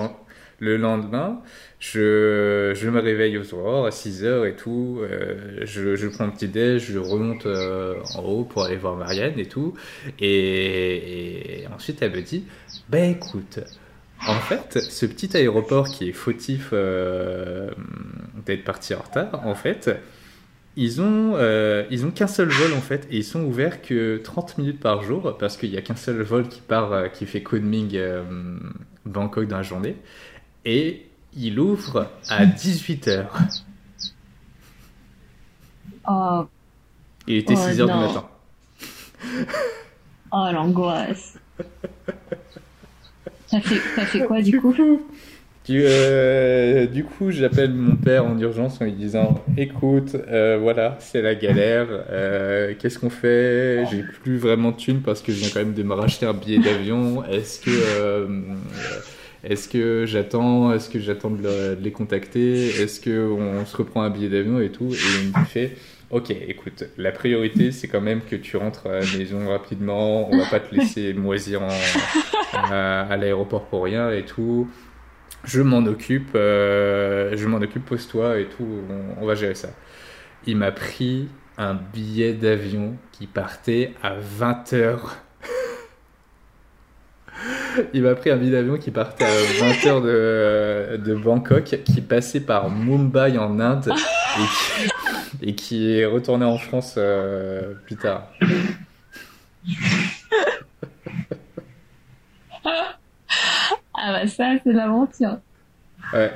le 0.60 0.78
lendemain, 0.78 1.42
je, 1.80 2.74
je 2.76 2.90
me 2.90 3.00
réveille 3.00 3.38
aux 3.38 3.54
aurores 3.54 3.86
à 3.86 3.92
6 3.92 4.26
heures 4.26 4.46
et 4.46 4.56
tout. 4.56 5.00
Euh, 5.02 5.60
je, 5.62 5.96
je 5.96 6.08
prends 6.08 6.26
un 6.26 6.30
petit 6.30 6.48
déj, 6.48 6.92
je 6.92 7.00
remonte 7.00 7.46
euh, 7.46 7.96
en 8.16 8.24
haut 8.24 8.44
pour 8.44 8.66
aller 8.66 8.76
voir 8.76 8.96
Marianne 8.96 9.40
et 9.40 9.46
tout. 9.46 9.76
Et, 10.20 11.62
et 11.62 11.68
ensuite, 11.68 12.02
elle 12.02 12.12
me 12.12 12.22
dit 12.22 12.46
Bah 12.90 13.00
écoute, 13.06 13.60
en 14.28 14.40
fait, 14.40 14.80
ce 14.80 15.06
petit 15.06 15.38
aéroport 15.38 15.88
qui 15.88 16.10
est 16.10 16.14
fautif 16.14 16.70
euh, 16.74 17.70
d'être 18.46 18.64
parti 18.64 18.94
en 18.94 19.02
retard, 19.02 19.46
en 19.46 19.56
fait, 19.56 19.90
ils 20.80 21.02
ont, 21.02 21.34
euh, 21.36 21.84
ils 21.92 22.06
ont 22.06 22.12
qu'un 22.12 22.28
seul 22.28 22.48
vol 22.48 22.72
en 22.72 22.80
fait, 22.80 23.06
et 23.12 23.18
ils 23.18 23.24
sont 23.26 23.44
ouverts 23.44 23.82
que 23.82 24.16
30 24.24 24.60
minutes 24.60 24.80
par 24.80 25.04
jour, 25.04 25.36
parce 25.38 25.58
qu'il 25.58 25.72
n'y 25.72 25.78
a 25.78 25.82
qu'un 25.82 25.98
seul 25.98 26.22
vol 26.22 26.48
qui 26.48 26.62
part, 26.62 26.94
euh, 26.94 27.08
qui 27.10 27.26
fait 27.26 27.44
Kunming 27.44 28.00
Bangkok 29.06 29.46
dans 29.50 29.58
la 29.58 29.64
journée, 29.64 29.98
et 30.64 31.06
il 31.36 31.60
ouvre 31.60 32.10
à 32.30 32.46
18h. 32.46 33.26
Oh. 36.08 36.46
Il 37.28 37.36
était 37.36 37.56
6h 37.56 37.76
du 37.76 37.84
matin. 37.84 38.30
oh 40.32 40.48
l'angoisse. 40.54 41.38
Ça 43.48 43.60
fait, 43.60 44.26
quoi 44.26 44.42
du 44.42 44.62
coup 44.62 44.74
du, 45.70 45.84
euh, 45.86 46.88
du 46.88 47.04
coup, 47.04 47.30
j'appelle 47.30 47.72
mon 47.72 47.96
père 47.96 48.26
en 48.26 48.40
urgence 48.40 48.82
en 48.82 48.86
lui 48.86 48.94
disant 48.94 49.40
Écoute, 49.56 50.16
euh, 50.16 50.58
voilà, 50.60 50.98
c'est 51.00 51.22
la 51.22 51.36
galère. 51.36 51.88
Euh, 52.10 52.74
qu'est-ce 52.80 52.98
qu'on 52.98 53.12
fait? 53.12 53.86
J'ai 53.92 54.02
plus 54.02 54.38
vraiment 54.38 54.72
de 54.72 54.78
thunes 54.78 55.02
parce 55.02 55.22
que 55.22 55.32
je 55.32 55.38
viens 55.38 55.50
quand 55.54 55.60
même 55.60 55.76
de 55.76 55.84
me 55.84 55.94
racheter 55.94 56.26
un 56.26 56.34
billet 56.34 56.58
d'avion. 56.58 57.24
Est-ce 57.26 57.60
que. 57.62 58.28
est-ce 59.44 59.70
que 59.70 60.06
j'attends 60.08 60.74
Est-ce 60.74 60.90
que 60.90 61.00
j'attends 61.00 61.30
de, 61.30 61.78
les 61.80 61.92
contacter? 61.92 62.70
Est-ce 62.70 63.00
qu'on 63.00 63.64
se 63.64 63.78
reprend 63.78 64.02
un 64.02 64.10
billet 64.10 64.30
d'avion 64.30 64.60
et 64.60 64.72
tout? 64.72 64.92
Et 64.92 65.24
il 65.24 65.40
me 65.40 65.46
fait 65.46 65.76
Ok, 66.12 66.32
écoute, 66.32 66.86
la 66.98 67.12
priorité, 67.12 67.72
c'est 67.72 67.88
quand 67.88 68.02
même 68.02 68.22
que 68.28 68.36
tu 68.36 68.58
rentres 68.58 68.88
à 68.88 69.02
la 69.02 69.18
maison 69.18 69.48
rapidement. 69.48 70.28
On 70.32 70.38
va 70.40 70.46
pas 70.46 70.60
te 70.60 70.74
laisser 70.74 71.14
moisir 71.14 71.62
à, 72.54 73.16
l'aéroport 73.16 73.66
pour 73.66 73.84
rien 73.84 74.10
et 74.10 74.24
tout. 74.24 74.68
Je 75.44 75.62
m'en 75.62 75.86
occupe, 75.86 76.32
euh, 76.36 77.36
je 77.36 77.48
m'en 77.48 77.58
occupe, 77.58 77.86
pose-toi 77.86 78.40
et 78.40 78.46
tout. 78.46 78.68
On, 79.20 79.26
va 79.26 79.36
gérer 79.36 79.56
ça. 79.56 79.70
Il 80.46 80.58
m'a 80.58 80.72
pris 80.72 81.30
un 81.58 81.74
billet 81.74 82.34
d'avion 82.34 82.96
qui 83.12 83.28
partait 83.28 83.94
à 84.04 84.16
20h. 84.20 85.00
Il 87.94 88.04
m'a 88.04 88.16
pris 88.16 88.32
un 88.32 88.38
billet 88.38 88.52
d'avion 88.52 88.78
qui 88.78 88.92
partait 88.92 89.24
à 89.24 89.30
20h 89.30 90.04
de, 90.04 90.98
de 90.98 91.16
Bangkok, 91.16 91.80
qui 91.86 92.02
passait 92.02 92.42
par 92.42 92.70
Mumbai 92.70 93.38
en 93.38 93.60
Inde 93.60 93.94
et 95.42 95.56
qui, 95.56 96.00
est 96.00 96.06
retourné 96.06 96.46
en 96.46 96.58
France 96.58 96.96
euh, 96.98 97.74
plus 97.86 97.96
tard. 97.96 98.28
ah 103.94 104.09
bah 104.22 104.28
ça, 104.28 104.56
c'est 104.64 104.74
l'aventure. 104.74 105.38
Ouais. 106.14 106.32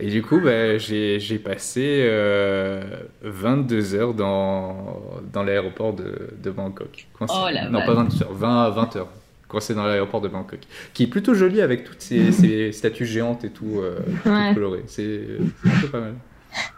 Et 0.00 0.08
du 0.08 0.22
coup, 0.22 0.40
bah, 0.40 0.78
j'ai 0.78 1.40
passé 1.44 2.02
euh, 2.04 2.82
22 3.22 3.94
heures 3.94 4.14
dans, 4.14 5.00
dans 5.32 5.42
l'aéroport 5.42 5.92
de, 5.92 6.30
de, 6.40 6.50
Bangkok. 6.50 7.06
Oh, 7.20 7.48
la 7.52 7.68
non, 7.68 7.84
pas 7.84 7.94
22 7.94 8.22
heures, 8.22 8.32
20 8.32 8.64
à 8.64 8.70
20 8.70 8.96
heures. 8.96 9.08
Coincé 9.48 9.74
dans 9.74 9.86
l'aéroport 9.86 10.20
de 10.20 10.28
Bangkok. 10.28 10.60
Qui 10.94 11.04
est 11.04 11.06
plutôt 11.06 11.34
joli 11.34 11.60
avec 11.62 11.84
toutes 11.84 12.00
ces, 12.00 12.32
ces 12.32 12.70
statues 12.72 13.06
géantes 13.06 13.44
et 13.44 13.50
tout, 13.50 13.80
euh, 13.80 13.98
ouais. 14.26 14.54
colorées. 14.54 14.84
C'est 14.86 15.26
peu 15.62 15.88
pas 15.88 16.00
mal. 16.00 16.14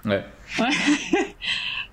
Ouais. 0.05 0.25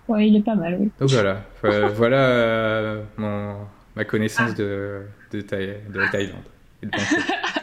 Ouais. 0.07 0.25
il 0.25 0.37
est 0.37 0.41
pas 0.41 0.55
mal, 0.55 0.77
oui. 0.79 0.89
Donc 1.01 1.09
voilà, 1.09 1.43
voilà 1.61 2.17
euh, 2.17 3.03
mon, 3.17 3.55
ma 3.93 4.05
connaissance 4.05 4.55
de, 4.55 5.01
de, 5.33 5.41
de 5.41 5.99
la 5.99 6.07
Thaïlande. 6.07 6.43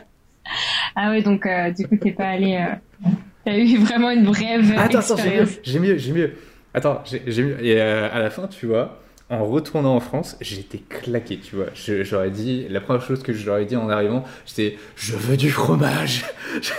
ah 0.96 1.10
ouais, 1.10 1.22
donc 1.22 1.46
euh, 1.46 1.70
du 1.70 1.86
coup, 1.86 1.96
t'es 1.96 2.12
pas 2.12 2.28
allé. 2.28 2.56
Euh, 2.56 3.08
t'as 3.44 3.56
eu 3.56 3.76
vraiment 3.78 4.10
une 4.10 4.24
brève. 4.24 4.72
Attends, 4.76 4.98
attends, 4.98 5.16
j'ai 5.62 5.78
mieux, 5.78 5.96
j'ai 5.96 6.12
mieux, 6.12 6.34
Attends, 6.72 7.02
j'ai 7.04 7.42
mieux. 7.42 7.64
Et 7.64 7.80
à 7.80 8.18
la 8.18 8.30
fin, 8.30 8.46
tu 8.46 8.66
vois, 8.66 9.00
en 9.30 9.44
retournant 9.44 9.96
en 9.96 10.00
France, 10.00 10.36
j'étais 10.40 10.78
claqué, 10.78 11.38
tu 11.38 11.56
vois. 11.56 11.66
J'aurais 11.74 12.30
dit, 12.30 12.66
la 12.68 12.80
première 12.80 13.02
chose 13.02 13.22
que 13.22 13.32
je 13.32 13.46
leur 13.46 13.58
ai 13.58 13.64
dit 13.64 13.76
en 13.76 13.88
arrivant, 13.88 14.24
c'était 14.44 14.76
Je 14.96 15.16
veux 15.16 15.36
du 15.36 15.50
fromage 15.50 16.24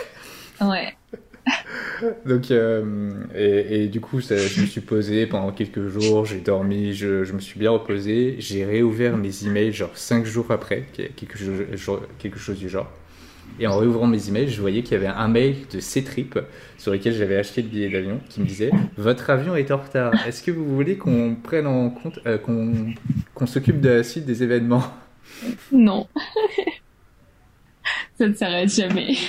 Ouais. 0.61 0.95
Donc, 2.25 2.49
euh, 2.51 3.11
et, 3.35 3.87
du 3.87 4.01
coup, 4.01 4.21
ça, 4.21 4.37
je 4.37 4.61
me 4.61 4.65
suis 4.65 4.81
posé 4.81 5.27
pendant 5.27 5.51
quelques 5.51 5.87
jours, 5.87 6.25
j'ai 6.25 6.39
dormi, 6.39 6.93
je, 6.93 7.23
je, 7.23 7.33
me 7.33 7.39
suis 7.39 7.59
bien 7.59 7.71
reposé. 7.71 8.35
J'ai 8.39 8.65
réouvert 8.65 9.17
mes 9.17 9.45
emails, 9.45 9.73
genre 9.73 9.95
5 9.95 10.25
jours 10.25 10.47
après, 10.49 10.85
quelque 11.15 11.37
chose, 11.37 11.99
quelque 12.19 12.39
chose 12.39 12.57
du 12.57 12.69
genre. 12.69 12.91
Et 13.59 13.67
en 13.67 13.77
réouvrant 13.77 14.07
mes 14.07 14.27
emails, 14.27 14.49
je 14.49 14.59
voyais 14.59 14.83
qu'il 14.83 14.93
y 14.93 14.95
avait 14.95 15.07
un 15.07 15.29
mail 15.29 15.55
de 15.71 15.79
C-Trip 15.79 16.37
sur 16.77 16.91
lequel 16.91 17.13
j'avais 17.13 17.37
acheté 17.37 17.61
le 17.61 17.69
billet 17.69 17.89
d'avion 17.89 18.19
qui 18.29 18.41
me 18.41 18.45
disait 18.45 18.71
Votre 18.97 19.29
avion 19.29 19.55
est 19.55 19.71
en 19.71 19.77
retard. 19.77 20.13
Est-ce 20.27 20.43
que 20.43 20.51
vous 20.51 20.65
voulez 20.65 20.97
qu'on 20.97 21.37
prenne 21.41 21.67
en 21.67 21.89
compte, 21.89 22.19
euh, 22.25 22.37
qu'on 22.37 23.45
s'occupe 23.45 23.79
de 23.79 23.89
la 23.89 24.03
suite 24.03 24.25
des 24.25 24.43
événements? 24.43 24.83
Non. 25.71 26.07
Ça 28.17 28.27
ne 28.27 28.33
s'arrête 28.33 28.73
jamais. 28.73 29.15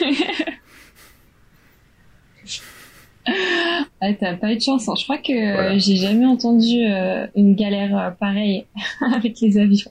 Ah, 4.01 4.13
t'as 4.13 4.37
pas 4.37 4.53
eu 4.53 4.57
de 4.57 4.61
chance. 4.61 4.89
Hein. 4.89 4.95
Je 4.97 5.05
crois 5.05 5.19
que 5.19 5.79
j'ai 5.79 5.97
jamais 5.97 6.27
entendu 6.27 6.87
euh, 6.87 7.27
une 7.35 7.57
galère 7.57 7.99
euh, 7.99 8.11
pareille 8.11 8.67
avec 9.15 9.41
les 9.41 9.59
avions. 9.59 9.91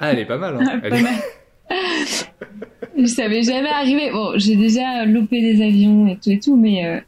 ah, 0.00 0.12
elle 0.12 0.18
est 0.18 0.26
pas 0.26 0.36
mal. 0.36 0.58
Hein. 0.60 0.80
pas 0.80 0.90
mal. 0.90 1.14
Je 1.70 3.06
savais 3.06 3.42
jamais 3.42 3.68
arriver. 3.68 4.10
Bon, 4.10 4.32
j'ai 4.36 4.56
déjà 4.56 5.04
loupé 5.04 5.40
des 5.40 5.64
avions 5.64 6.06
et 6.06 6.16
tout 6.16 6.30
et 6.30 6.40
tout, 6.40 6.56
mais 6.56 7.02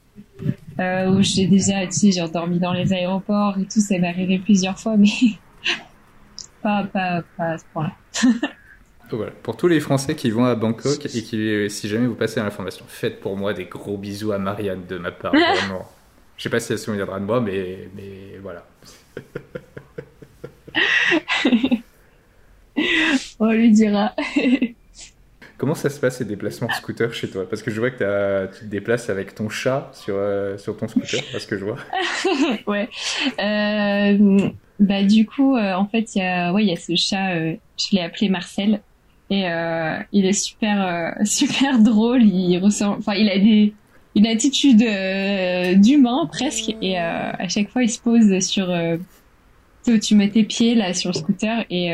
où 0.78 1.22
j'ai 1.22 1.46
déjà, 1.46 1.86
tu 1.86 1.92
sais, 1.92 2.10
j'ai 2.12 2.28
dormi 2.28 2.58
dans 2.58 2.72
les 2.72 2.92
aéroports 2.92 3.56
et 3.58 3.64
tout, 3.64 3.80
ça 3.80 3.98
m'est 3.98 4.08
arrivé 4.08 4.38
plusieurs 4.38 4.78
fois, 4.78 4.96
mais 4.96 5.08
pas, 6.62 6.84
pas, 6.84 7.22
pas 7.36 7.50
à 7.50 7.58
ce 7.58 7.64
point-là. 7.72 7.92
Pour 9.42 9.56
tous 9.56 9.68
les 9.68 9.80
Français 9.80 10.14
qui 10.14 10.30
vont 10.30 10.44
à 10.44 10.54
Bangkok 10.54 11.04
et 11.06 11.22
qui, 11.22 11.68
si 11.68 11.88
jamais 11.88 12.06
vous 12.06 12.14
passez 12.14 12.40
à 12.40 12.44
l'information, 12.44 12.84
faites 12.88 13.20
pour 13.20 13.36
moi 13.36 13.52
des 13.52 13.66
gros 13.66 13.98
bisous 13.98 14.32
à 14.32 14.38
Marianne 14.38 14.86
de 14.88 14.96
ma 14.98 15.10
part. 15.10 15.32
Vraiment. 15.56 15.86
Je 16.36 16.44
sais 16.44 16.50
pas 16.50 16.60
si 16.60 16.72
elle 16.72 16.78
se 16.78 16.86
souviendra 16.86 17.20
de 17.20 17.24
moi, 17.24 17.40
mais, 17.40 17.88
mais 17.94 18.38
voilà. 18.42 18.64
On 23.42 23.50
lui 23.50 23.72
dira. 23.72 24.14
Comment 25.58 25.74
ça 25.74 25.90
se 25.90 25.98
passe 25.98 26.18
ces 26.18 26.24
déplacements 26.24 26.68
de 26.68 26.72
scooter 26.74 27.12
chez 27.12 27.28
toi? 27.28 27.48
Parce 27.48 27.60
que 27.64 27.72
je 27.72 27.80
vois 27.80 27.90
que 27.90 28.46
tu 28.56 28.60
te 28.60 28.64
déplaces 28.66 29.10
avec 29.10 29.34
ton 29.34 29.48
chat 29.48 29.90
sur, 29.94 30.14
euh, 30.16 30.56
sur 30.58 30.76
ton 30.76 30.86
scooter, 30.86 31.20
parce 31.32 31.46
que 31.46 31.58
je 31.58 31.64
vois. 31.64 31.76
ouais. 32.68 32.88
Euh, 33.40 34.48
bah, 34.78 35.02
du 35.02 35.26
coup, 35.26 35.56
euh, 35.56 35.74
en 35.74 35.86
fait, 35.86 36.14
il 36.14 36.18
y, 36.18 36.24
a, 36.24 36.52
ouais, 36.52 36.66
y 36.66 36.72
a 36.72 36.76
ce 36.76 36.94
chat, 36.94 37.34
je 37.36 37.88
l'ai 37.90 38.00
appelé 38.00 38.28
Marcel. 38.28 38.80
Et 39.28 39.42
il 40.12 40.24
est 40.24 40.32
super, 40.32 41.16
super 41.24 41.80
drôle. 41.80 42.22
Il, 42.22 42.62
enfin, 42.64 43.14
il 43.14 43.28
a 43.28 43.38
des, 43.40 43.74
une 44.14 44.28
attitude 44.28 44.84
d'humain 45.82 46.28
presque. 46.30 46.76
Et 46.80 46.96
à 46.96 47.48
chaque 47.48 47.70
fois, 47.70 47.82
il 47.82 47.90
se 47.90 47.98
pose 47.98 48.38
sur. 48.38 48.72
tu 49.84 50.14
mets 50.14 50.30
tes 50.30 50.44
pieds 50.44 50.76
là 50.76 50.94
sur 50.94 51.10
le 51.10 51.14
scooter 51.18 51.64
et, 51.70 51.90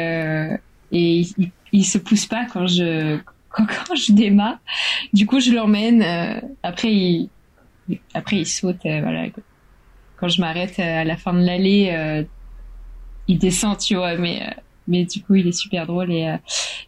et 0.93 1.21
il, 1.21 1.51
il 1.73 1.85
se 1.85 1.99
pousse 1.99 2.27
pas 2.27 2.47
quand 2.47 2.67
je 2.67 3.19
quand, 3.87 3.95
je 3.95 4.13
démarre. 4.13 4.59
Du 5.13 5.27
coup, 5.27 5.41
je 5.41 5.53
l'emmène. 5.53 6.03
Euh, 6.03 6.41
après, 6.63 6.93
il, 6.93 7.31
après, 8.15 8.37
il 8.37 8.47
saute. 8.47 8.85
Euh, 8.87 9.01
voilà. 9.01 9.27
Quand 10.17 10.29
je 10.29 10.41
m'arrête 10.41 10.79
euh, 10.79 11.01
à 11.01 11.05
la 11.05 11.17
fin 11.17 11.33
de 11.33 11.45
l'allée, 11.45 12.27
il 13.27 13.39
descend, 13.39 13.79
tu 13.79 13.97
vois. 13.97 14.17
Mais, 14.17 14.43
mais 14.87 15.05
du 15.05 15.23
coup, 15.23 15.35
il 15.35 15.47
est 15.47 15.53
super 15.53 15.87
drôle. 15.87 16.13
Et, 16.13 16.37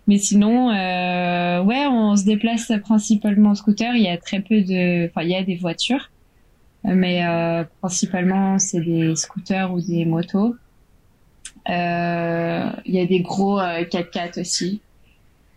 mais 0.07 0.19
sinon, 0.19 0.69
ouais, 0.69 1.87
on 1.87 2.17
se 2.17 2.25
déplace 2.25 2.73
principalement 2.83 3.51
en 3.51 3.55
scooter. 3.55 3.95
Il 3.95 4.03
y 4.03 4.09
a 4.09 4.19
très 4.19 4.41
peu 4.41 4.61
de, 4.63 5.09
enfin, 5.09 5.23
il 5.23 5.31
y 5.31 5.35
a 5.35 5.43
des 5.43 5.57
voitures, 5.57 6.11
mais 6.85 7.23
principalement 7.81 8.59
c'est 8.59 8.81
des 8.81 9.15
scooters 9.15 9.73
ou 9.73 9.81
des 9.81 10.05
motos. 10.05 10.57
Il 11.71 12.95
y 12.95 13.01
a 13.01 13.07
des 13.07 13.21
gros 13.21 13.61
4x4 13.61 14.41
aussi. 14.41 14.81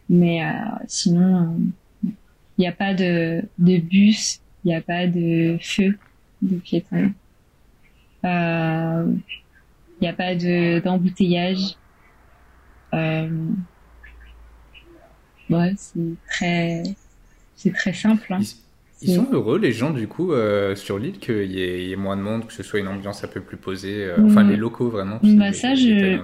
Mais 0.10 0.44
euh, 0.44 0.52
sinon, 0.88 1.58
il 2.04 2.12
n'y 2.60 2.68
a 2.68 2.72
pas 2.72 2.94
de, 2.94 3.44
de 3.58 3.78
bus, 3.78 4.42
il 4.64 4.68
n'y 4.68 4.76
a 4.76 4.82
pas 4.82 5.08
de 5.08 5.58
feu 5.62 5.98
de 6.42 6.58
piétons. 6.58 7.14
Il 8.24 8.30
euh, 8.30 9.14
n'y 10.02 10.08
a 10.08 10.14
pas 10.14 10.36
de 10.36 10.80
d'embouteillage. 10.80 11.78
Euh, 12.94 13.50
ouais, 15.50 15.74
c'est 15.78 16.16
très, 16.30 16.84
c'est 17.56 17.74
très 17.74 17.94
simple. 17.94 18.32
Hein. 18.34 18.42
Ils, 19.04 19.16
sont 19.16 19.28
heureux, 19.32 19.60
les 19.60 19.72
gens, 19.72 19.92
du 19.92 20.08
coup, 20.08 20.32
sur 20.76 20.98
l'île, 20.98 21.20
qu'il 21.20 21.52
y, 21.52 21.92
ait 21.92 21.96
moins 21.96 22.18
de 22.18 22.22
monde, 22.22 22.48
que 22.48 22.54
ce 22.54 22.64
soit 22.64 22.80
une 22.80 22.88
ambiance 22.88 23.24
un 23.24 23.28
peu 23.28 23.42
plus 23.42 23.58
posée. 23.58 24.10
enfin, 24.26 24.44
les 24.44 24.58
locaux, 24.58 24.90
vraiment. 24.90 25.20
Bah, 25.24 25.54
ça, 25.54 25.76
je... 25.76 26.20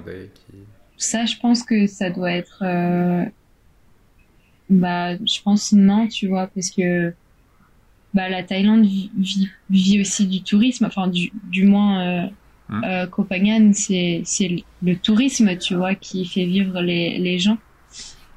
ça, 0.96 1.24
je 1.26 1.36
pense 1.40 1.62
que 1.62 1.86
ça 1.86 2.10
doit 2.10 2.32
être 2.32 2.64
bah, 4.70 5.16
je 5.16 5.42
pense 5.42 5.72
non, 5.72 6.06
tu 6.06 6.28
vois, 6.28 6.46
parce 6.46 6.70
que 6.70 7.12
bah, 8.14 8.28
la 8.28 8.42
Thaïlande 8.42 8.86
vit, 8.86 9.10
vit, 9.68 10.00
aussi 10.00 10.26
du 10.26 10.42
tourisme, 10.42 10.84
enfin 10.86 11.08
du, 11.08 11.32
du 11.50 11.66
moins 11.66 12.00
euh, 12.00 12.26
euh, 12.84 13.06
Copenhague, 13.06 13.72
c'est 13.74 14.22
c'est 14.24 14.64
le 14.82 14.96
tourisme, 14.96 15.56
tu 15.58 15.74
vois, 15.74 15.96
qui 15.96 16.24
fait 16.24 16.44
vivre 16.44 16.80
les, 16.80 17.18
les 17.18 17.38
gens. 17.38 17.58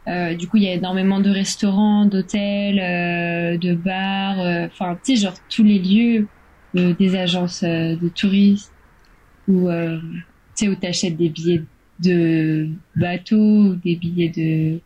Euh, 0.08 0.36
du 0.36 0.47
coup, 0.47 0.58
il 0.58 0.64
y 0.64 0.68
a 0.68 0.74
énormément 0.74 1.20
de 1.20 1.30
restaurants, 1.30 2.06
d'hôtels, 2.06 2.80
euh, 2.80 3.58
de 3.58 3.74
bars, 3.74 4.39
euh, 4.39 4.68
enfin, 4.68 4.97
tu 5.04 5.16
sais, 5.16 5.22
genre 5.22 5.36
tous 5.49 5.64
les 5.64 5.80
lieux, 5.80 6.28
des 6.74 7.16
agences 7.16 7.64
de 7.64 8.10
touristes, 8.10 8.74
ou 9.47 9.70
tu 9.70 10.24
sais, 10.56 10.68
où 10.68 10.76
t'achètes 10.76 11.16
des 11.16 11.30
billets 11.30 11.62
de 11.99 12.68
bateau, 12.95 13.76
des 13.76 13.95
billets 13.95 14.30
de 14.30 14.80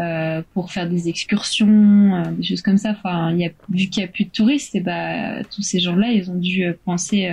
euh, 0.00 0.42
pour 0.54 0.72
faire 0.72 0.88
des 0.88 1.08
excursions, 1.08 2.16
euh, 2.16 2.30
des 2.32 2.42
choses 2.42 2.62
comme 2.62 2.78
ça. 2.78 2.90
Enfin, 2.90 3.32
y 3.36 3.44
a, 3.44 3.50
vu 3.68 3.88
qu'il 3.88 4.02
n'y 4.02 4.08
a 4.08 4.12
plus 4.12 4.24
de 4.24 4.30
touristes, 4.30 4.74
et 4.74 4.80
bah, 4.80 5.44
tous 5.44 5.62
ces 5.62 5.80
gens-là, 5.80 6.10
ils 6.10 6.30
ont 6.30 6.38
dû 6.38 6.64
euh, 6.64 6.72
penser 6.84 7.30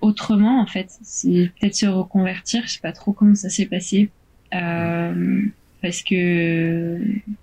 autrement, 0.00 0.60
en 0.60 0.66
fait. 0.66 0.96
C'est 1.02 1.50
peut-être 1.58 1.74
se 1.74 1.86
reconvertir. 1.86 2.62
Je 2.66 2.74
sais 2.74 2.80
pas 2.80 2.92
trop 2.92 3.12
comment 3.12 3.34
ça 3.34 3.50
s'est 3.50 3.66
passé. 3.66 4.10
Parce 4.50 6.02
que, 6.02 6.98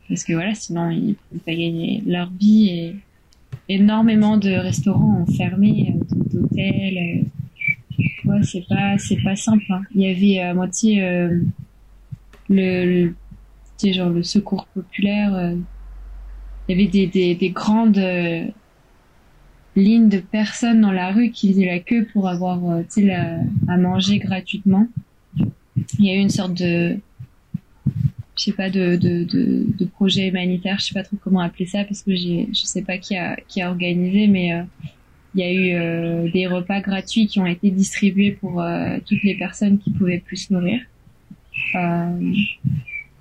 parce 0.10 0.24
que 0.24 0.34
voilà, 0.34 0.54
sinon 0.56 0.90
ils 0.90 1.16
ne 1.32 1.40
pas 1.40 1.52
gagner 1.52 2.04
leur 2.06 2.30
vie 2.32 2.70
et 2.70 2.96
énormément 3.70 4.38
de 4.38 4.52
restaurants 4.52 5.22
ont 5.22 5.32
fermé, 5.34 5.94
d'hôtels. 6.32 7.26
Ouais, 8.26 8.44
c'est 8.44 8.66
pas, 8.68 8.98
c'est 8.98 9.22
pas 9.22 9.36
simple. 9.36 9.66
Hein. 9.70 9.82
Il 9.94 10.02
y 10.02 10.10
avait 10.10 10.40
à 10.40 10.54
moitié 10.54 11.02
le, 12.50 13.14
genre 13.84 14.10
le 14.10 14.24
secours 14.24 14.66
populaire. 14.68 15.34
Euh, 15.36 15.56
il 16.68 16.78
y 16.78 16.82
avait 16.82 16.92
des, 16.92 17.08
des, 17.08 17.36
des 17.36 17.50
grandes 17.50 17.98
euh, 17.98 18.46
lignes 19.76 20.10
de 20.10 20.20
personnes 20.20 20.82
dans 20.82 20.92
la 20.92 21.12
rue 21.12 21.32
qui 21.32 21.52
faisaient 21.52 21.66
la 21.66 21.80
queue 21.80 22.08
pour 22.14 22.30
avoir 22.30 22.60
euh, 22.70 22.84
la, 22.98 23.40
à 23.68 23.78
manger 23.78 24.20
gratuitement. 24.20 24.88
Il 26.00 26.06
y 26.06 26.12
a 26.12 26.16
eu 26.16 26.20
une 26.20 26.30
sorte 26.30 26.54
de 26.54 26.98
je 28.36 28.46
sais 28.46 28.52
pas 28.52 28.72
de, 28.72 28.96
de, 28.96 29.24
de, 29.26 29.66
de, 29.78 29.86
projet 29.86 30.28
humanitaire, 30.28 30.78
je 30.80 30.86
sais 30.86 30.94
pas 30.94 31.04
trop 31.04 31.18
comment 31.24 31.40
appeler 31.40 31.68
ça 31.68 31.84
parce 31.84 32.02
que 32.02 32.16
j'ai 32.16 32.50
je 32.52 32.62
sais 32.64 32.82
pas 32.82 32.98
qui 32.98 33.16
a 33.16 33.36
qui 33.48 33.62
a 33.62 33.70
organisé 33.70 34.26
mais 34.28 34.64
il 35.36 35.42
y 35.42 35.44
a 35.44 35.54
eu 35.54 36.32
des 36.32 36.48
repas 36.48 36.82
gratuits 36.82 37.28
qui 37.28 37.40
ont 37.40 37.46
été 37.46 37.70
distribués 37.70 38.32
pour 38.32 38.64
toutes 39.06 39.24
les 39.24 39.36
personnes 39.36 39.78
qui 39.78 39.92
pouvaient 39.92 40.20
plus 40.20 40.48
se 40.48 40.54
nourrir. 40.54 40.82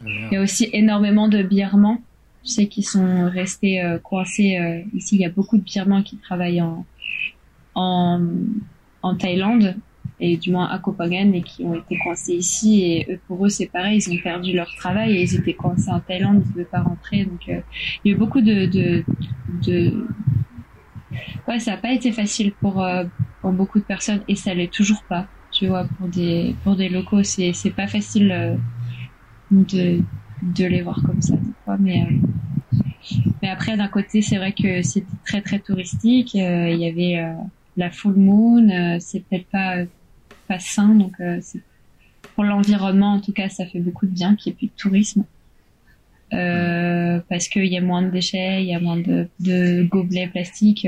Il 0.06 0.28
y 0.32 0.36
a 0.36 0.40
aussi 0.40 0.68
énormément 0.72 1.28
de 1.28 1.42
Birmans. 1.42 2.00
Je 2.44 2.50
sais 2.50 2.66
qu'ils 2.66 2.86
sont 2.86 3.28
restés 3.30 3.82
euh, 3.82 3.98
coincés. 3.98 4.58
Euh, 4.58 4.82
ici, 4.94 5.16
il 5.16 5.20
y 5.20 5.24
a 5.24 5.30
beaucoup 5.30 5.56
de 5.56 5.62
Birmans 5.62 6.02
qui 6.02 6.16
travaillent 6.16 6.60
en, 6.60 6.84
en, 7.74 8.20
en 9.02 9.16
Thaïlande 9.16 9.76
et 10.22 10.36
du 10.36 10.50
moins 10.50 10.68
à 10.68 10.78
Copenhague 10.78 11.34
et 11.34 11.42
qui 11.42 11.64
ont 11.64 11.74
été 11.74 11.98
coincés 12.02 12.34
ici 12.34 12.82
et 12.84 13.06
eux, 13.10 13.20
pour 13.26 13.44
eux 13.44 13.48
c'est 13.48 13.66
pareil 13.66 13.98
ils 13.98 14.12
ont 14.12 14.22
perdu 14.22 14.52
leur 14.52 14.72
travail 14.76 15.16
et 15.16 15.22
ils 15.22 15.34
étaient 15.34 15.54
coincés 15.54 15.90
en 15.90 16.00
Thaïlande 16.00 16.42
ils 16.42 16.46
ne 16.46 16.52
pouvaient 16.52 16.64
pas 16.64 16.82
rentrer 16.82 17.24
donc 17.24 17.48
euh, 17.48 17.60
il 18.04 18.10
y 18.10 18.14
a 18.14 18.16
eu 18.16 18.18
beaucoup 18.18 18.40
de, 18.40 18.66
de, 19.66 20.06
ouais 21.48 21.58
ça 21.58 21.72
n'a 21.72 21.76
pas 21.76 21.92
été 21.92 22.12
facile 22.12 22.52
pour 22.52 22.84
pour 23.40 23.52
beaucoup 23.52 23.78
de 23.78 23.84
personnes 23.84 24.22
et 24.28 24.36
ça 24.36 24.54
l'est 24.54 24.72
toujours 24.72 25.02
pas 25.08 25.26
tu 25.50 25.66
vois 25.66 25.84
pour 25.98 26.08
des 26.08 26.54
pour 26.64 26.76
des 26.76 26.88
locaux 26.88 27.22
c'est 27.22 27.52
c'est 27.52 27.70
pas 27.70 27.86
facile 27.86 28.58
de, 29.52 30.00
de 30.42 30.64
les 30.64 30.82
voir 30.82 31.02
comme 31.04 31.20
ça 31.20 31.34
Mais, 31.78 32.02
euh, 32.02 33.24
mais 33.42 33.48
après, 33.48 33.76
d'un 33.76 33.88
côté, 33.88 34.22
c'est 34.22 34.36
vrai 34.36 34.52
que 34.52 34.82
c'était 34.82 35.06
très 35.24 35.42
très 35.42 35.58
touristique. 35.58 36.34
Euh, 36.34 36.68
il 36.70 36.78
y 36.78 36.88
avait 36.88 37.18
euh, 37.18 37.34
la 37.76 37.90
full 37.90 38.14
moon. 38.14 38.98
c'est 39.00 39.20
peut-être 39.20 39.48
pas 39.48 39.76
pas 40.52 40.58
sain, 40.58 40.94
donc 40.94 41.14
pour 42.34 42.44
l'environnement, 42.44 43.14
en 43.14 43.20
tout 43.20 43.32
cas, 43.32 43.48
ça 43.48 43.64
fait 43.64 43.80
beaucoup 43.80 44.06
de 44.06 44.10
bien 44.10 44.36
qu'il 44.36 44.50
n'y 44.50 44.54
ait 44.54 44.58
plus 44.58 44.66
de 44.66 44.72
tourisme. 44.76 45.24
Euh, 46.32 47.20
parce 47.28 47.48
qu'il 47.48 47.66
y 47.66 47.76
a 47.76 47.80
moins 47.80 48.02
de 48.02 48.10
déchets, 48.10 48.62
il 48.62 48.68
y 48.68 48.74
a 48.74 48.80
moins 48.80 48.96
de, 48.96 49.28
de 49.40 49.82
gobelets 49.84 50.28
plastiques. 50.28 50.86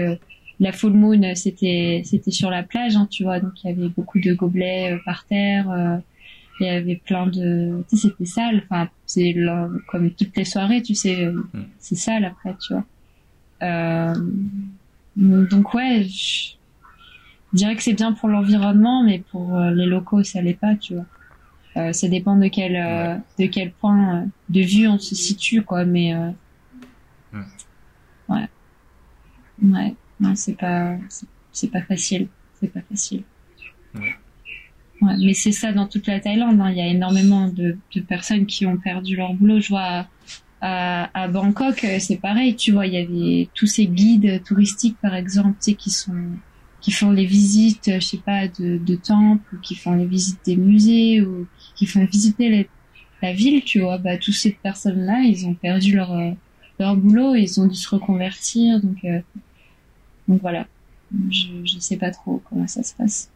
la 0.61 0.73
full 0.73 0.93
moon, 0.93 1.35
c'était 1.35 2.03
c'était 2.05 2.31
sur 2.31 2.51
la 2.51 2.63
plage, 2.63 2.97
hein, 2.97 3.09
tu 3.11 3.25
vois, 3.25 3.41
donc 3.41 3.53
il 3.63 3.71
y 3.71 3.73
avait 3.73 3.89
beaucoup 3.89 4.21
de 4.21 4.33
gobelets 4.35 4.99
par 5.05 5.25
terre. 5.27 6.01
Il 6.61 6.67
y 6.67 6.69
avait 6.71 6.97
plein 6.97 7.27
de, 7.27 7.85
tu 7.89 7.97
sais, 7.97 8.09
c'était 8.09 8.27
sale. 8.27 8.63
Enfin, 8.65 8.89
c'est 9.07 9.35
comme 9.89 10.11
toutes 10.13 10.37
les 10.37 10.45
soirées, 10.45 10.83
tu 10.83 10.95
sais, 10.95 11.27
mm. 11.27 11.67
c'est 11.79 11.97
sale 11.97 12.25
après, 12.25 12.55
tu 12.61 12.75
vois. 12.75 12.85
Euh, 13.63 14.15
donc 15.17 15.75
ouais, 15.75 16.05
je, 16.05 16.55
dirais 17.57 17.77
que 17.77 17.83
c'est 17.83 17.95
bien 17.95 18.13
pour 18.13 18.29
l'environnement, 18.29 19.03
mais 19.05 19.21
pour 19.31 19.57
euh, 19.57 19.71
les 19.71 19.87
locaux, 19.87 20.23
ça 20.23 20.41
l'est 20.43 20.55
pas, 20.55 20.75
tu 20.77 20.95
vois. 20.95 21.07
Euh, 21.77 21.93
ça 21.93 22.09
dépend 22.09 22.37
de 22.37 22.49
quel 22.49 22.77
euh, 22.77 23.17
de 23.39 23.47
quel 23.47 23.73
point 23.73 24.27
de 24.49 24.61
vue 24.61 24.87
on 24.87 24.99
se 24.99 25.15
situe, 25.15 25.63
quoi. 25.63 25.85
Mais 25.85 26.15
ouais, 28.29 28.49
ouais, 29.63 29.95
non, 30.21 30.35
c'est 30.35 30.57
pas 30.57 30.97
c'est 31.53 31.71
pas 31.71 31.83
facile, 31.83 32.29
c'est 32.61 32.73
pas 32.73 32.83
facile 32.83 33.25
mais 35.19 35.35
c'est 35.35 35.53
ça 35.53 35.73
dans 35.73 35.87
toute 35.87 36.07
la 36.07 36.21
Thaïlande. 36.21 36.61
Hein. 36.61 36.71
Il 36.71 36.79
y 36.79 36.81
a 36.81 36.87
énormément 36.87 37.49
de, 37.49 37.77
personnes 38.09 38.47
qui 38.47 38.67
ont 38.67 38.77
perdu 38.77 39.17
leur 39.17 39.35
boulot. 39.35 39.61
Je 39.61 39.69
vois 39.69 40.07
à, 40.61 41.29
Bangkok, 41.29 41.85
euh, 41.85 41.99
c'est 41.99 42.17
pareil. 42.17 42.57
Tu 42.57 42.73
vois, 42.73 42.87
il 42.87 42.95
y 42.95 42.97
avait 42.97 43.49
tous 43.55 43.67
ces 43.67 43.87
guides 43.87 44.43
touristiques, 44.45 44.97
par 45.01 45.15
exemple, 45.15 45.57
tu 45.63 45.71
sais, 45.71 45.75
qui 45.75 45.91
sont 45.91 46.15
qui 46.85 46.91
font 46.91 47.13
les 47.13 47.25
visites, 47.25 47.91
je 47.95 47.99
sais 47.99 48.19
pas, 48.19 48.47
de, 48.47 48.77
de 48.77 48.95
temples, 48.95 49.57
qui 49.63 49.75
font 49.75 49.95
les 49.95 50.05
visites 50.05 50.45
des 50.45 50.55
musées 50.55 51.23
ou 51.23 51.47
qui 51.77 51.87
font 51.87 52.05
visiter 52.05 52.69
la 53.23 53.33
ville. 53.33 53.65
Tu 53.65 53.81
vois, 53.81 53.97
bah 53.97 54.19
toutes 54.19 54.35
ces 54.35 54.51
personnes-là, 54.51 55.21
ils 55.21 55.47
ont 55.47 55.55
perdu 55.55 55.97
leur 55.97 56.13
euh, 56.13 56.33
leur 56.79 56.95
boulot, 56.95 57.37
ils 57.37 57.59
ont 57.59 57.67
dû 57.67 57.75
se 57.75 57.89
reconvertir. 57.89 58.83
Donc 58.83 58.99
euh, 59.07 59.19
donc 60.29 60.43
voilà. 60.43 60.67
Je 61.31 61.47
je 61.65 61.79
sais 61.79 61.97
pas 61.97 62.11
trop 62.11 62.43
comment 62.51 62.67
ça 62.67 62.83
se 62.83 62.95
passe. 62.95 63.31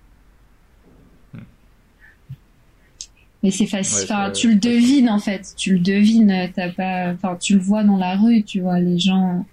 Mais 3.43 3.51
c'est 3.51 3.67
facile. 3.67 4.05
enfin, 4.05 4.31
tu 4.31 4.51
le 4.51 4.57
devines 4.57 5.09
en 5.09 5.21
fait. 5.21 5.55
Tu 5.57 5.73
le 5.73 5.79
devines. 5.79 6.51
T'as 6.55 6.69
pas. 6.69 7.13
Enfin, 7.15 7.35
tu 7.41 7.55
le 7.55 7.61
vois 7.61 7.83
dans 7.83 7.97
la 7.97 8.15
rue. 8.15 8.43
Tu 8.43 8.61
vois 8.61 8.79
les 8.79 8.99
gens. 8.99 9.47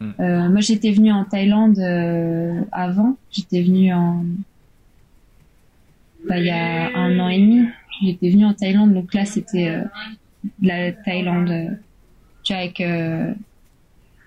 Hmm. 0.00 0.10
Euh, 0.20 0.48
moi, 0.48 0.60
j'étais 0.60 0.92
venue 0.92 1.12
en 1.12 1.24
Thaïlande 1.24 1.78
euh, 1.78 2.60
avant. 2.72 3.16
J'étais 3.30 3.62
venue 3.62 3.92
en. 3.92 4.24
Bah, 6.28 6.38
il 6.38 6.46
y 6.46 6.50
a 6.50 6.96
un 6.96 7.18
an 7.18 7.28
et 7.28 7.38
demi. 7.38 7.66
J'étais 8.02 8.30
venue 8.30 8.44
en 8.44 8.54
Thaïlande. 8.54 8.92
Donc 8.94 9.14
là, 9.14 9.24
c'était 9.24 9.68
euh, 9.68 9.84
la 10.62 10.92
Thaïlande. 10.92 11.50
Euh, 11.50 11.70
tu 12.42 12.52
vois, 12.52 12.62
avec. 12.62 12.82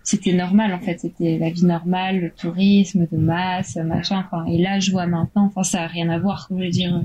c'était 0.04 0.34
normal 0.34 0.74
en 0.74 0.80
fait. 0.80 1.00
C'était 1.00 1.38
la 1.38 1.50
vie 1.50 1.66
normale, 1.66 2.20
le 2.20 2.32
tourisme 2.32 3.08
de 3.12 3.18
masse, 3.18 3.76
machin. 3.78 4.26
Enfin, 4.26 4.46
et 4.46 4.58
là, 4.58 4.80
je 4.80 4.92
vois 4.92 5.06
maintenant. 5.06 5.46
Enfin, 5.46 5.64
ça 5.64 5.84
a 5.84 5.88
rien 5.88 6.10
à 6.10 6.20
voir. 6.20 6.48
Je 6.50 6.56
veux 6.56 6.70
dire, 6.70 7.02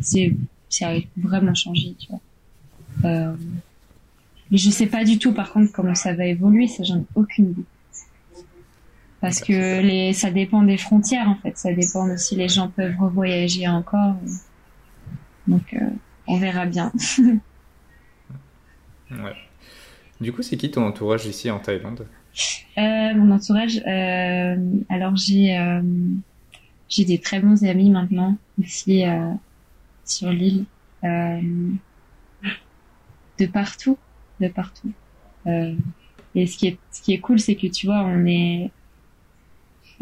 c'est 0.00 0.34
vraiment 1.16 1.54
changé, 1.54 1.94
tu 1.98 2.08
vois. 2.08 2.20
Euh, 3.04 3.34
je 4.50 4.70
sais 4.70 4.86
pas 4.86 5.04
du 5.04 5.18
tout, 5.18 5.32
par 5.32 5.52
contre, 5.52 5.72
comment 5.72 5.94
ça 5.94 6.12
va 6.12 6.26
évoluer, 6.26 6.68
ça 6.68 6.84
j'en 6.84 6.98
ai 6.98 7.04
aucune 7.14 7.50
idée. 7.50 7.64
Parce 9.22 9.40
que 9.40 9.80
les, 9.80 10.12
ça 10.14 10.30
dépend 10.32 10.62
des 10.62 10.76
frontières, 10.76 11.28
en 11.28 11.36
fait. 11.36 11.56
Ça 11.56 11.72
dépend 11.72 12.08
de 12.08 12.16
si 12.16 12.34
les 12.34 12.48
gens 12.48 12.68
peuvent 12.68 12.96
revoyager 12.98 13.68
encore. 13.68 14.16
Donc, 15.46 15.62
euh, 15.74 15.78
on 16.26 16.38
verra 16.38 16.66
bien. 16.66 16.90
ouais. 19.12 19.36
Du 20.20 20.32
coup, 20.32 20.42
c'est 20.42 20.56
qui 20.56 20.72
ton 20.72 20.84
entourage 20.84 21.24
ici 21.26 21.48
en 21.52 21.60
Thaïlande? 21.60 22.08
Euh, 22.78 23.14
Mon 23.14 23.30
entourage, 23.30 23.80
euh, 23.86 24.56
alors 24.88 25.14
j'ai 25.16 25.80
j'ai 26.88 27.04
des 27.04 27.18
très 27.18 27.38
bons 27.40 27.62
amis 27.64 27.90
maintenant 27.90 28.36
ici 28.58 29.04
sur 30.04 30.30
l'île, 30.30 30.64
de 31.02 31.76
partout, 33.52 33.98
de 34.40 34.48
partout. 34.48 34.92
Et 36.34 36.46
ce 36.46 36.56
qui 36.56 36.66
est, 36.68 36.78
ce 36.90 37.02
qui 37.02 37.12
est 37.12 37.20
cool, 37.20 37.38
c'est 37.38 37.54
que 37.54 37.66
tu 37.66 37.86
vois, 37.86 38.02
on 38.02 38.24
est, 38.26 38.70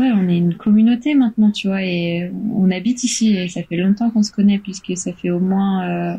ouais, 0.00 0.10
on 0.12 0.28
est 0.28 0.38
une 0.38 0.56
communauté 0.56 1.14
maintenant, 1.14 1.50
tu 1.50 1.68
vois, 1.68 1.82
et 1.82 2.30
on 2.54 2.70
habite 2.70 3.04
ici 3.04 3.36
et 3.36 3.48
ça 3.48 3.62
fait 3.62 3.76
longtemps 3.76 4.10
qu'on 4.10 4.22
se 4.22 4.32
connaît 4.32 4.58
puisque 4.58 4.96
ça 4.96 5.12
fait 5.12 5.30
au 5.30 5.40
moins, 5.40 5.88
euh, 5.88 6.16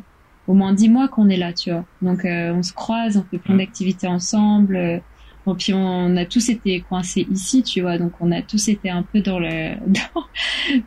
au 0.47 0.53
moins 0.53 0.73
dix 0.73 0.89
mois 0.89 1.07
qu'on 1.07 1.29
est 1.29 1.37
là, 1.37 1.53
tu 1.53 1.71
vois. 1.71 1.85
Donc 2.01 2.21
on 2.25 2.63
se 2.63 2.73
croise, 2.73 3.17
on 3.17 3.23
fait 3.23 3.39
plein 3.39 3.57
d'activités 3.57 4.07
ensemble. 4.07 5.01
Bon, 5.45 5.55
puis 5.55 5.73
on 5.73 6.15
a 6.17 6.25
tous 6.25 6.49
été 6.49 6.81
coincés 6.81 7.25
ici, 7.31 7.63
tu 7.63 7.81
vois, 7.81 7.97
donc 7.97 8.11
on 8.19 8.31
a 8.31 8.43
tous 8.43 8.67
été 8.67 8.91
un 8.91 9.01
peu 9.01 9.21
dans 9.21 9.39
le 9.39 9.73
dans, 9.87 10.23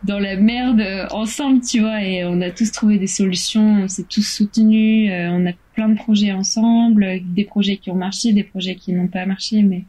dans 0.04 0.18
la 0.20 0.36
merde 0.36 0.80
ensemble, 1.10 1.60
tu 1.60 1.80
vois, 1.80 2.02
et 2.04 2.24
on 2.24 2.40
a 2.40 2.50
tous 2.50 2.70
trouvé 2.70 2.98
des 2.98 3.08
solutions, 3.08 3.82
on 3.82 3.88
s'est 3.88 4.06
tous 4.08 4.22
soutenus, 4.22 5.10
euh, 5.10 5.30
on 5.32 5.44
a 5.46 5.52
plein 5.74 5.88
de 5.88 5.96
projets 5.96 6.30
ensemble, 6.30 7.04
des 7.34 7.44
projets 7.44 7.78
qui 7.78 7.90
ont 7.90 7.96
marché, 7.96 8.32
des 8.32 8.44
projets 8.44 8.76
qui 8.76 8.92
n'ont 8.92 9.08
pas 9.08 9.26
marché, 9.26 9.62
mais 9.64 9.84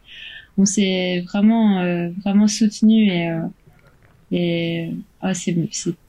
on 0.58 0.66
s'est 0.66 1.22
vraiment 1.22 1.80
euh, 1.80 2.10
vraiment 2.22 2.48
soutenus 2.48 3.12
et 3.12 3.30
euh, 3.30 3.42
et 4.32 4.92
oh, 5.24 5.34
c'est 5.34 5.56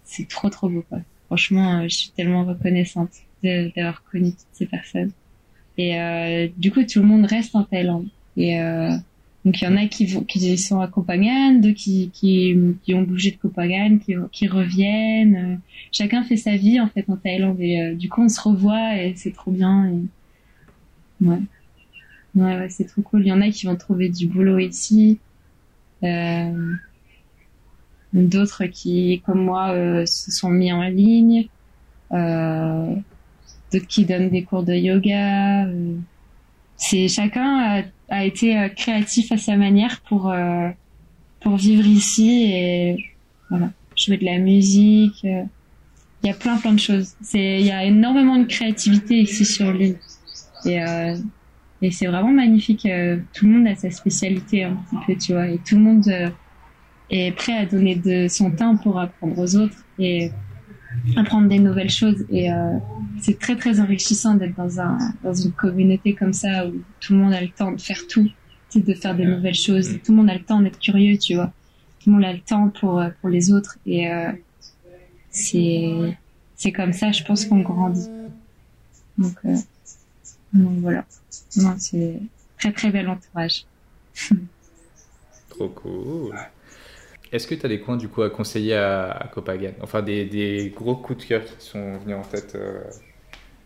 c'est 0.05 0.29
trop 0.29 0.51
trop 0.51 0.69
beau 0.69 0.85
quoi. 0.89 0.99
Franchement, 1.27 1.83
je 1.89 1.95
suis 1.95 2.11
tellement 2.11 2.45
reconnaissante 2.45 3.11
d'avoir 3.43 4.05
connu 4.05 4.31
toutes 4.31 4.47
ces 4.53 4.67
personnes. 4.67 5.11
Et 5.77 6.53
du 6.57 6.71
coup, 6.71 6.83
tout 6.85 7.01
le 7.01 7.07
monde 7.07 7.27
reste 7.27 7.55
en 7.57 7.65
Thaïlande. 7.65 8.07
Et 8.37 8.61
euh, 8.61 8.91
donc 9.45 9.61
il 9.61 9.65
y 9.65 9.69
en 9.69 9.77
a 9.77 9.87
qui, 9.87 10.07
vont, 10.07 10.23
qui 10.23 10.59
sont 10.59 10.81
à 10.81 10.89
Copenhague, 10.89 11.61
d'autres 11.61 11.77
qui, 11.77 12.11
qui, 12.13 12.57
qui, 12.83 12.95
ont 12.95 13.03
bougé 13.03 13.31
de 13.31 13.37
Copenhague, 13.37 14.01
qui, 14.01 14.15
qui 14.33 14.49
reviennent. 14.49 15.37
Euh, 15.37 15.57
chacun 15.93 16.23
fait 16.25 16.37
sa 16.37 16.57
vie 16.57 16.81
en 16.81 16.89
fait 16.89 17.05
en 17.09 17.17
Thaïlande 17.17 17.61
et 17.61 17.81
euh, 17.81 17.95
du 17.95 18.09
coup 18.09 18.23
on 18.23 18.29
se 18.29 18.41
revoit 18.41 18.97
et 18.97 19.15
c'est 19.17 19.33
trop 19.33 19.51
bien. 19.51 19.89
Et... 19.91 21.25
Ouais. 21.25 21.39
Ouais, 22.37 22.59
ouais 22.59 22.69
c'est 22.69 22.85
trop 22.85 23.03
cool. 23.03 23.23
Il 23.23 23.29
y 23.29 23.33
en 23.33 23.41
a 23.41 23.51
qui 23.51 23.67
vont 23.67 23.77
trouver 23.77 24.09
du 24.09 24.27
boulot 24.29 24.59
ici. 24.59 25.19
Euh, 26.05 26.75
d'autres 28.13 28.67
qui, 28.67 29.23
comme 29.27 29.43
moi, 29.43 29.71
euh, 29.71 30.07
se 30.07 30.31
sont 30.31 30.51
mis 30.51 30.73
en 30.73 30.83
ligne. 30.83 31.49
Euh, 32.13 32.95
d'autres 33.73 33.87
qui 33.87 34.05
donnent 34.05 34.31
des 34.31 34.45
cours 34.45 34.63
de 34.63 34.75
yoga. 34.75 35.67
c'est 36.77 37.09
chacun 37.09 37.85
a 38.09 38.25
été 38.25 38.59
euh, 38.59 38.69
créatif 38.69 39.33
à 39.33 39.37
sa 39.37 39.57
manière 39.57 40.01
pour 40.09 40.31
euh, 40.31 40.69
pour 41.41 41.57
vivre 41.57 41.87
ici 41.87 42.51
et 42.53 43.15
voilà 43.51 43.71
jouer 43.97 44.19
de 44.19 44.25
la 44.25 44.39
musique 44.39 45.25
euh. 45.25 45.43
il 46.23 46.29
y 46.29 46.31
a 46.31 46.35
plein 46.35 46.57
plein 46.59 46.73
de 46.73 46.81
choses 46.81 47.15
c'est 47.23 47.61
il 47.61 47.67
y 47.67 47.73
a 47.73 47.85
énormément 47.85 48.37
de 48.37 48.45
créativité 48.45 49.21
ici 49.21 49.45
sur 49.45 49.73
l'île 49.73 49.99
et 50.65 50.81
et 51.87 51.91
c'est 51.91 52.07
vraiment 52.07 52.33
magnifique 52.33 52.89
tout 53.33 53.47
le 53.47 53.53
monde 53.53 53.67
a 53.67 53.75
sa 53.77 53.91
spécialité 53.91 54.65
un 54.65 54.75
petit 54.75 54.97
peu 55.07 55.17
tu 55.17 55.33
vois. 55.33 55.49
Et 55.49 55.59
tout 55.59 55.77
le 55.77 55.83
monde 55.83 56.09
est 57.11 57.33
prêt 57.33 57.53
à 57.53 57.67
donner 57.67 57.95
de 57.95 58.29
son 58.29 58.51
temps 58.51 58.77
pour 58.77 58.99
apprendre 58.99 59.39
aux 59.39 59.57
autres 59.57 59.85
et 59.99 60.31
apprendre 61.17 61.49
des 61.49 61.59
nouvelles 61.59 61.91
choses. 61.91 62.25
Et 62.31 62.53
euh, 62.53 62.79
c'est 63.21 63.39
très 63.39 63.57
très 63.57 63.81
enrichissant 63.81 64.35
d'être 64.35 64.57
dans 64.57 64.81
un 64.81 64.99
dans 65.23 65.35
une 65.35 65.53
communauté 65.53 66.15
comme 66.15 66.33
ça 66.33 66.67
où 66.67 66.73
tout 67.01 67.13
le 67.13 67.21
monde 67.21 67.33
a 67.33 67.41
le 67.41 67.49
temps 67.49 67.73
de 67.73 67.81
faire 67.81 68.07
tout, 68.09 68.29
de 68.75 68.95
faire 68.95 69.15
des 69.15 69.25
nouvelles 69.25 69.55
choses, 69.55 69.99
tout 70.05 70.13
le 70.13 70.19
monde 70.19 70.31
a 70.31 70.35
le 70.35 70.45
temps 70.45 70.61
d'être 70.61 70.79
curieux, 70.79 71.17
tu 71.19 71.35
vois. 71.35 71.53
Tout 72.01 72.11
le 72.11 72.17
monde 72.17 72.25
a 72.25 72.33
le 72.33 72.41
temps 72.41 72.69
pour 72.69 72.99
euh, 72.99 73.11
pour 73.21 73.31
les 73.31 73.53
autres. 73.53 73.79
Et 73.87 74.11
euh, 74.11 74.33
c'est 75.31 76.17
c'est 76.57 76.73
comme 76.73 76.93
ça, 76.93 77.13
je 77.13 77.23
pense 77.23 77.45
qu'on 77.45 77.61
grandit. 77.61 78.09
Donc, 79.19 79.35
euh, 79.45 79.57
donc 80.57 80.79
voilà. 80.81 81.05
Non, 81.57 81.75
c'est 81.79 82.21
très 82.59 82.73
très 82.73 82.91
bel 82.91 83.09
entourage. 83.09 83.65
Trop 85.51 85.69
cool. 85.69 86.35
Est-ce 87.33 87.47
que 87.47 87.55
tu 87.55 87.67
as 87.67 87.69
des 87.69 87.81
coins 87.81 87.97
du 87.97 88.09
coup 88.09 88.23
à 88.23 88.31
conseiller 88.31 88.75
à, 88.75 89.29
Copenhague 89.33 89.75
Enfin, 89.83 90.03
des, 90.03 90.73
gros 90.75 90.97
coups 90.97 91.25
de 91.25 91.29
cœur 91.29 91.45
qui 91.45 91.67
sont 91.67 91.99
venus 91.99 92.17
en 92.17 92.23
tête 92.23 92.55
euh, 92.55 92.83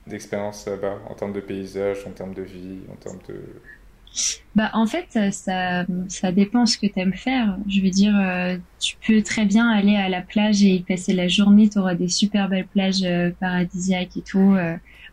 d'expérience 0.06 0.66
là-bas, 0.66 0.98
en 1.08 1.14
termes 1.14 1.32
de 1.32 1.40
paysage, 1.40 1.98
en 2.06 2.10
termes 2.10 2.34
de 2.34 2.42
vie, 2.42 2.78
en 2.90 2.96
termes 2.96 3.18
de. 3.28 3.40
Bah, 4.56 4.70
en 4.72 4.86
fait, 4.86 5.06
ça, 5.32 5.84
ça 6.08 6.32
dépend 6.32 6.66
ce 6.66 6.78
que 6.78 6.86
tu 6.86 6.98
aimes 6.98 7.14
faire. 7.14 7.56
Je 7.68 7.80
veux 7.80 7.90
dire, 7.90 8.14
euh, 8.18 8.56
tu 8.80 8.96
peux 9.06 9.22
très 9.22 9.44
bien 9.44 9.70
aller 9.70 9.94
à 9.94 10.08
la 10.08 10.20
plage 10.22 10.64
et 10.64 10.74
y 10.74 10.82
passer 10.82 11.12
la 11.12 11.28
journée. 11.28 11.68
Tu 11.68 11.78
auras 11.78 11.94
des 11.94 12.08
super 12.08 12.48
belles 12.48 12.66
plages 12.66 13.04
euh, 13.04 13.30
paradisiaques 13.38 14.16
et 14.16 14.22
tout, 14.22 14.56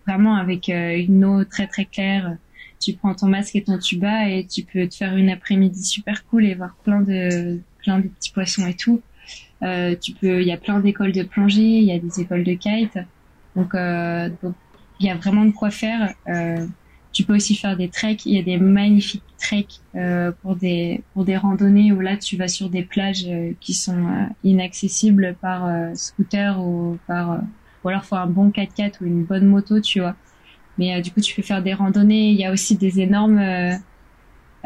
vraiment 0.07 0.35
avec 0.35 0.69
une 0.69 1.25
eau 1.25 1.43
très 1.43 1.67
très 1.67 1.85
claire. 1.85 2.37
Tu 2.79 2.93
prends 2.93 3.13
ton 3.13 3.27
masque 3.27 3.55
et 3.55 3.63
ton 3.63 3.77
tuba 3.77 4.29
et 4.29 4.45
tu 4.45 4.63
peux 4.63 4.87
te 4.87 4.95
faire 4.95 5.15
une 5.15 5.29
après-midi 5.29 5.83
super 5.83 6.25
cool 6.27 6.45
et 6.45 6.55
voir 6.55 6.75
plein 6.83 7.01
de 7.01 7.59
plein 7.79 7.99
de 7.99 8.07
petits 8.07 8.31
poissons 8.31 8.67
et 8.67 8.73
tout. 8.73 9.01
Euh, 9.63 9.95
tu 9.99 10.13
peux, 10.13 10.41
il 10.41 10.47
y 10.47 10.51
a 10.51 10.57
plein 10.57 10.79
d'écoles 10.79 11.11
de 11.11 11.23
plongée, 11.23 11.61
il 11.61 11.85
y 11.85 11.91
a 11.91 11.99
des 11.99 12.19
écoles 12.19 12.43
de 12.43 12.53
kite, 12.53 12.99
donc 13.55 13.73
euh, 13.73 14.29
il 14.99 15.05
y 15.05 15.09
a 15.09 15.15
vraiment 15.15 15.45
de 15.45 15.51
quoi 15.51 15.71
faire. 15.71 16.13
Euh, 16.27 16.65
tu 17.11 17.23
peux 17.23 17.35
aussi 17.35 17.55
faire 17.55 17.75
des 17.75 17.89
treks. 17.89 18.25
Il 18.25 18.35
y 18.35 18.39
a 18.39 18.43
des 18.43 18.57
magnifiques 18.57 19.23
treks 19.39 19.81
pour 20.41 20.55
des 20.55 21.01
pour 21.13 21.25
des 21.25 21.35
randonnées 21.35 21.91
où 21.91 21.99
là 21.99 22.15
tu 22.15 22.37
vas 22.37 22.47
sur 22.47 22.69
des 22.69 22.83
plages 22.83 23.27
qui 23.59 23.73
sont 23.73 24.29
inaccessibles 24.43 25.35
par 25.41 25.67
scooter 25.95 26.59
ou 26.59 26.99
par 27.07 27.39
ou 27.87 27.89
alors 27.89 28.05
faut 28.05 28.15
un 28.15 28.27
bon 28.27 28.49
4x4 28.49 29.01
ou 29.01 29.05
une 29.05 29.23
bonne 29.23 29.47
moto, 29.47 29.79
tu 29.79 30.01
vois. 30.01 30.15
Mais 30.77 31.01
du 31.01 31.11
coup 31.11 31.21
tu 31.21 31.35
peux 31.35 31.41
faire 31.41 31.63
des 31.63 31.73
randonnées. 31.73 32.31
Il 32.31 32.37
y 32.37 32.45
a 32.45 32.51
aussi 32.51 32.75
des 32.75 32.99
énormes 32.99 33.39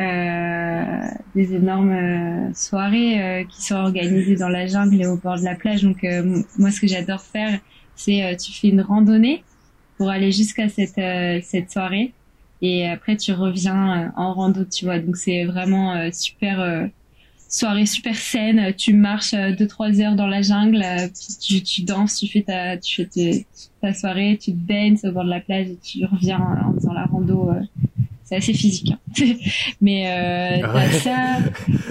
euh, 0.02 1.02
des 1.36 1.54
énormes 1.54 1.92
euh, 1.92 2.54
soirées 2.54 3.22
euh, 3.22 3.44
qui 3.44 3.62
sont 3.62 3.76
organisées 3.76 4.36
dans 4.36 4.48
la 4.48 4.66
jungle 4.66 5.00
et 5.02 5.06
au 5.06 5.18
bord 5.18 5.38
de 5.38 5.44
la 5.44 5.54
plage. 5.56 5.84
Donc 5.84 6.06
moi, 6.58 6.72
ce 6.72 6.82
que 6.82 6.88
j'adore 6.88 7.22
faire, 7.22 7.60
c'est 7.96 8.36
tu 8.38 8.52
fais 8.52 8.70
une 8.70 8.82
randonnée 8.82 9.44
pour 9.98 10.10
aller 10.10 10.32
jusqu'à 10.32 10.70
cette 10.70 11.02
cette 11.44 11.72
soirée 11.72 12.14
et 12.62 12.88
après 12.88 13.18
tu 13.18 13.34
reviens 13.34 14.12
en 14.16 14.34
rando, 14.34 14.66
tu 14.66 14.86
vois. 14.86 15.00
Donc 15.00 15.18
c'est 15.18 15.46
vraiment 15.46 16.12
super 16.12 16.90
soirée 17.52 17.86
super 17.86 18.16
saine. 18.16 18.74
Tu 18.76 18.94
marches 18.94 19.36
deux 19.36 19.68
trois 19.68 20.02
heures 20.02 20.16
dans 20.16 20.28
la 20.28 20.42
jungle, 20.42 20.84
tu, 21.40 21.62
tu 21.62 21.84
danses, 21.84 22.16
tu 22.18 22.28
fais 22.28 22.42
ta 22.42 22.78
tu 22.78 23.06
fais 23.14 23.46
ta 23.82 23.94
soirée, 23.94 24.40
tu 24.42 24.52
te 24.54 24.58
baignes 24.58 24.98
au 25.04 25.12
bord 25.12 25.26
de 25.26 25.30
la 25.30 25.42
plage 25.42 25.68
et 25.68 25.78
tu 25.78 26.06
reviens 26.06 26.40
en 26.40 26.74
faisant 26.74 26.94
la 26.94 27.06
rando 27.06 27.52
c'est 28.32 28.38
assez 28.38 28.54
physique. 28.54 28.94
Hein. 28.94 29.26
Mais 29.82 30.08
euh, 30.08 30.66
ah 30.74 30.90
ça. 30.92 31.38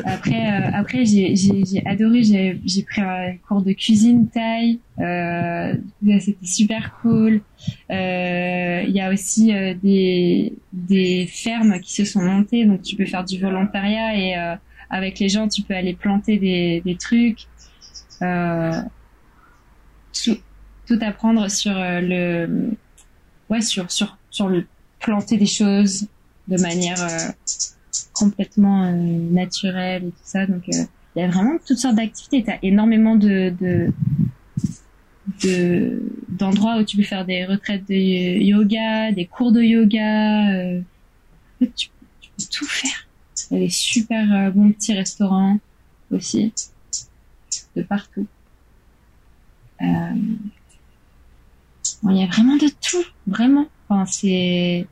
Après, 0.06 0.46
euh, 0.50 0.70
après 0.72 1.04
j'ai, 1.04 1.36
j'ai, 1.36 1.82
adoré. 1.84 2.22
J'ai, 2.22 2.58
j'ai 2.64 2.82
pris 2.82 3.02
un 3.02 3.36
cours 3.46 3.60
de 3.60 3.72
cuisine 3.72 4.26
thaï. 4.28 4.78
Euh, 4.98 5.74
c'était 6.18 6.46
super 6.46 6.98
cool. 7.02 7.42
Euh, 7.90 8.82
il 8.86 8.94
y 8.94 9.00
a 9.00 9.12
aussi 9.12 9.54
euh, 9.54 9.74
des 9.82 10.54
des 10.72 11.26
fermes 11.26 11.78
qui 11.80 11.92
se 11.92 12.06
sont 12.06 12.22
montées, 12.22 12.64
donc 12.64 12.82
tu 12.82 12.96
peux 12.96 13.06
faire 13.06 13.24
du 13.24 13.38
volontariat 13.38 14.16
et 14.16 14.38
euh, 14.38 14.54
avec 14.90 15.18
les 15.18 15.28
gens, 15.28 15.48
tu 15.48 15.62
peux 15.62 15.74
aller 15.74 15.94
planter 15.94 16.38
des 16.38 16.96
trucs. 16.98 17.46
Tout, 20.12 20.36
tout 20.86 20.98
apprendre 21.00 21.48
sur 21.48 21.72
le, 21.74 22.70
ouais, 23.48 23.60
sur 23.60 23.90
sur 23.90 24.18
sur 24.30 24.48
le 24.48 24.66
planter 24.98 25.36
des 25.36 25.46
choses 25.46 26.06
de 26.48 26.60
manière 26.60 26.96
complètement 28.12 28.90
naturelle 28.92 30.04
et 30.04 30.10
tout 30.10 30.16
ça. 30.24 30.46
Donc 30.46 30.64
il 30.68 30.86
y 31.16 31.22
a 31.22 31.28
vraiment 31.28 31.58
toutes 31.66 31.78
sortes 31.78 31.96
d'activités. 31.96 32.44
T'as 32.44 32.58
énormément 32.62 33.16
de, 33.16 33.54
de 33.60 33.92
de 35.42 36.02
d'endroits 36.28 36.78
où 36.78 36.84
tu 36.84 36.96
peux 36.96 37.02
faire 37.02 37.24
des 37.24 37.44
retraites 37.44 37.88
de 37.88 37.94
yoga, 37.94 39.12
des 39.12 39.26
cours 39.26 39.52
de 39.52 39.62
yoga. 39.62 40.50
Euh, 40.52 40.80
tu, 41.76 41.88
peux 41.88 42.44
tout 42.50 42.64
faire. 42.66 43.06
Il 43.50 43.54
y 43.54 43.56
a 43.56 43.64
des 43.64 43.70
super 43.70 44.32
euh, 44.32 44.50
bons 44.50 44.72
petits 44.72 44.94
restaurants 44.94 45.58
aussi 46.10 46.52
de 47.76 47.82
partout. 47.82 48.26
Euh, 49.82 50.14
il 52.04 52.16
y 52.16 52.22
a 52.22 52.26
vraiment 52.26 52.56
de 52.56 52.68
tout, 52.68 53.04
vraiment. 53.26 53.66
Enfin, 53.88 54.06
c'est 54.06 54.86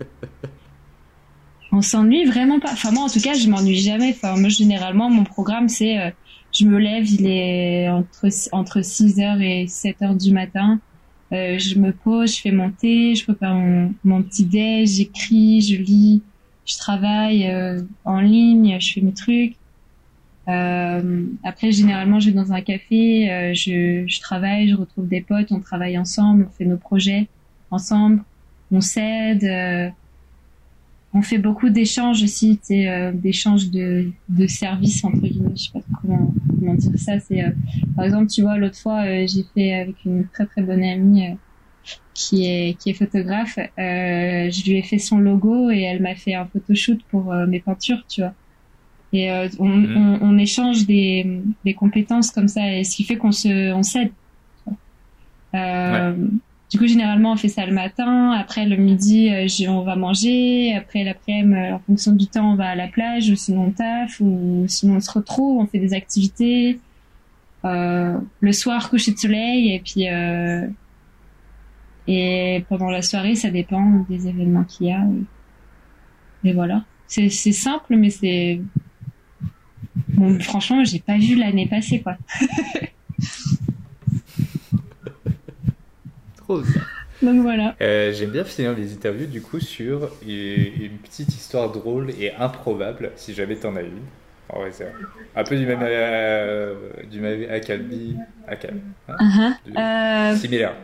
on 1.72 1.82
s'ennuie 1.82 2.24
vraiment 2.24 2.60
pas. 2.60 2.72
Enfin 2.72 2.90
moi 2.92 3.04
en 3.04 3.08
tout 3.08 3.20
cas 3.20 3.34
je 3.34 3.48
m'ennuie 3.48 3.78
jamais. 3.78 4.10
Enfin 4.10 4.36
moi 4.36 4.48
généralement 4.48 5.10
mon 5.10 5.24
programme 5.24 5.68
c'est 5.68 6.14
je 6.58 6.64
me 6.64 6.78
lève, 6.78 7.08
il 7.08 7.26
est 7.26 7.88
entre, 7.88 8.28
entre 8.52 8.80
6h 8.80 9.40
et 9.42 9.66
7h 9.66 10.16
du 10.16 10.32
matin. 10.32 10.80
Euh, 11.32 11.58
je 11.58 11.78
me 11.78 11.92
pose, 11.92 12.36
je 12.36 12.40
fais 12.40 12.52
mon 12.52 12.70
thé, 12.70 13.14
je 13.14 13.24
prépare 13.24 13.54
mon, 13.54 13.92
mon 14.04 14.22
petit 14.22 14.44
déj, 14.44 14.88
j'écris, 14.90 15.60
je 15.60 15.76
lis, 15.76 16.22
je 16.66 16.76
travaille 16.76 17.46
euh, 17.46 17.80
en 18.04 18.20
ligne, 18.20 18.76
je 18.80 18.92
fais 18.92 19.00
mes 19.00 19.12
trucs. 19.12 19.54
Euh, 20.48 21.24
après, 21.42 21.72
généralement, 21.72 22.20
je 22.20 22.30
vais 22.30 22.36
dans 22.36 22.52
un 22.52 22.60
café, 22.60 23.30
euh, 23.30 23.54
je, 23.54 24.04
je 24.06 24.20
travaille, 24.20 24.68
je 24.68 24.74
retrouve 24.74 25.08
des 25.08 25.20
potes, 25.20 25.50
on 25.50 25.60
travaille 25.60 25.98
ensemble, 25.98 26.46
on 26.48 26.52
fait 26.52 26.64
nos 26.64 26.76
projets 26.76 27.28
ensemble, 27.70 28.22
on 28.70 28.80
s'aide. 28.80 29.44
Euh, 29.44 29.88
on 31.14 31.22
fait 31.22 31.38
beaucoup 31.38 31.70
d'échanges 31.70 32.22
aussi, 32.22 32.60
euh, 32.70 33.10
d'échanges 33.12 33.70
de, 33.70 34.10
de 34.28 34.46
services 34.46 35.02
entre 35.02 35.20
guillemets, 35.20 35.56
je 35.56 35.62
sais 35.62 35.70
pas 35.72 35.80
comment, 36.02 36.34
comment 36.58 36.74
dire 36.74 36.90
ça. 36.96 37.18
C'est 37.20 37.42
euh, 37.42 37.50
par 37.94 38.04
exemple, 38.04 38.26
tu 38.26 38.42
vois, 38.42 38.58
l'autre 38.58 38.78
fois, 38.78 39.04
j'ai 39.26 39.44
fait 39.54 39.72
avec 39.72 39.96
une 40.04 40.26
très 40.28 40.44
très 40.44 40.62
bonne 40.62 40.84
amie 40.84 41.36
qui 42.14 42.46
est 42.46 42.78
qui 42.78 42.90
est 42.90 42.94
photographe. 42.94 43.58
je 43.76 44.64
lui 44.70 44.78
ai 44.78 44.82
fait 44.82 44.98
son 44.98 45.18
logo 45.18 45.70
et 45.70 45.82
elle 45.82 46.00
m'a 46.00 46.14
fait 46.14 46.34
un 46.34 46.46
photoshoot 46.46 46.98
pour 47.10 47.32
mes 47.34 47.60
peintures, 47.60 48.02
tu 48.08 48.22
vois. 48.22 48.34
Et 49.12 49.30
on, 49.58 49.68
mhm. 49.68 50.18
on, 50.20 50.28
on, 50.28 50.38
échange 50.38 50.84
des, 50.84 51.40
des 51.64 51.74
compétences 51.74 52.30
comme 52.30 52.48
ça, 52.48 52.74
et 52.74 52.84
ce 52.84 52.96
qui 52.96 53.04
fait 53.04 53.16
qu'on 53.16 53.32
se 53.32 53.72
on 53.72 53.82
s'aide. 53.82 54.10
Du 56.70 56.78
coup, 56.78 56.86
généralement, 56.88 57.32
on 57.32 57.36
fait 57.36 57.48
ça 57.48 57.64
le 57.64 57.72
matin. 57.72 58.32
Après, 58.32 58.66
le 58.66 58.76
midi, 58.76 59.30
euh, 59.30 59.46
on 59.68 59.82
va 59.82 59.94
manger. 59.94 60.74
Après, 60.74 61.04
l'après-midi, 61.04 61.54
euh, 61.54 61.74
en 61.76 61.78
fonction 61.78 62.12
du 62.12 62.26
temps, 62.26 62.52
on 62.52 62.56
va 62.56 62.70
à 62.70 62.74
la 62.74 62.88
plage 62.88 63.30
ou 63.30 63.36
sinon 63.36 63.66
on 63.66 63.70
taffe 63.70 64.20
ou 64.20 64.64
sinon 64.66 64.96
on 64.96 65.00
se 65.00 65.10
retrouve, 65.10 65.60
on 65.60 65.66
fait 65.66 65.78
des 65.78 65.94
activités. 65.94 66.80
Euh, 67.64 68.18
le 68.40 68.52
soir, 68.52 68.90
coucher 68.90 69.12
de 69.12 69.18
soleil 69.18 69.74
et 69.74 69.80
puis 69.80 70.08
euh, 70.08 70.66
et 72.06 72.64
pendant 72.68 72.90
la 72.90 73.02
soirée, 73.02 73.34
ça 73.34 73.50
dépend 73.50 74.04
des 74.08 74.28
événements 74.28 74.64
qu'il 74.64 74.88
y 74.88 74.92
a. 74.92 75.02
Et, 76.44 76.52
voilà. 76.52 76.84
C'est 77.06 77.30
simple, 77.30 77.96
mais 77.96 78.10
c'est 78.10 78.60
bon, 80.08 80.38
franchement, 80.40 80.84
j'ai 80.84 81.00
pas 81.00 81.18
vu 81.18 81.36
l'année 81.36 81.66
passée 81.66 82.00
quoi. 82.00 82.16
Donc 87.22 87.40
voilà. 87.40 87.74
Euh, 87.80 88.12
j'aime 88.12 88.30
bien 88.30 88.44
finir 88.44 88.76
les 88.76 88.92
interviews 88.92 89.26
du 89.26 89.40
coup 89.40 89.60
sur 89.60 90.10
une, 90.26 90.98
petite 91.02 91.28
histoire 91.28 91.72
drôle 91.72 92.10
et 92.10 92.34
improbable, 92.34 93.12
si 93.16 93.34
jamais 93.34 93.56
t'en 93.56 93.74
as 93.76 93.82
une. 93.82 94.02
En 94.48 94.60
vrai, 94.60 94.70
c'est 94.70 94.92
un 95.34 95.42
peu 95.42 95.56
du 95.56 95.66
même, 95.66 95.80
euh, 95.82 96.90
du 97.10 97.20
même 97.20 97.50
Academy, 97.50 98.16
Academy 98.46 98.80
hein? 99.08 99.16
Uh-huh. 99.18 99.52
euh, 99.76 100.36
similaire, 100.36 100.76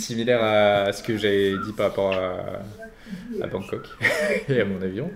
similaire 0.00 0.42
à 0.42 0.92
ce 0.92 1.02
que 1.02 1.16
j'ai 1.16 1.56
dit 1.58 1.72
par 1.76 1.88
rapport 1.88 2.12
à, 2.12 2.62
à 3.42 3.46
Bangkok 3.46 3.86
et 4.48 4.60
à 4.60 4.64
mon 4.64 4.80
avion. 4.82 5.10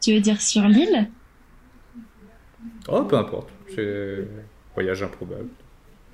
tu 0.00 0.14
veux 0.14 0.20
dire 0.20 0.40
sur 0.40 0.62
l'île? 0.62 1.08
Oh, 2.88 3.02
peu 3.02 3.16
importe. 3.16 3.48
Voyage 4.74 5.02
improbable. 5.02 5.48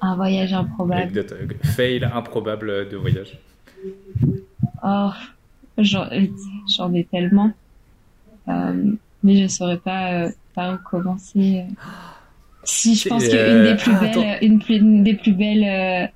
Un 0.01 0.17
voyage 0.17 0.53
improbable. 0.53 1.25
Fail 1.63 2.05
improbable 2.05 2.89
de 2.89 2.97
voyage. 2.97 3.39
Oh, 4.83 5.11
j'en 5.79 6.93
ai 6.93 7.05
tellement. 7.05 7.53
Euh, 8.49 8.93
mais 9.23 9.37
je 9.37 9.43
ne 9.45 9.49
saurais 9.49 9.79
pas 9.79 10.13
euh, 10.13 10.31
par 10.55 10.75
où 10.75 10.79
commencer. 10.79 11.65
Si, 12.65 12.95
je 12.95 13.09
pense 13.09 13.27
qu'une 13.27 13.65
des 13.65 13.77
plus 13.77 13.93
euh, 13.93 14.01
belles, 14.01 14.39
une, 14.43 15.03
des 15.03 15.15
plus 15.15 15.33
belles, 15.33 16.11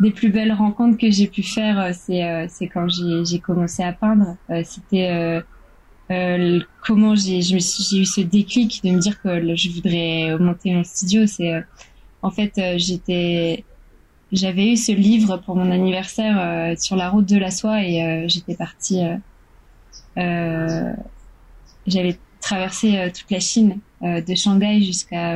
des 0.00 0.10
plus 0.10 0.30
belles 0.30 0.52
rencontres 0.52 0.98
que 0.98 1.10
j'ai 1.10 1.26
pu 1.26 1.42
faire, 1.42 1.94
c'est 1.94 2.46
c'est 2.48 2.68
quand 2.68 2.86
j'ai 2.88 3.38
commencé 3.38 3.82
à 3.82 3.92
peindre. 3.92 4.36
C'était 4.64 5.42
comment 6.86 7.14
j'ai 7.14 7.42
j'ai 7.42 7.56
eu 7.56 8.04
ce 8.04 8.20
déclic 8.20 8.80
de 8.84 8.90
me 8.90 8.98
dire 8.98 9.20
que 9.22 9.56
je 9.56 9.70
voudrais 9.70 10.36
monter 10.38 10.74
mon 10.74 10.84
studio. 10.84 11.26
C'est 11.26 11.62
en 12.22 12.30
fait, 12.30 12.58
euh, 12.58 12.74
j'étais, 12.76 13.64
j'avais 14.32 14.72
eu 14.72 14.76
ce 14.76 14.92
livre 14.92 15.38
pour 15.38 15.56
mon 15.56 15.70
anniversaire 15.70 16.38
euh, 16.38 16.74
sur 16.76 16.96
la 16.96 17.10
route 17.10 17.26
de 17.26 17.38
la 17.38 17.50
soie 17.50 17.82
et 17.82 18.02
euh, 18.02 18.28
j'étais 18.28 18.56
partie. 18.56 19.02
j'avais 20.16 22.18
traversé 22.40 23.10
toute 23.14 23.30
la 23.30 23.40
Chine, 23.40 23.78
de 24.02 24.34
Shanghai 24.34 24.80
jusqu'à 24.80 25.34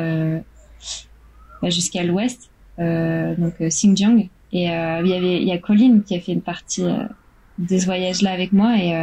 bah, 1.61 1.71
jusqu'à 1.71 2.03
l'ouest, 2.03 2.51
donc 2.79 3.55
Xinjiang. 3.61 4.29
Et 4.55 4.65
il 4.65 5.07
y 5.07 5.15
avait, 5.15 5.41
il 5.41 5.49
y 5.49 5.53
a 5.53 5.59
Colline 5.59 6.03
qui 6.03 6.15
a 6.15 6.21
fait 6.21 6.33
une 6.33 6.43
partie 6.43 6.83
de 6.83 7.79
ce 7.79 7.85
voyage-là 7.85 8.33
avec 8.33 8.53
moi 8.53 8.77
et 8.77 8.95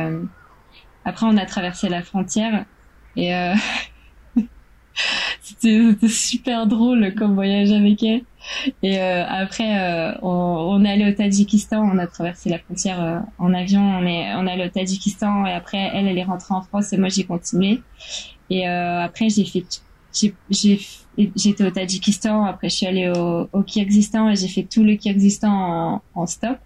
après 1.05 1.25
on 1.25 1.37
a 1.37 1.45
traversé 1.45 1.89
la 1.89 2.01
frontière 2.01 2.65
et 3.15 3.31
c'était 5.41 5.95
super 6.07 6.67
drôle 6.67 7.13
comme 7.15 7.35
voyage 7.35 7.71
avec 7.71 8.03
elle. 8.03 8.21
Et 8.83 8.99
euh, 8.99 9.25
après, 9.27 9.79
euh, 9.79 10.13
on, 10.21 10.29
on, 10.29 10.83
est 10.85 10.91
allé 10.91 11.11
au 11.11 11.13
Tadjikistan, 11.13 11.81
on 11.81 11.97
a 11.97 12.07
traversé 12.07 12.49
la 12.49 12.59
frontière 12.59 13.01
euh, 13.01 13.19
en 13.37 13.53
avion, 13.53 13.81
on 13.81 14.05
est, 14.05 14.33
on 14.35 14.47
est 14.47 14.51
allé 14.51 14.65
au 14.65 14.69
Tadjikistan 14.69 15.45
et 15.45 15.51
après, 15.51 15.89
elle, 15.93 16.07
elle 16.07 16.17
est 16.17 16.23
rentrée 16.23 16.53
en 16.53 16.61
France 16.61 16.93
et 16.93 16.97
moi 16.97 17.09
j'ai 17.09 17.23
continué. 17.23 17.81
Et 18.49 18.65
après, 18.65 19.29
j'ai 19.29 19.45
fait, 19.45 19.63
j'étais 20.49 21.63
au 21.63 21.69
Tadjikistan, 21.69 22.45
après 22.45 22.69
je 22.69 22.75
suis 22.75 22.87
allée 22.87 23.09
au, 23.09 23.47
au 23.53 23.61
Kyrgyzstan 23.61 24.29
et 24.29 24.35
j'ai 24.35 24.47
fait 24.47 24.63
tout 24.63 24.83
le 24.83 24.95
Kyrgyzstan 24.95 25.51
en, 25.51 26.01
en 26.15 26.25
stop. 26.25 26.57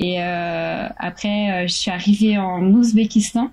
Et 0.00 0.18
après, 0.20 1.68
je 1.68 1.72
suis 1.72 1.90
arrivée 1.90 2.38
en 2.38 2.62
Ouzbékistan 2.62 3.50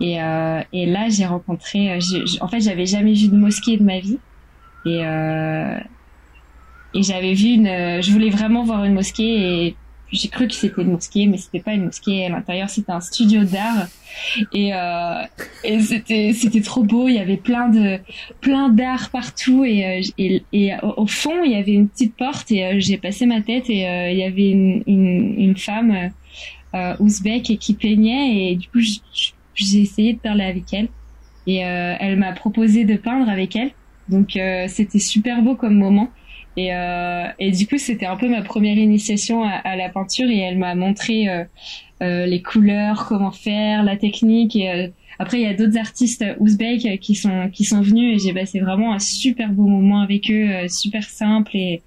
et, 0.00 0.22
euh, 0.22 0.62
et 0.72 0.86
là, 0.86 1.08
j'ai 1.08 1.26
rencontré. 1.26 1.92
Euh, 1.92 2.00
en 2.40 2.48
fait, 2.48 2.60
j'avais 2.60 2.86
jamais 2.86 3.14
vu 3.14 3.28
de 3.28 3.36
mosquée 3.36 3.76
de 3.76 3.82
ma 3.82 3.98
vie. 3.98 4.18
Et, 4.86 5.04
euh, 5.04 5.78
et 6.94 7.02
j'avais 7.02 7.34
vu 7.34 7.48
une. 7.48 8.00
Je 8.02 8.10
voulais 8.10 8.30
vraiment 8.30 8.64
voir 8.64 8.84
une 8.84 8.94
mosquée 8.94 9.66
et 9.66 9.76
j'ai 10.10 10.28
cru 10.28 10.48
que 10.48 10.54
c'était 10.54 10.80
une 10.80 10.92
mosquée, 10.92 11.26
mais 11.26 11.36
c'était 11.36 11.60
pas 11.60 11.72
une 11.72 11.84
mosquée. 11.86 12.26
À 12.26 12.28
l'intérieur, 12.30 12.70
c'était 12.70 12.92
un 12.92 13.00
studio 13.00 13.44
d'art 13.44 13.88
et, 14.52 14.74
euh, 14.74 15.22
et 15.64 15.80
c'était 15.80 16.32
c'était 16.32 16.62
trop 16.62 16.82
beau. 16.82 17.08
Il 17.08 17.14
y 17.14 17.18
avait 17.18 17.36
plein 17.36 17.68
de 17.68 17.98
plein 18.40 18.68
d'art 18.68 19.10
partout 19.10 19.64
et, 19.64 19.84
euh, 19.84 20.02
et, 20.18 20.42
et 20.52 20.72
au, 20.82 21.06
fond, 21.06 21.44
il 21.44 21.52
y 21.52 21.56
avait 21.56 21.72
une 21.72 21.88
petite 21.88 22.16
porte 22.16 22.50
et 22.50 22.80
j'ai 22.80 22.96
passé 22.96 23.26
ma 23.26 23.42
tête 23.42 23.68
et 23.68 23.82
il 24.12 24.18
y 24.18 24.24
avait 24.24 24.50
une 24.50 24.82
une, 24.86 25.34
une 25.38 25.56
femme 25.56 26.10
euh, 26.74 26.94
ouzbek 27.00 27.58
qui 27.58 27.74
peignait 27.74 28.50
et 28.50 28.56
du 28.56 28.68
coup, 28.68 28.80
j'ai 29.54 29.80
essayé 29.80 30.12
de 30.12 30.18
parler 30.18 30.44
avec 30.44 30.72
elle 30.74 30.88
et 31.46 31.64
euh, 31.64 31.94
elle 31.98 32.18
m'a 32.18 32.32
proposé 32.32 32.84
de 32.84 32.96
peindre 32.96 33.30
avec 33.30 33.56
elle. 33.56 33.70
Donc 34.08 34.36
euh, 34.36 34.66
c'était 34.68 34.98
super 34.98 35.40
beau 35.40 35.54
comme 35.54 35.76
moment. 35.76 36.10
Et, 36.58 36.74
euh, 36.74 37.28
et 37.38 37.52
du 37.52 37.68
coup, 37.68 37.78
c'était 37.78 38.06
un 38.06 38.16
peu 38.16 38.28
ma 38.28 38.42
première 38.42 38.76
initiation 38.76 39.44
à, 39.44 39.50
à 39.50 39.76
la 39.76 39.88
peinture 39.88 40.28
et 40.28 40.38
elle 40.38 40.58
m'a 40.58 40.74
montré 40.74 41.28
euh, 41.28 41.44
euh, 42.02 42.26
les 42.26 42.42
couleurs, 42.42 43.06
comment 43.06 43.30
faire, 43.30 43.84
la 43.84 43.96
technique. 43.96 44.56
Et 44.56 44.92
après 45.18 45.38
il 45.40 45.42
y 45.42 45.46
a 45.46 45.54
d'autres 45.54 45.78
artistes 45.78 46.24
ouzbeks 46.38 47.00
qui 47.00 47.14
sont 47.14 47.48
qui 47.52 47.64
sont 47.64 47.80
venus 47.80 48.16
et 48.16 48.26
j'ai 48.26 48.32
passé 48.32 48.60
vraiment 48.60 48.92
un 48.92 48.98
super 48.98 49.50
beau 49.50 49.66
moment 49.66 50.00
avec 50.00 50.30
eux, 50.30 50.68
super 50.68 51.04
simple 51.04 51.56
et 51.56 51.82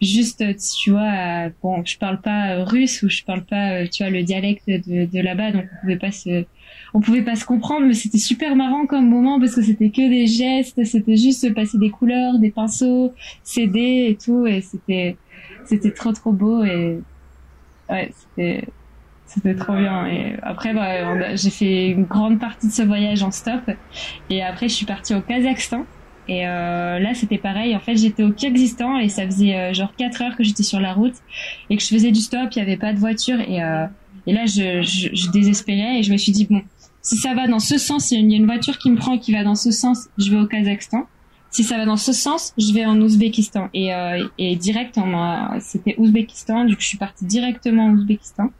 juste 0.00 0.44
tu 0.82 0.90
vois 0.90 1.48
bon 1.62 1.84
je 1.84 1.98
parle 1.98 2.20
pas 2.20 2.64
russe 2.64 3.02
ou 3.02 3.08
je 3.08 3.22
parle 3.22 3.44
pas 3.44 3.86
tu 3.88 4.02
vois 4.02 4.10
le 4.10 4.22
dialecte 4.22 4.66
de, 4.68 5.06
de 5.06 5.20
là-bas 5.20 5.52
donc 5.52 5.64
on 5.64 5.80
pouvait 5.80 5.98
pas 5.98 6.12
se 6.12 6.44
on 6.94 7.00
pouvait 7.00 7.22
pas 7.22 7.36
se 7.36 7.44
comprendre, 7.44 7.86
mais 7.86 7.94
c'était 7.94 8.18
super 8.18 8.56
marrant 8.56 8.86
comme 8.86 9.08
moment 9.08 9.38
parce 9.38 9.54
que 9.54 9.62
c'était 9.62 9.90
que 9.90 10.08
des 10.08 10.26
gestes, 10.26 10.82
c'était 10.84 11.16
juste 11.16 11.52
passer 11.54 11.78
des 11.78 11.90
couleurs, 11.90 12.38
des 12.38 12.50
pinceaux, 12.50 13.12
céder 13.42 14.06
et 14.08 14.16
tout, 14.16 14.46
et 14.46 14.60
c'était, 14.62 15.16
c'était 15.66 15.90
trop 15.90 16.12
trop 16.12 16.32
beau 16.32 16.64
et 16.64 16.98
ouais, 17.90 18.12
c'était, 18.14 18.64
c'était 19.26 19.54
trop 19.54 19.74
bien. 19.74 20.06
Et 20.06 20.36
après, 20.42 20.72
bah, 20.72 21.34
j'ai 21.34 21.50
fait 21.50 21.88
une 21.88 22.04
grande 22.04 22.38
partie 22.38 22.68
de 22.68 22.72
ce 22.72 22.82
voyage 22.82 23.22
en 23.22 23.30
stop, 23.30 23.70
et 24.30 24.42
après 24.42 24.68
je 24.68 24.74
suis 24.74 24.86
partie 24.86 25.14
au 25.14 25.20
Kazakhstan. 25.20 25.84
Et 26.28 26.46
euh, 26.46 26.98
là, 26.98 27.14
c'était 27.14 27.38
pareil. 27.38 27.76
En 27.76 27.80
fait, 27.80 27.96
j'étais 27.96 28.24
au 28.24 28.32
Kyrgyzstan 28.32 28.98
et 28.98 29.08
ça 29.08 29.24
faisait 29.26 29.54
euh, 29.54 29.72
genre 29.72 29.94
4 29.96 30.22
heures 30.22 30.36
que 30.36 30.42
j'étais 30.42 30.64
sur 30.64 30.80
la 30.80 30.92
route 30.92 31.14
et 31.70 31.76
que 31.76 31.82
je 31.82 31.88
faisais 31.88 32.10
du 32.10 32.20
stop. 32.20 32.48
Il 32.52 32.58
y 32.58 32.62
avait 32.62 32.76
pas 32.76 32.92
de 32.92 32.98
voiture 32.98 33.38
et 33.40 33.62
euh, 33.62 33.86
et 34.26 34.32
là, 34.32 34.44
je, 34.44 34.82
je, 34.82 35.08
je, 35.12 35.30
désespérais 35.30 36.00
et 36.00 36.02
je 36.02 36.10
me 36.10 36.16
suis 36.16 36.32
dit 36.32 36.46
bon, 36.50 36.62
si 37.00 37.16
ça 37.16 37.34
va 37.34 37.46
dans 37.46 37.60
ce 37.60 37.78
sens, 37.78 38.10
il 38.10 38.28
y 38.28 38.34
a 38.34 38.36
une 38.36 38.46
voiture 38.46 38.78
qui 38.78 38.90
me 38.90 38.96
prend 38.96 39.18
qui 39.18 39.32
va 39.32 39.44
dans 39.44 39.54
ce 39.54 39.70
sens, 39.70 40.08
je 40.18 40.30
vais 40.32 40.38
au 40.38 40.46
Kazakhstan. 40.46 41.06
Si 41.50 41.62
ça 41.62 41.76
va 41.76 41.86
dans 41.86 41.96
ce 41.96 42.12
sens, 42.12 42.52
je 42.58 42.72
vais 42.74 42.84
en 42.84 43.00
Ouzbékistan. 43.00 43.70
Et, 43.72 43.94
euh, 43.94 44.26
et 44.36 44.56
direct, 44.56 44.98
c'était 45.60 45.94
Ouzbékistan. 45.96 46.64
Du 46.64 46.74
coup, 46.74 46.82
je 46.82 46.88
suis 46.88 46.98
partie 46.98 47.24
directement 47.24 47.86
en 47.86 47.92
Ouzbékistan. 47.92 48.50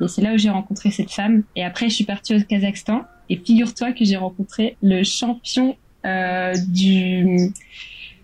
Et 0.00 0.08
c'est 0.08 0.22
là 0.22 0.34
où 0.34 0.38
j'ai 0.38 0.50
rencontré 0.50 0.90
cette 0.90 1.10
femme. 1.10 1.42
Et 1.56 1.64
après, 1.64 1.88
je 1.88 1.94
suis 1.94 2.04
partie 2.04 2.34
au 2.34 2.40
Kazakhstan. 2.40 3.02
Et 3.30 3.36
figure-toi 3.36 3.92
que 3.92 4.04
j'ai 4.04 4.16
rencontré 4.16 4.76
le 4.82 5.02
champion 5.02 5.76
euh, 6.06 6.54
du 6.68 7.52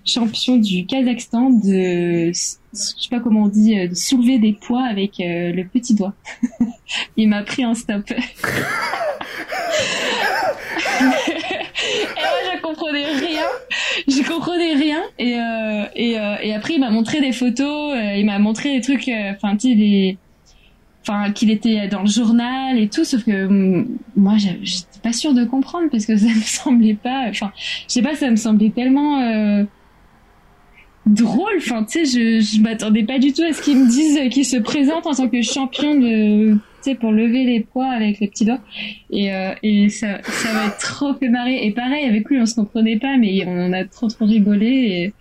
champion 0.04 0.56
du 0.56 0.86
Kazakhstan 0.86 1.50
de, 1.50 2.30
je 2.32 2.32
sais 2.32 3.08
pas 3.10 3.20
comment 3.20 3.44
on 3.44 3.48
dit, 3.48 3.78
euh, 3.78 3.88
de 3.88 3.94
soulever 3.94 4.38
des 4.38 4.52
poids 4.52 4.84
avec 4.84 5.20
euh, 5.20 5.52
le 5.52 5.64
petit 5.66 5.94
doigt. 5.94 6.14
Il 7.16 7.28
m'a 7.28 7.42
pris 7.42 7.64
en 7.64 7.74
stop. 7.74 8.10
et 8.10 8.14
moi, 8.14 8.24
je 12.52 12.60
comprenais 12.62 13.06
rien. 13.06 13.46
Je 14.06 14.28
comprenais 14.28 14.74
rien. 14.74 15.02
Et, 15.18 15.34
euh, 15.34 15.86
et, 15.94 16.18
euh, 16.18 16.36
et 16.42 16.54
après, 16.54 16.74
il 16.74 16.80
m'a 16.80 16.90
montré 16.90 17.20
des 17.20 17.32
photos. 17.32 17.96
il 18.16 18.26
m'a 18.26 18.38
montré 18.38 18.74
des 18.74 18.80
trucs, 18.80 19.08
enfin, 19.08 19.56
tu 19.56 19.70
sais, 19.70 19.74
des, 19.74 20.18
enfin, 21.06 21.32
qu'il 21.32 21.50
était 21.50 21.88
dans 21.88 22.02
le 22.02 22.08
journal 22.08 22.78
et 22.78 22.88
tout. 22.88 23.04
Sauf 23.04 23.24
que 23.24 23.46
mm, 23.46 23.86
moi, 24.16 24.34
j'étais 24.38 25.00
pas 25.02 25.12
sûre 25.12 25.34
de 25.34 25.44
comprendre 25.44 25.88
parce 25.90 26.06
que 26.06 26.16
ça 26.18 26.26
me 26.26 26.40
semblait 26.40 26.94
pas, 26.94 27.26
enfin, 27.28 27.52
je 27.56 27.92
sais 27.92 28.02
pas, 28.02 28.14
ça 28.14 28.30
me 28.30 28.36
semblait 28.36 28.70
tellement 28.70 29.20
drôle. 31.06 31.54
Enfin, 31.58 31.84
tu 31.84 32.04
sais, 32.04 32.40
je, 32.40 32.40
je 32.40 32.60
m'attendais 32.60 33.04
pas 33.04 33.18
du 33.18 33.32
tout 33.32 33.42
à 33.42 33.52
ce 33.52 33.62
qu'ils 33.62 33.78
me 33.78 33.88
disent 33.88 34.18
qu'il 34.30 34.44
se 34.44 34.56
présente 34.56 35.06
en 35.06 35.14
tant 35.14 35.28
que 35.28 35.42
champion 35.42 35.94
de, 35.94 36.54
tu 36.54 36.58
sais, 36.80 36.94
pour 36.94 37.12
lever 37.12 37.44
les 37.44 37.60
poids 37.60 37.90
avec 37.90 38.20
les 38.20 38.28
petits 38.28 38.44
doigts. 38.44 38.60
Et, 39.10 39.32
euh, 39.32 39.54
et 39.62 39.88
ça, 39.88 40.22
ça 40.22 40.52
m'a 40.52 40.70
trop 40.70 41.14
fait 41.14 41.28
marrer. 41.28 41.64
Et 41.66 41.72
pareil, 41.72 42.06
avec 42.06 42.28
lui, 42.28 42.40
on 42.40 42.46
se 42.46 42.54
comprenait 42.54 42.98
pas, 42.98 43.16
mais 43.16 43.44
on 43.46 43.72
a 43.72 43.84
trop 43.84 44.08
trop 44.08 44.24
rigolé. 44.24 44.66
Et, 44.66 45.12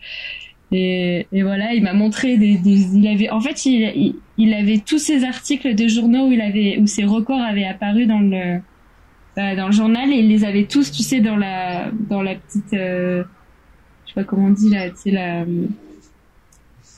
et, 0.74 1.28
et 1.32 1.44
voilà, 1.44 1.74
il 1.76 1.84
m'a 1.84 1.94
montré 1.94 2.36
des, 2.36 2.58
des, 2.58 2.96
il 2.96 3.08
avait, 3.08 3.30
en 3.30 3.40
fait, 3.40 3.64
il, 3.68 4.16
il, 4.40 4.54
avait 4.56 4.80
tous 4.80 4.98
ces 4.98 5.24
articles 5.24 5.76
de 5.76 5.88
journaux 5.88 6.28
où 6.28 6.32
il 6.32 6.42
avait, 6.42 6.80
où 6.80 6.88
ses 6.88 7.06
records 7.06 7.42
avaient 7.42 7.66
apparu 7.66 8.08
dans 8.08 8.20
le, 8.20 8.60
euh, 9.38 9.56
dans 9.56 9.68
le 9.68 9.72
journal 9.72 10.12
et 10.12 10.16
il 10.16 10.30
les 10.30 10.44
avait 10.44 10.66
tous, 10.66 10.92
tu 10.92 11.04
sais, 11.04 11.22
dans 11.22 11.36
la, 11.36 11.92
dans 12.10 12.24
la 12.24 12.34
petite, 12.34 12.74
euh, 12.74 13.24
je 14.06 14.10
sais 14.10 14.16
pas 14.16 14.24
comment 14.24 14.48
on 14.48 14.50
dit 14.50 14.72
là, 14.72 14.90
tu 14.90 14.96
sais 14.96 15.12
la 15.12 15.46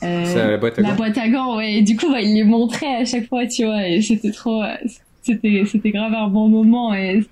euh, 0.02 0.50
la 0.50 0.56
boîte 0.56 0.78
à 0.78 0.82
gants. 0.82 0.88
La 0.88 0.94
boîte 0.94 1.18
à 1.18 1.28
gants, 1.28 1.56
ouais. 1.58 1.74
Et 1.74 1.82
du 1.82 1.96
coup, 1.96 2.10
bah, 2.10 2.22
il 2.22 2.34
les 2.34 2.44
montrait 2.44 2.96
à 2.96 3.04
chaque 3.04 3.28
fois, 3.28 3.46
tu 3.46 3.66
vois, 3.66 3.86
et 3.86 4.00
c'était 4.00 4.30
trop, 4.30 4.62
c'était, 5.20 5.64
c'était 5.66 5.90
grave 5.90 6.14
un 6.14 6.28
bon 6.28 6.48
moment 6.48 6.94
et 6.94 7.22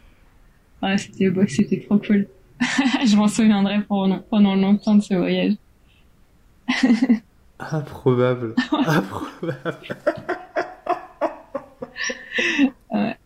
ouais, 0.83 0.99
c'était, 0.99 1.31
c'était 1.49 1.81
trop 1.81 1.97
cool. 1.97 2.27
je 2.61 3.17
m'en 3.17 3.29
souviendrai 3.29 3.81
pendant, 3.89 4.19
pendant 4.31 4.55
longtemps 4.57 4.97
de 4.97 5.03
ce 5.03 5.15
voyage. 5.15 5.55
Improbable. 7.59 8.55
Improbable. 8.73 9.97
ouais. 12.93 13.17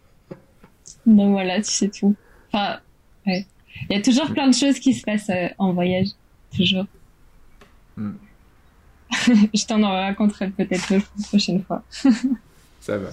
Donc 1.07 1.32
voilà, 1.32 1.57
tu 1.61 1.70
sais 1.70 1.89
tout. 1.89 2.14
Enfin, 2.53 2.78
ouais. 3.26 3.47
Il 3.89 3.97
y 3.97 3.99
a 3.99 4.03
toujours 4.03 4.30
plein 4.32 4.49
de 4.49 4.55
choses 4.55 4.78
qui 4.78 4.95
se 4.95 5.03
passent 5.05 5.30
euh, 5.30 5.49
en 5.59 5.72
voyage. 5.72 6.09
Toujours. 6.55 6.86
Hmm. 7.97 8.12
je 9.11 9.66
t'en 9.66 9.80
raconterai 9.82 10.51
peut-être 10.51 10.93
une 10.93 11.03
prochaine 11.28 11.62
fois. 11.62 11.82
Ça 12.80 12.99
va. 12.99 13.11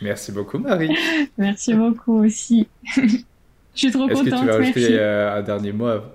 Merci 0.00 0.32
beaucoup, 0.32 0.58
Marie. 0.58 0.96
Merci 1.36 1.74
beaucoup 1.74 2.24
aussi. 2.24 2.68
je 2.96 3.22
suis 3.74 3.90
trop 3.90 4.08
contente. 4.08 4.26
Est-ce 4.26 4.30
que 4.30 4.40
tu 4.40 4.46
vas 4.46 4.56
rajouter 4.56 4.98
euh, 4.98 5.38
un 5.38 5.42
dernier 5.42 5.72
mot 5.72 5.86
avant... 5.86 6.12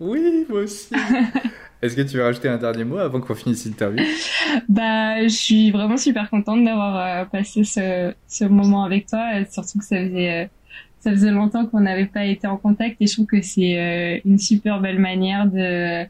Oui, 0.00 0.46
moi 0.48 0.60
aussi. 0.62 0.92
Est-ce 1.84 1.96
que 1.96 2.00
tu 2.00 2.16
veux 2.16 2.22
rajouter 2.22 2.48
un 2.48 2.56
dernier 2.56 2.84
mot 2.84 2.96
avant 2.96 3.20
qu'on 3.20 3.34
finisse 3.34 3.66
l'interview? 3.66 4.02
Bah, 4.68 5.22
je 5.22 5.28
suis 5.28 5.70
vraiment 5.70 5.96
super 5.96 6.30
contente 6.30 6.64
d'avoir 6.64 6.96
euh, 6.96 7.24
passé 7.26 7.64
ce, 7.64 8.44
moment 8.44 8.84
avec 8.84 9.06
toi, 9.06 9.44
surtout 9.50 9.80
que 9.80 9.84
ça 9.84 9.96
faisait, 9.98 10.44
euh, 10.44 10.46
ça 11.00 11.10
faisait 11.10 11.30
longtemps 11.30 11.66
qu'on 11.66 11.80
n'avait 11.80 12.06
pas 12.06 12.24
été 12.24 12.46
en 12.46 12.56
contact 12.56 12.96
et 13.00 13.06
je 13.06 13.12
trouve 13.12 13.26
que 13.26 13.42
c'est 13.42 14.22
une 14.24 14.38
super 14.38 14.80
belle 14.80 14.98
manière 14.98 15.46
de 15.46 16.06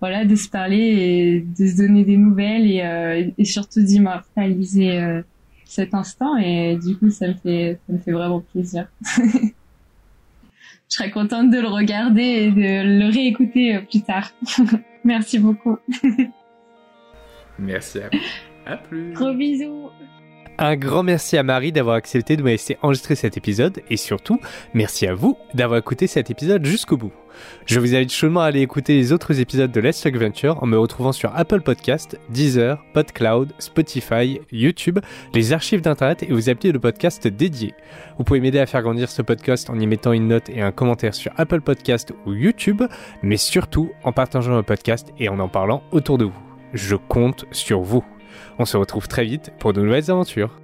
voilà, 0.00 0.24
de 0.24 0.34
se 0.34 0.48
parler 0.48 0.78
et 0.78 1.40
de 1.40 1.66
se 1.66 1.76
donner 1.76 2.04
des 2.04 2.16
nouvelles 2.16 2.70
et, 2.70 2.80
euh, 2.82 3.30
et 3.36 3.44
surtout 3.44 3.82
d'immortaliser 3.82 4.98
euh, 4.98 5.22
cet 5.66 5.92
instant. 5.94 6.36
Et 6.38 6.76
du 6.76 6.96
coup, 6.96 7.10
ça 7.10 7.28
me 7.28 7.34
fait, 7.34 7.78
ça 7.86 7.92
me 7.92 7.98
fait 7.98 8.12
vraiment 8.12 8.40
plaisir. 8.40 8.86
Je 10.90 10.96
serais 10.96 11.10
contente 11.10 11.50
de 11.50 11.58
le 11.60 11.68
regarder 11.68 12.22
et 12.22 12.50
de 12.50 12.98
le 12.98 13.12
réécouter 13.12 13.76
euh, 13.76 13.80
plus 13.82 14.02
tard. 14.02 14.30
Merci 15.04 15.38
beaucoup. 15.38 15.78
Merci 17.58 18.00
à, 18.00 18.10
à 18.72 18.76
plus. 18.76 19.12
Gros 19.12 19.34
bisous. 19.34 19.90
Un 20.62 20.76
grand 20.76 21.02
merci 21.02 21.38
à 21.38 21.42
Marie 21.42 21.72
d'avoir 21.72 21.96
accepté 21.96 22.36
de 22.36 22.42
me 22.42 22.50
laisser 22.50 22.76
enregistrer 22.82 23.14
cet 23.14 23.38
épisode 23.38 23.80
et 23.88 23.96
surtout, 23.96 24.38
merci 24.74 25.06
à 25.06 25.14
vous 25.14 25.38
d'avoir 25.54 25.78
écouté 25.78 26.06
cet 26.06 26.28
épisode 26.28 26.66
jusqu'au 26.66 26.98
bout. 26.98 27.12
Je 27.64 27.80
vous 27.80 27.94
invite 27.94 28.12
chaudement 28.12 28.42
à 28.42 28.48
aller 28.48 28.60
écouter 28.60 28.94
les 28.94 29.14
autres 29.14 29.40
épisodes 29.40 29.72
de 29.72 29.80
Let's 29.80 30.02
Talk 30.02 30.16
Venture 30.16 30.62
en 30.62 30.66
me 30.66 30.78
retrouvant 30.78 31.12
sur 31.12 31.34
Apple 31.34 31.62
Podcast, 31.62 32.18
Deezer, 32.28 32.84
PodCloud, 32.92 33.54
Spotify, 33.58 34.38
YouTube, 34.52 34.98
les 35.32 35.54
archives 35.54 35.80
d'internet 35.80 36.24
et 36.24 36.30
vos 36.30 36.50
applis 36.50 36.72
de 36.72 36.78
podcast 36.78 37.26
dédiés. 37.26 37.72
Vous 38.18 38.24
pouvez 38.24 38.40
m'aider 38.40 38.58
à 38.58 38.66
faire 38.66 38.82
grandir 38.82 39.08
ce 39.08 39.22
podcast 39.22 39.70
en 39.70 39.80
y 39.80 39.86
mettant 39.86 40.12
une 40.12 40.28
note 40.28 40.50
et 40.50 40.60
un 40.60 40.72
commentaire 40.72 41.14
sur 41.14 41.32
Apple 41.38 41.62
Podcast 41.62 42.12
ou 42.26 42.34
YouTube, 42.34 42.82
mais 43.22 43.38
surtout 43.38 43.92
en 44.04 44.12
partageant 44.12 44.56
le 44.56 44.62
podcast 44.62 45.08
et 45.18 45.30
en 45.30 45.38
en 45.38 45.48
parlant 45.48 45.82
autour 45.90 46.18
de 46.18 46.26
vous. 46.26 46.42
Je 46.74 46.96
compte 46.96 47.46
sur 47.50 47.80
vous. 47.80 48.04
On 48.58 48.64
se 48.64 48.76
retrouve 48.76 49.08
très 49.08 49.24
vite 49.24 49.52
pour 49.58 49.72
de 49.72 49.80
nouvelles 49.80 50.10
aventures. 50.10 50.60